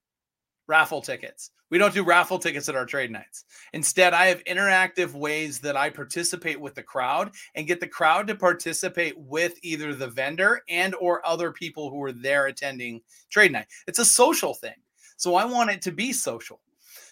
[0.66, 1.50] raffle tickets.
[1.70, 3.46] We don't do raffle tickets at our trade nights.
[3.72, 8.26] Instead, I have interactive ways that I participate with the crowd and get the crowd
[8.26, 13.00] to participate with either the vendor and or other people who are there attending
[13.30, 13.68] trade night.
[13.86, 14.74] It's a social thing.
[15.16, 16.60] So I want it to be social.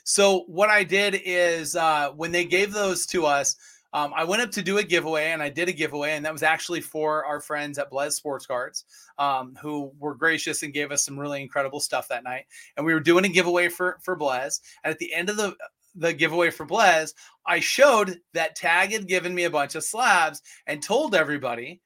[0.04, 3.56] So what I did is uh, when they gave those to us,
[3.92, 6.32] um, I went up to do a giveaway and I did a giveaway, and that
[6.32, 8.84] was actually for our friends at Blez Sports Cards,
[9.18, 12.46] um, who were gracious and gave us some really incredible stuff that night.
[12.76, 14.60] And we were doing a giveaway for for Blez.
[14.84, 15.56] And at the end of the
[15.96, 17.14] the giveaway for Blez,
[17.46, 21.80] I showed that Tag had given me a bunch of slabs and told everybody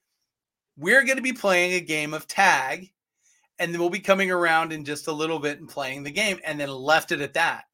[0.76, 2.92] we're going to be playing a game of tag,
[3.58, 6.38] and then we'll be coming around in just a little bit and playing the game,
[6.44, 7.64] and then left it at that.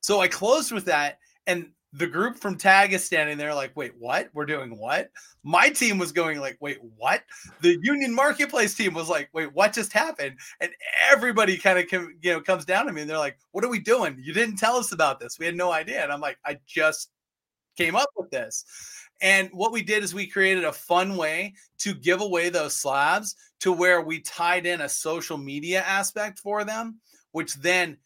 [0.00, 3.92] So I closed with that, and the group from tag is standing there like wait
[3.98, 4.28] what?
[4.34, 5.10] We're doing what?
[5.44, 7.22] My team was going like wait what?
[7.60, 10.36] The union marketplace team was like wait what just happened?
[10.60, 10.72] And
[11.10, 13.78] everybody kind of you know comes down to me and they're like what are we
[13.78, 14.16] doing?
[14.20, 15.38] You didn't tell us about this.
[15.38, 16.02] We had no idea.
[16.02, 17.10] And i'm like i just
[17.76, 18.64] came up with this.
[19.20, 23.36] And what we did is we created a fun way to give away those slabs
[23.60, 26.98] to where we tied in a social media aspect for them
[27.34, 27.96] which then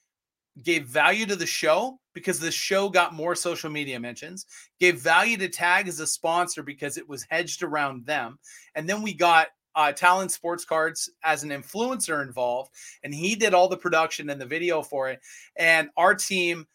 [0.62, 4.47] gave value to the show because the show got more social media mentions,
[4.80, 8.39] gave value to Tag as a sponsor because it was hedged around them.
[8.74, 12.72] And then we got uh, Talon Sports Cards as an influencer involved,
[13.05, 15.20] and he did all the production and the video for it.
[15.56, 16.66] And our team,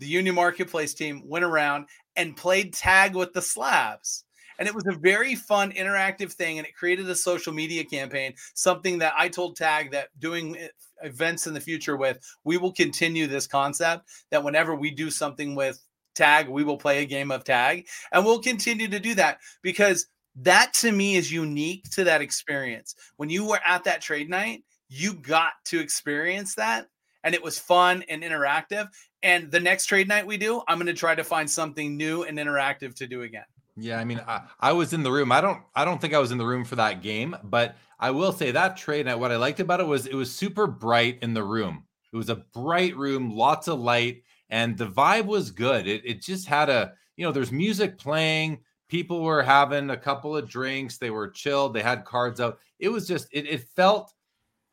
[0.00, 1.86] the Union Marketplace team, went around
[2.16, 4.24] and played tag with the slabs.
[4.58, 6.58] And it was a very fun, interactive thing.
[6.58, 10.56] And it created a social media campaign, something that I told Tag that doing
[11.02, 15.54] events in the future with, we will continue this concept that whenever we do something
[15.54, 15.80] with
[16.14, 17.86] tag, we will play a game of tag.
[18.12, 20.06] And we'll continue to do that because
[20.36, 22.94] that to me is unique to that experience.
[23.16, 26.88] When you were at that trade night, you got to experience that
[27.24, 28.88] and it was fun and interactive.
[29.22, 32.22] And the next trade night we do, I'm going to try to find something new
[32.22, 33.44] and interactive to do again.
[33.80, 35.30] Yeah, I mean, I, I, was in the room.
[35.30, 38.10] I don't, I don't think I was in the room for that game, but I
[38.10, 39.18] will say that trade night.
[39.18, 41.84] What I liked about it was it was super bright in the room.
[42.12, 45.86] It was a bright room, lots of light, and the vibe was good.
[45.86, 48.60] It, it just had a, you know, there's music playing.
[48.88, 50.96] People were having a couple of drinks.
[50.96, 51.74] They were chilled.
[51.74, 52.58] They had cards out.
[52.78, 54.12] It was just, it, it felt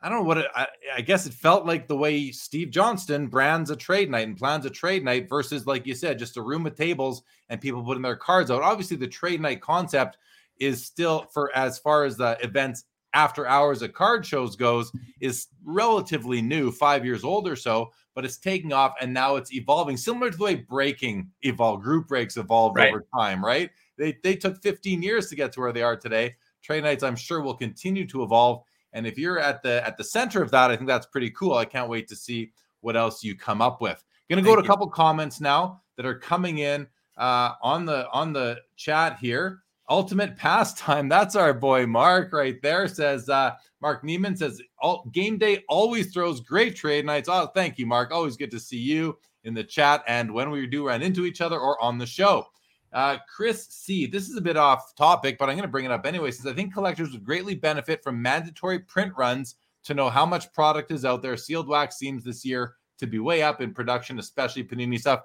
[0.06, 0.68] I don't know what it, I,
[0.98, 4.64] I, guess it felt like the way Steve Johnston brands a trade night and plans
[4.68, 8.03] a trade night versus, like you said, just a room of tables and people putting
[8.03, 8.61] their cards out.
[8.61, 10.19] Obviously, the trade night concept
[10.60, 12.84] is still for as far as the events
[13.15, 14.91] after hours at card shows goes
[15.22, 19.53] is relatively new, five years old or so, but it's taking off and now it's
[19.53, 22.90] evolving, similar to the way breaking evolved, group breaks evolved right.
[22.90, 23.72] over time, right?
[23.98, 26.36] They they took 15 years to get to where they are today.
[26.61, 28.61] Trade nights, I'm sure, will continue to evolve
[28.96, 31.54] and if you're at the at the center of that, I think that's pretty cool.
[31.54, 34.04] I can't wait to see what else you come up with.
[34.30, 38.10] Going to go to a couple comments now that are coming in uh, on the
[38.12, 39.60] on the chat here.
[39.90, 41.10] Ultimate pastime.
[41.10, 42.88] That's our boy Mark right there.
[42.88, 43.52] Says uh,
[43.82, 47.30] Mark Neiman says all, Gameday always throws great trade nights.
[47.30, 48.12] Oh, thank you, Mark.
[48.12, 51.42] Always good to see you in the chat and when we do run into each
[51.42, 52.48] other or on the show.
[52.96, 54.08] Uh, Chris C.
[54.08, 56.32] This is a bit off topic, but I'm going to bring it up anyway.
[56.32, 60.54] Since I think collectors would greatly benefit from mandatory print runs to know how much
[60.54, 61.36] product is out there.
[61.36, 65.24] Sealed wax seems this year to be way up in production, especially Panini stuff.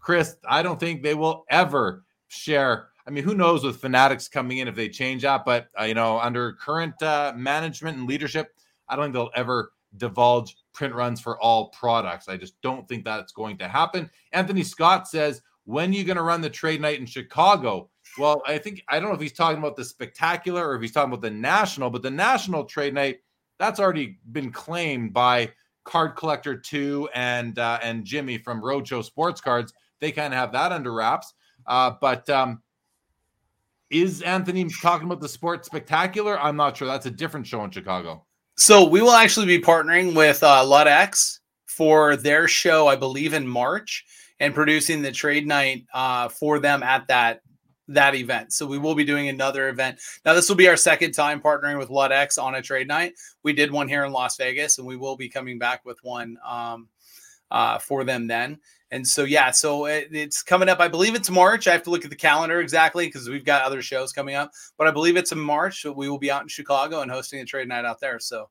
[0.00, 2.88] Chris, I don't think they will ever share.
[3.06, 5.44] I mean, who knows with Fanatics coming in if they change that?
[5.44, 8.56] But uh, you know, under current uh, management and leadership,
[8.88, 12.28] I don't think they'll ever divulge print runs for all products.
[12.28, 14.10] I just don't think that's going to happen.
[14.32, 18.42] Anthony Scott says, "When are you going to run the trade night in Chicago?" Well,
[18.46, 21.12] I think I don't know if he's talking about the spectacular or if he's talking
[21.12, 23.20] about the national, but the national trade night
[23.58, 25.50] that's already been claimed by
[25.84, 29.72] Card Collector Two and uh, and Jimmy from Roadshow Sports Cards
[30.04, 31.32] they kind of have that under wraps.
[31.66, 32.62] Uh, but um,
[33.90, 36.38] is Anthony talking about the Sport Spectacular?
[36.38, 36.86] I'm not sure.
[36.86, 38.24] That's a different show in Chicago.
[38.56, 41.10] So we will actually be partnering with uh,
[41.66, 44.04] for their show, I believe, in March,
[44.44, 47.40] and producing the trade night uh, for them at that
[47.88, 48.52] that event.
[48.52, 50.00] So we will be doing another event.
[50.24, 53.14] Now this will be our second time partnering with Ludex on a trade night.
[53.42, 56.38] We did one here in Las Vegas, and we will be coming back with one
[56.46, 56.88] um,
[57.50, 58.58] uh, for them then.
[58.90, 60.80] And so, yeah, so it, it's coming up.
[60.80, 61.66] I believe it's March.
[61.66, 64.52] I have to look at the calendar exactly because we've got other shows coming up.
[64.78, 65.84] But I believe it's in March.
[65.84, 68.18] We will be out in Chicago and hosting a trade night out there.
[68.20, 68.50] So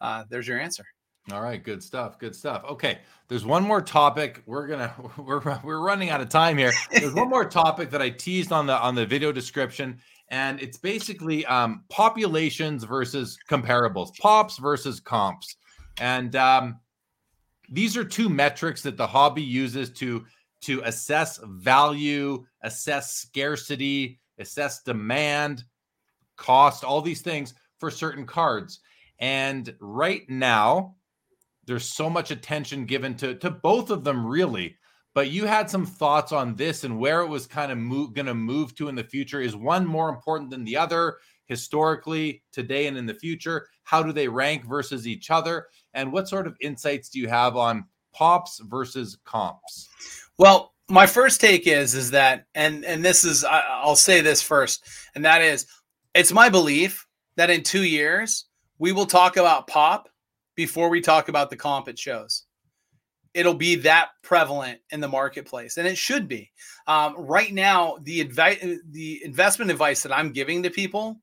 [0.00, 0.86] uh, there's your answer.
[1.32, 2.18] All right, good stuff.
[2.18, 2.64] Good stuff.
[2.64, 2.98] Okay,
[3.28, 4.42] there's one more topic.
[4.44, 6.72] We're gonna we're we're running out of time here.
[6.90, 9.98] There's one more topic that I teased on the on the video description,
[10.28, 15.56] and it's basically um, populations versus comparables, pops versus comps,
[15.98, 16.78] and um,
[17.70, 20.26] these are two metrics that the hobby uses to
[20.60, 25.64] to assess value, assess scarcity, assess demand,
[26.36, 28.80] cost, all these things for certain cards.
[29.18, 30.96] And right now,
[31.66, 34.76] there's so much attention given to to both of them really.
[35.14, 37.78] But you had some thoughts on this and where it was kind of
[38.14, 39.40] going to move to in the future.
[39.40, 43.68] Is one more important than the other historically, today, and in the future?
[43.84, 45.66] How do they rank versus each other?
[45.92, 49.88] And what sort of insights do you have on pops versus comps?
[50.36, 54.84] Well, my first take is is that and and this is I'll say this first,
[55.14, 55.66] and that is
[56.14, 58.46] it's my belief that in two years
[58.78, 60.08] we will talk about pop
[60.54, 62.44] before we talk about the comp it shows.
[63.32, 66.52] It'll be that prevalent in the marketplace, and it should be.
[66.86, 71.20] Um, right now, the advice, the investment advice that I'm giving to people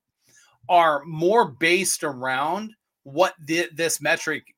[0.68, 4.54] are more based around what the, this metric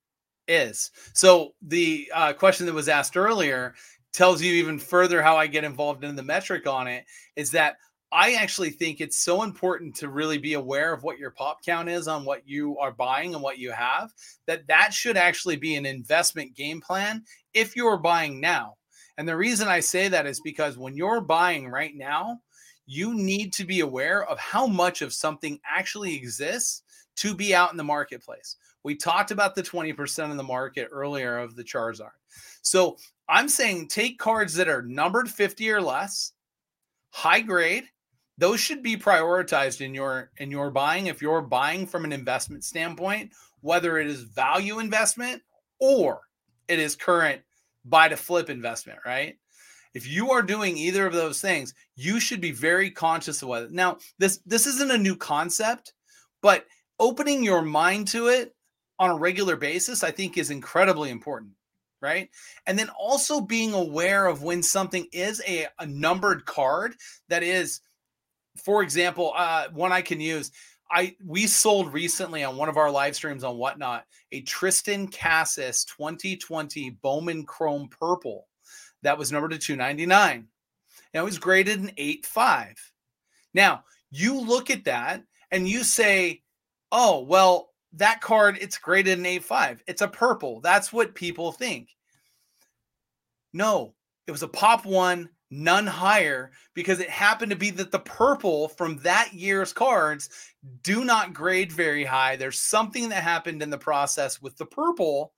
[0.48, 0.91] is.
[1.14, 3.76] So the uh, question that was asked earlier
[4.14, 7.06] tells you even further how I get involved in the metric on it
[7.36, 7.78] is that
[8.14, 11.90] I actually think it's so important to really be aware of what your pop count
[11.90, 14.14] is on what you are buying and what you have
[14.45, 17.23] that that should actually be an investment game plan
[17.56, 18.76] if you're buying now.
[19.18, 22.40] And the reason I say that is because when you're buying right now,
[22.85, 26.84] you need to be aware of how much of something actually exists
[27.15, 28.57] to be out in the marketplace.
[28.84, 32.11] We talked about the 20% of the market earlier of the Charizard.
[32.61, 36.34] So I'm saying take cards that are numbered 50 or less,
[37.10, 37.85] high grade.
[38.38, 42.64] Those should be prioritized in your in your buying if you're buying from an investment
[42.64, 43.31] standpoint,
[43.61, 45.41] whether it is value investment
[45.80, 46.22] or
[46.68, 47.41] it is current
[47.85, 49.38] buy to flip investment, right?
[49.93, 53.72] If you are doing either of those things, you should be very conscious of what.
[53.72, 55.93] Now, this this isn't a new concept,
[56.41, 56.65] but
[56.99, 58.55] opening your mind to it
[58.97, 61.51] on a regular basis, I think is incredibly important.
[62.01, 62.30] Right.
[62.68, 66.95] And then also being aware of when something is a, a numbered card
[67.30, 67.80] that is,
[68.58, 70.52] for example, uh, one I can use.
[70.92, 75.86] I we sold recently on one of our live streams on whatnot a Triston Casas
[75.86, 78.48] 2020 Bowman Chrome Purple
[79.02, 80.48] that was numbered to 299.
[81.14, 82.76] Now it was graded an 8.5.
[83.54, 86.42] Now you look at that and you say,
[86.92, 89.80] oh, well, that card, it's graded an A5.
[89.88, 90.62] It's a purple.
[90.62, 91.90] That's what people think.
[93.54, 93.94] No,
[94.26, 98.70] it was a pop one, none higher, because it happened to be that the purple
[98.70, 100.30] from that year's cards
[100.82, 102.36] do not grade very high.
[102.36, 105.34] There's something that happened in the process with the purple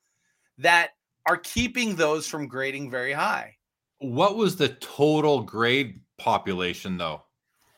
[0.57, 0.91] that
[1.27, 3.55] are keeping those from grading very high.
[3.99, 7.23] What was the total grade population though?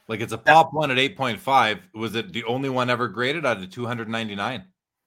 [0.08, 1.80] Like it's a pop one at 8.5.
[1.96, 4.66] Was it the only one ever graded out of 299?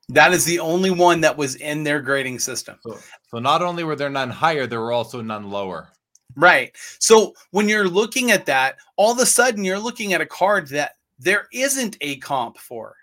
[0.08, 2.76] That is the only one that was in their grading system.
[2.82, 2.98] So,
[3.30, 5.90] so not only were there none higher, there were also none lower.
[6.36, 6.74] Right.
[6.98, 10.68] So when you're looking at that, all of a sudden you're looking at a card
[10.68, 12.96] that there isn't a comp for.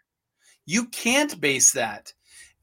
[0.66, 2.14] You can't base that.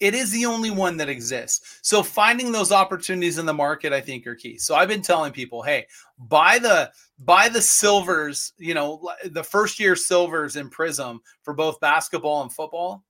[0.00, 1.78] It is the only one that exists.
[1.82, 4.58] So finding those opportunities in the market, I think, are key.
[4.58, 5.86] So I've been telling people, hey,
[6.18, 11.80] buy the buy the silvers, you know, the first year silvers in Prism for both
[11.80, 13.04] basketball and football.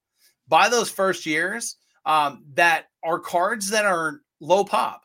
[0.47, 5.03] Buy those first years um, that are cards that are low pop,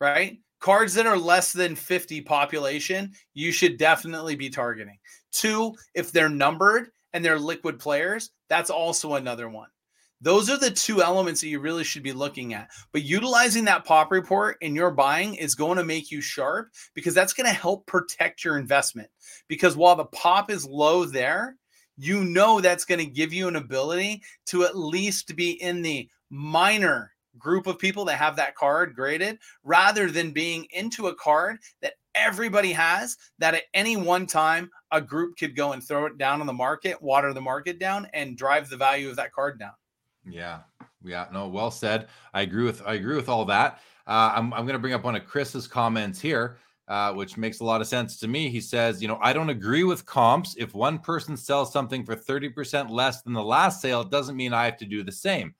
[0.00, 0.40] right?
[0.62, 4.96] Cards that are less than 50 population, you should definitely be targeting.
[5.32, 9.68] Two, if they're numbered and they're liquid players, that's also another one.
[10.20, 12.68] Those are the two elements that you really should be looking at.
[12.92, 17.12] But utilizing that pop report in your buying is going to make you sharp because
[17.12, 19.08] that's going to help protect your investment.
[19.48, 21.56] Because while the pop is low there,
[21.96, 26.08] you know that's going to give you an ability to at least be in the
[26.30, 31.58] minor group of people that have that card graded rather than being into a card
[31.80, 36.18] that everybody has that at any one time a group could go and throw it
[36.18, 39.58] down on the market, water the market down and drive the value of that card
[39.58, 39.72] down.
[40.24, 40.60] Yeah,
[41.02, 42.08] yeah, no, well said.
[42.34, 43.80] I agree with I agree with all that.
[44.06, 47.60] Uh, I'm I'm going to bring up one of Chris's comments here, uh, which makes
[47.60, 48.48] a lot of sense to me.
[48.48, 50.54] He says, you know, I don't agree with comps.
[50.58, 54.36] If one person sells something for thirty percent less than the last sale, it doesn't
[54.36, 55.54] mean I have to do the same.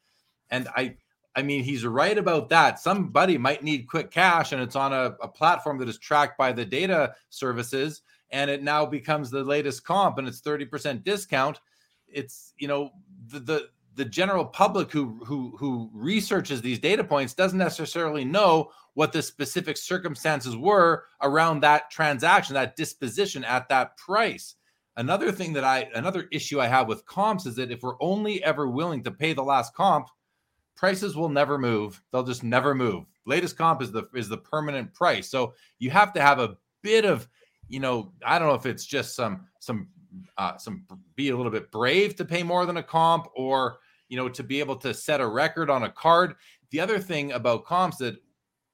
[0.50, 0.96] And I
[1.34, 2.78] I mean, he's right about that.
[2.78, 6.52] Somebody might need quick cash, and it's on a, a platform that is tracked by
[6.52, 11.60] the data services, and it now becomes the latest comp, and it's thirty percent discount.
[12.06, 12.90] It's you know
[13.28, 18.70] the the the general public who who who researches these data points doesn't necessarily know
[18.94, 24.54] what the specific circumstances were around that transaction that disposition at that price
[24.96, 28.42] another thing that i another issue i have with comps is that if we're only
[28.44, 30.08] ever willing to pay the last comp
[30.82, 32.02] prices will never move.
[32.10, 33.04] They'll just never move.
[33.24, 35.30] Latest comp is the is the permanent price.
[35.30, 37.28] So you have to have a bit of
[37.68, 39.86] you know i don't know if it's just some some
[40.36, 40.84] uh, some
[41.14, 43.78] be a little bit brave to pay more than a comp or
[44.08, 46.34] you know to be able to set a record on a card.
[46.70, 48.16] The other thing about comps that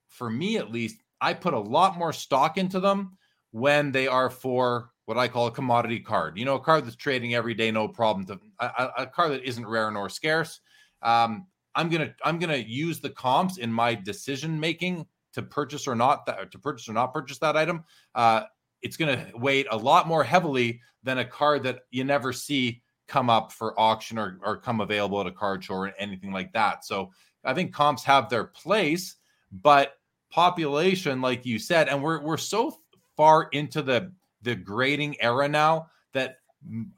[0.09, 3.18] for me at least i put a lot more stock into them
[3.51, 6.39] when they are for what i call a commodity card.
[6.39, 8.24] You know a card that's trading every day no problem.
[8.26, 10.60] To a, a card that isn't rare nor scarce.
[11.02, 15.95] Um, i'm gonna i'm gonna use the comps in my decision making to purchase or
[15.95, 17.85] not that to purchase or not purchase that item
[18.15, 18.43] uh,
[18.82, 23.31] it's to weight a lot more heavily than a card that you never see come
[23.31, 26.85] up for auction or, or come available at a card show or anything like that.
[26.85, 27.11] So
[27.45, 29.16] I think comps have their place,
[29.51, 29.95] but
[30.31, 32.77] population, like you said, and we're we're so
[33.16, 34.12] far into the
[34.43, 36.36] the grading era now that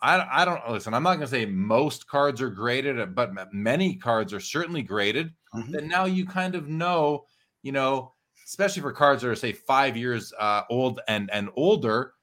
[0.00, 0.94] I, I don't listen.
[0.94, 5.32] I'm not going to say most cards are graded, but many cards are certainly graded.
[5.54, 5.72] Mm-hmm.
[5.72, 7.24] That now you kind of know,
[7.62, 8.14] you know,
[8.46, 12.14] especially for cards that are say five years uh, old and and older,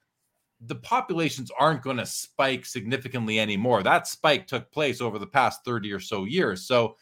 [0.60, 3.82] the populations aren't going to spike significantly anymore.
[3.82, 6.66] That spike took place over the past 30 or so years.
[6.66, 6.96] So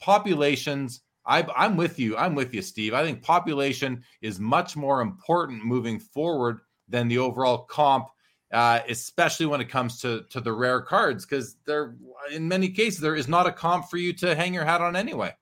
[0.00, 2.16] populations, I, I'm with you.
[2.16, 2.94] I'm with you, Steve.
[2.94, 8.08] I think population is much more important moving forward than the overall comp,
[8.52, 11.96] uh, especially when it comes to to the rare cards, because there,
[12.32, 14.96] in many cases, there is not a comp for you to hang your hat on
[14.96, 15.34] anyway.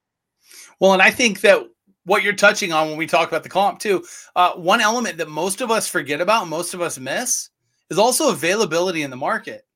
[0.80, 1.66] Well, and I think that
[2.04, 4.04] what you're touching on when we talk about the comp too.
[4.34, 7.50] Uh, one element that most of us forget about, most of us miss,
[7.90, 9.66] is also availability in the market.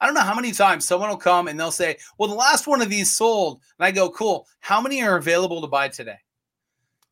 [0.00, 2.66] I don't know how many times someone will come and they'll say, "Well, the last
[2.66, 4.46] one of these sold," and I go, "Cool.
[4.60, 6.18] How many are available to buy today?"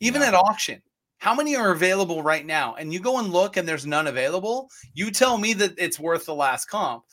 [0.00, 0.28] Even yeah.
[0.28, 0.82] at auction,
[1.22, 2.74] how many are available right now?
[2.74, 4.68] And you go and look, and there's none available.
[4.92, 7.04] You tell me that it's worth the last comp.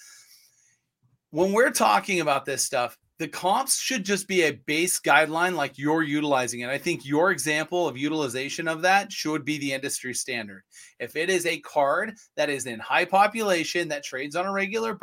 [1.30, 5.78] When we're talking about this stuff, the comps should just be a base guideline like
[5.78, 6.70] you're utilizing it.
[6.70, 10.64] I think your example of utilization of that should be the industry standard.
[11.00, 14.96] If it is a card that is in high population that trades on a regular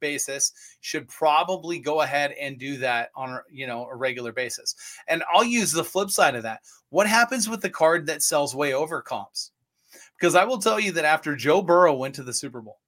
[0.00, 4.74] basis should probably go ahead and do that on you know a regular basis.
[5.08, 6.60] And I'll use the flip side of that.
[6.90, 9.52] What happens with the card that sells way over comps?
[10.18, 12.78] Because I will tell you that after Joe Burrow went to the Super Bowl,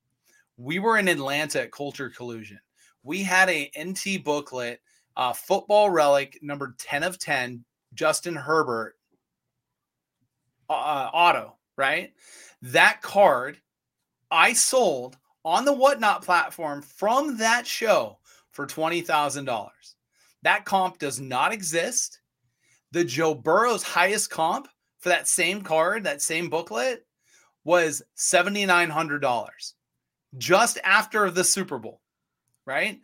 [0.56, 2.60] we were in Atlanta at Culture Collision
[3.02, 4.80] we had a NT booklet,
[5.16, 7.64] uh, football relic number 10 of 10,
[7.94, 8.97] Justin Herbert
[10.68, 12.12] uh, uh, auto, right?
[12.60, 13.59] That card
[14.30, 15.16] I sold
[15.49, 18.19] on the Whatnot platform from that show
[18.51, 19.69] for $20,000.
[20.43, 22.20] That comp does not exist.
[22.93, 24.69] The Joe Burrow's highest comp
[24.99, 27.07] for that same card, that same booklet,
[27.65, 29.73] was $7,900
[30.37, 32.01] just after the Super Bowl
[32.69, 33.01] right?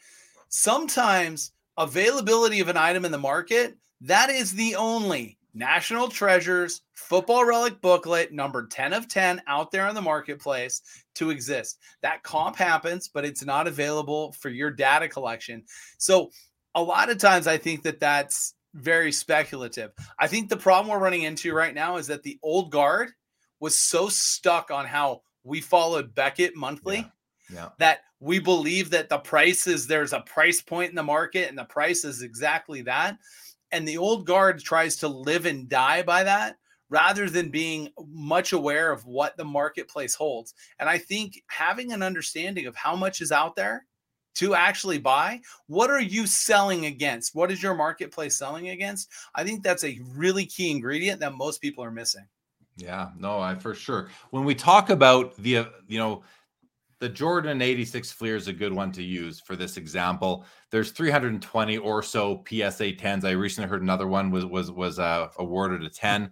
[0.50, 7.44] Sometimes availability of an item in the market, that is the only National Treasures Football
[7.44, 10.82] Relic booklet number 10 of 10 out there in the marketplace
[11.14, 11.78] to exist.
[12.02, 15.62] That comp happens, but it's not available for your data collection.
[15.98, 16.30] So,
[16.74, 19.92] a lot of times I think that that's very speculative.
[20.18, 23.12] I think the problem we're running into right now is that the old guard
[23.60, 27.04] was so stuck on how we followed Beckett monthly Yeah.
[27.50, 27.68] Yeah.
[27.78, 31.58] that we believe that the price is there's a price point in the market and
[31.58, 33.18] the price is exactly that.
[33.74, 36.58] And the old guard tries to live and die by that
[36.90, 40.54] rather than being much aware of what the marketplace holds.
[40.78, 43.84] And I think having an understanding of how much is out there
[44.36, 47.34] to actually buy, what are you selling against?
[47.34, 49.10] What is your marketplace selling against?
[49.34, 52.26] I think that's a really key ingredient that most people are missing.
[52.76, 54.08] Yeah, no, I for sure.
[54.30, 56.22] When we talk about the, uh, you know,
[57.00, 60.44] the Jordan 86 Fleer is a good one to use for this example.
[60.70, 63.24] There's 320 or so PSA 10s.
[63.24, 66.30] I recently heard another one was was was uh, awarded a 10.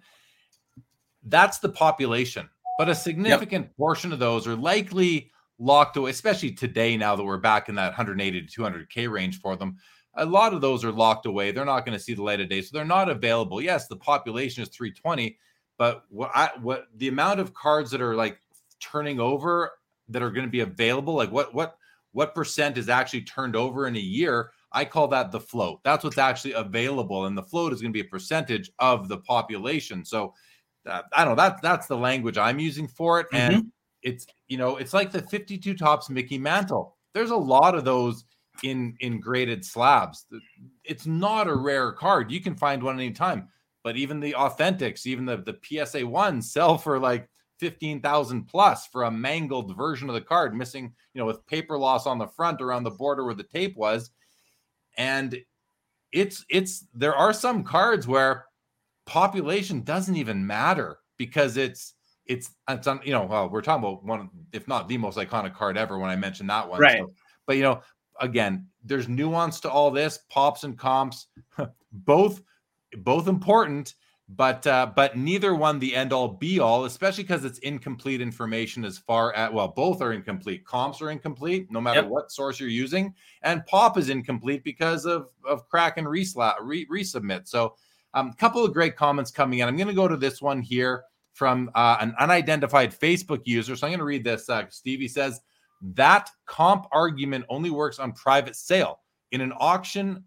[1.25, 2.49] That's the population,
[2.79, 3.77] but a significant yep.
[3.77, 7.91] portion of those are likely locked away, especially today now that we're back in that
[7.91, 9.77] 180 to 200k range for them.
[10.15, 11.53] A lot of those are locked away.
[11.53, 13.63] They're not going to see the light of day, so they're not available.
[13.63, 15.39] Yes, the population is 320,
[15.79, 18.39] but what I, what the amount of cards that are like
[18.81, 19.73] turning over
[20.13, 21.77] that are going to be available, like what what
[22.13, 24.51] what percent is actually turned over in a year?
[24.73, 25.81] I call that the float.
[25.85, 29.19] That's what's actually available, and the float is going to be a percentage of the
[29.19, 30.05] population.
[30.05, 30.35] So
[30.87, 31.43] uh, I don't know.
[31.43, 33.55] That's that's the language I'm using for it, mm-hmm.
[33.55, 33.73] and
[34.03, 36.97] it's you know it's like the 52 Topps Mickey Mantle.
[37.15, 38.25] There's a lot of those
[38.63, 40.27] in in graded slabs.
[40.85, 42.31] It's not a rare card.
[42.31, 43.49] You can find one anytime.
[43.85, 47.29] But even the authentics, even the the PSA ones, sell for like
[47.63, 52.09] 15,000 plus for a mangled version of the card, missing, you know, with paper loss
[52.09, 54.11] on the front around the border where the tape was.
[54.99, 55.41] And
[56.11, 58.47] it's, it's, there are some cards where
[59.07, 61.95] population doesn't even matter because it's,
[62.27, 65.55] it's, it's, on, you know, well, we're talking about one, if not the most iconic
[65.55, 66.81] card ever when I mentioned that one.
[66.81, 66.99] Right.
[66.99, 67.13] So,
[67.47, 67.81] but, you know,
[68.21, 71.29] again, there's nuance to all this, pops and comps,
[71.93, 72.43] both,
[72.97, 73.95] both important
[74.37, 78.85] but uh, but neither one the end all be all, especially because it's incomplete information
[78.85, 80.65] as far as well, both are incomplete.
[80.65, 82.09] Comps are incomplete, no matter yep.
[82.09, 86.87] what source you're using, and POP is incomplete because of of crack and resla- re-
[86.87, 87.47] resubmit.
[87.47, 87.75] So,
[88.15, 89.69] a um, couple of great comments coming in.
[89.69, 93.75] I'm going to go to this one here from uh, an unidentified Facebook user.
[93.75, 94.49] So I'm going to read this.
[94.49, 95.41] Uh, Stevie says
[95.95, 99.01] that comp argument only works on private sale.
[99.33, 100.25] In an auction,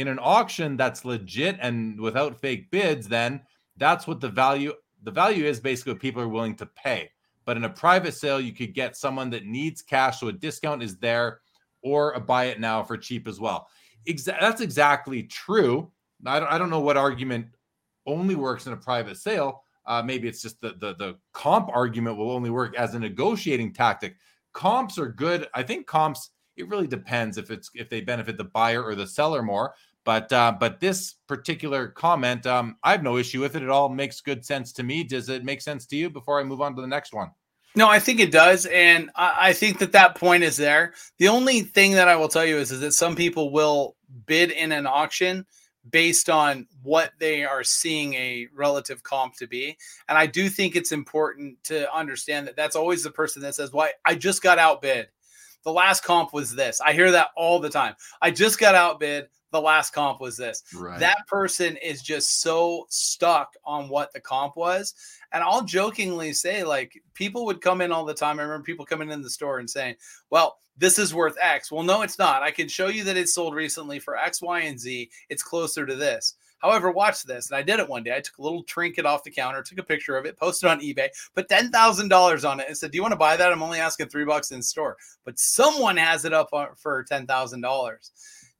[0.00, 3.38] in an auction that's legit and without fake bids, then
[3.76, 4.72] that's what the value
[5.02, 7.10] the value is basically what people are willing to pay.
[7.44, 10.82] But in a private sale, you could get someone that needs cash, so a discount
[10.82, 11.40] is there,
[11.82, 13.68] or a buy it now for cheap as well.
[14.08, 15.90] Exa- that's exactly true.
[16.24, 17.46] I don't, I don't know what argument
[18.06, 19.62] only works in a private sale.
[19.86, 23.72] Uh, maybe it's just the, the the comp argument will only work as a negotiating
[23.72, 24.16] tactic.
[24.54, 25.46] Comps are good.
[25.54, 29.06] I think comps it really depends if it's if they benefit the buyer or the
[29.06, 29.74] seller more.
[30.04, 33.62] But uh, but this particular comment, um, I have no issue with it.
[33.62, 35.04] It all makes good sense to me.
[35.04, 36.08] Does it make sense to you?
[36.08, 37.30] Before I move on to the next one.
[37.76, 40.94] No, I think it does, and I, I think that that point is there.
[41.18, 43.94] The only thing that I will tell you is, is that some people will
[44.26, 45.46] bid in an auction
[45.88, 49.76] based on what they are seeing a relative comp to be.
[50.08, 53.72] And I do think it's important to understand that that's always the person that says,
[53.72, 55.08] "Why I just got outbid."
[55.62, 56.80] The last comp was this.
[56.80, 57.94] I hear that all the time.
[58.20, 60.62] I just got outbid the last comp was this.
[60.74, 60.98] Right.
[61.00, 64.94] That person is just so stuck on what the comp was.
[65.32, 68.38] And I'll jokingly say, like, people would come in all the time.
[68.38, 69.96] I remember people coming in the store and saying,
[70.30, 71.70] well, this is worth X.
[71.70, 72.42] Well, no, it's not.
[72.42, 75.10] I can show you that it's sold recently for X, Y, and Z.
[75.28, 76.34] It's closer to this.
[76.60, 77.50] However, watch this.
[77.50, 78.14] And I did it one day.
[78.14, 80.80] I took a little trinket off the counter, took a picture of it, posted on
[80.80, 83.52] eBay, put $10,000 on it, and said, Do you want to buy that?
[83.52, 84.96] I'm only asking three bucks in store.
[85.24, 88.10] But someone has it up uh, for $10,000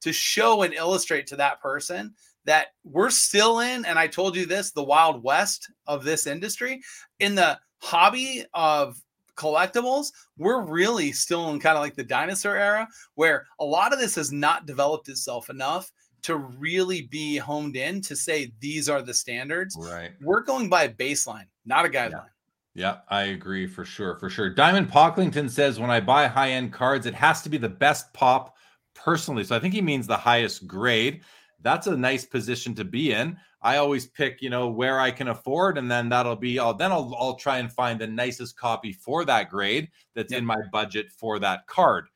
[0.01, 2.15] to show and illustrate to that person
[2.45, 6.81] that we're still in, and I told you this, the wild west of this industry.
[7.19, 9.01] In the hobby of
[9.37, 13.99] collectibles, we're really still in kind of like the dinosaur era where a lot of
[13.99, 19.01] this has not developed itself enough to really be honed in to say these are
[19.03, 19.77] the standards.
[19.79, 20.11] Right.
[20.21, 22.13] We're going by a baseline, not a guideline.
[22.13, 22.25] Yeah.
[22.73, 24.17] Yeah, I agree for sure.
[24.17, 24.49] For sure.
[24.49, 28.13] Diamond Pocklington says when I buy high end cards, it has to be the best
[28.13, 28.57] pop
[29.03, 29.45] personally.
[29.45, 31.23] So I think he means the highest grade.
[31.63, 33.37] That's a nice position to be in.
[33.63, 36.59] I always pick, you know, where I can afford, and then that'll be.
[36.59, 40.45] I'll then I'll, I'll try and find the nicest copy for that grade that's in
[40.45, 42.07] my budget for that card,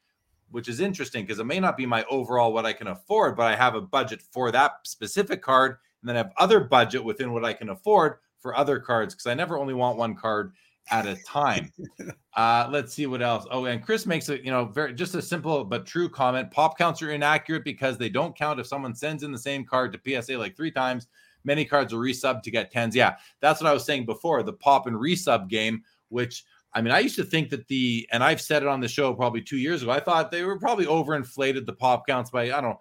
[0.51, 3.47] which is interesting because it may not be my overall what I can afford, but
[3.47, 5.77] I have a budget for that specific card.
[6.01, 9.27] and then I have other budget within what I can afford for other cards because
[9.27, 10.53] I never only want one card
[10.91, 11.73] at a time.
[12.37, 13.47] Uh, let's see what else.
[13.53, 16.51] Oh, and Chris makes a you know very just a simple but true comment.
[16.51, 19.93] Pop counts are inaccurate because they don't count if someone sends in the same card
[19.93, 21.07] to PSA like three times.
[21.45, 22.97] Many cards are resub to get tens.
[22.97, 26.45] Yeah, that's what I was saying before the pop and resub game, which
[26.75, 29.15] I mean, I used to think that the, and I've said it on the show
[29.15, 32.61] probably two years ago, I thought they were probably overinflated the pop counts by, I
[32.61, 32.81] don't know,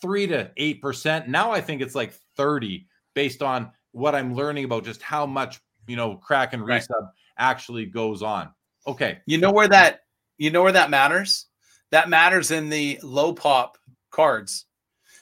[0.00, 1.28] three to eight percent.
[1.28, 5.60] Now I think it's like 30 based on what I'm learning about just how much,
[5.88, 7.08] you know, crack and resub right.
[7.38, 8.50] actually goes on.
[8.86, 9.18] Okay.
[9.26, 10.00] You know where that,
[10.36, 11.46] you know where that matters?
[11.90, 13.78] That matters in the low pop
[14.10, 14.66] cards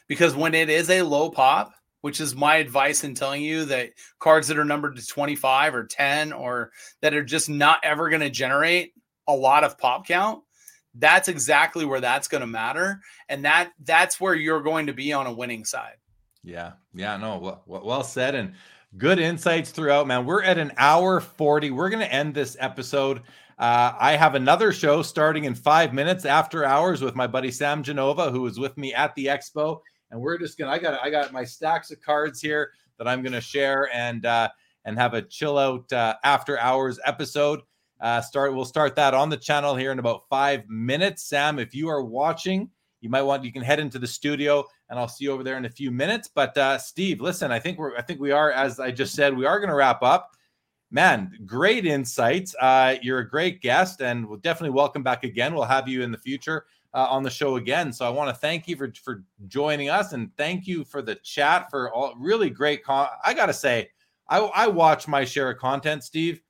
[0.09, 3.90] because when it is a low pop, which is my advice in telling you that
[4.18, 6.70] cards that are numbered to 25 or 10 or
[7.01, 8.93] that are just not ever going to generate
[9.26, 10.43] a lot of pop count
[10.98, 15.12] that's exactly where that's going to matter and that that's where you're going to be
[15.12, 15.97] on a winning side
[16.43, 18.55] yeah yeah no well, well said and
[18.97, 23.23] good insights throughout man we're at an hour 40 we're going to end this episode
[23.59, 27.82] uh, I have another show starting in five minutes after hours with my buddy Sam
[27.82, 30.70] Genova, who is with me at the expo and we're just gonna.
[30.70, 34.48] I got I got my stacks of cards here that I'm gonna share and uh,
[34.85, 37.60] and have a chill out uh, after hours episode.
[38.01, 41.24] Uh, start we'll start that on the channel here in about five minutes.
[41.24, 42.70] Sam, if you are watching,
[43.06, 45.56] you might want you can head into the studio and I'll see you over there
[45.56, 46.28] in a few minutes.
[46.28, 49.36] But uh, Steve, listen, I think we're I think we are as I just said
[49.36, 50.32] we are going to wrap up.
[50.90, 52.54] Man, great insights.
[52.60, 55.54] Uh, you're a great guest, and we'll definitely welcome back again.
[55.54, 57.92] We'll have you in the future uh, on the show again.
[57.92, 61.14] So I want to thank you for for joining us and thank you for the
[61.16, 62.82] chat for all really great.
[62.82, 63.90] Con- I gotta say,
[64.28, 66.40] I I watch my share of content, Steve.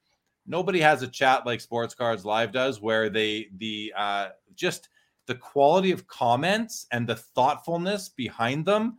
[0.46, 4.88] Nobody has a chat like Sports Cards Live does, where they the uh, just
[5.26, 8.98] the quality of comments and the thoughtfulness behind them.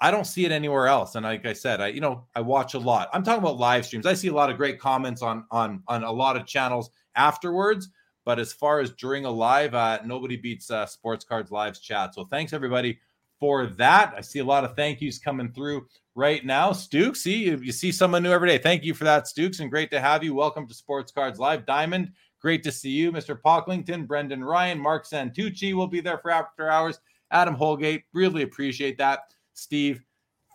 [0.00, 1.14] I don't see it anywhere else.
[1.14, 3.08] And like I said, I you know I watch a lot.
[3.12, 4.06] I'm talking about live streams.
[4.06, 7.88] I see a lot of great comments on on on a lot of channels afterwards
[8.24, 12.14] but as far as during a live, uh, nobody beats uh, Sports Cards Live's chat.
[12.14, 12.98] So thanks everybody
[13.38, 14.14] for that.
[14.16, 16.70] I see a lot of thank yous coming through right now.
[16.70, 18.58] Stukes, see you, you see someone new every day.
[18.58, 20.34] Thank you for that, Stukes, and great to have you.
[20.34, 21.66] Welcome to Sports Cards Live.
[21.66, 22.12] Diamond,
[22.44, 23.10] great to see you.
[23.10, 23.40] Mr.
[23.40, 27.00] Pocklington, Brendan Ryan, Mark Santucci will be there for after hours.
[27.30, 29.20] Adam Holgate, really appreciate that.
[29.54, 30.02] Steve,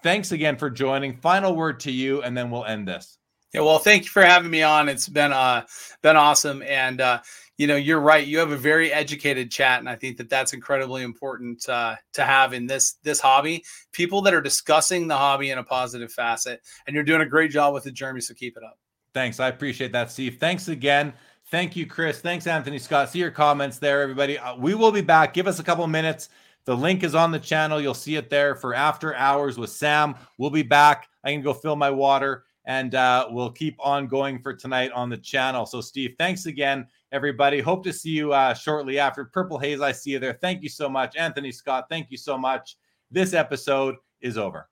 [0.03, 1.17] thanks again for joining.
[1.17, 3.17] Final word to you, and then we'll end this.
[3.55, 4.87] Yeah, well, thank you for having me on.
[4.87, 5.65] It's been uh
[6.03, 7.21] been awesome, and uh,
[7.57, 10.53] you know you're right you have a very educated chat and i think that that's
[10.53, 15.49] incredibly important uh, to have in this this hobby people that are discussing the hobby
[15.49, 18.55] in a positive facet and you're doing a great job with it jeremy so keep
[18.55, 18.79] it up
[19.13, 21.13] thanks i appreciate that steve thanks again
[21.51, 25.01] thank you chris thanks anthony scott see your comments there everybody uh, we will be
[25.01, 26.29] back give us a couple minutes
[26.65, 30.15] the link is on the channel you'll see it there for after hours with sam
[30.37, 34.39] we'll be back i can go fill my water and uh, we'll keep on going
[34.39, 37.59] for tonight on the channel so steve thanks again everybody.
[37.59, 39.81] Hope to see you uh, shortly after Purple Haze.
[39.81, 40.33] I see you there.
[40.33, 41.15] Thank you so much.
[41.15, 42.77] Anthony Scott, thank you so much.
[43.11, 44.69] This episode is over.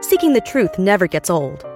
[0.00, 1.64] Seeking the truth never gets old.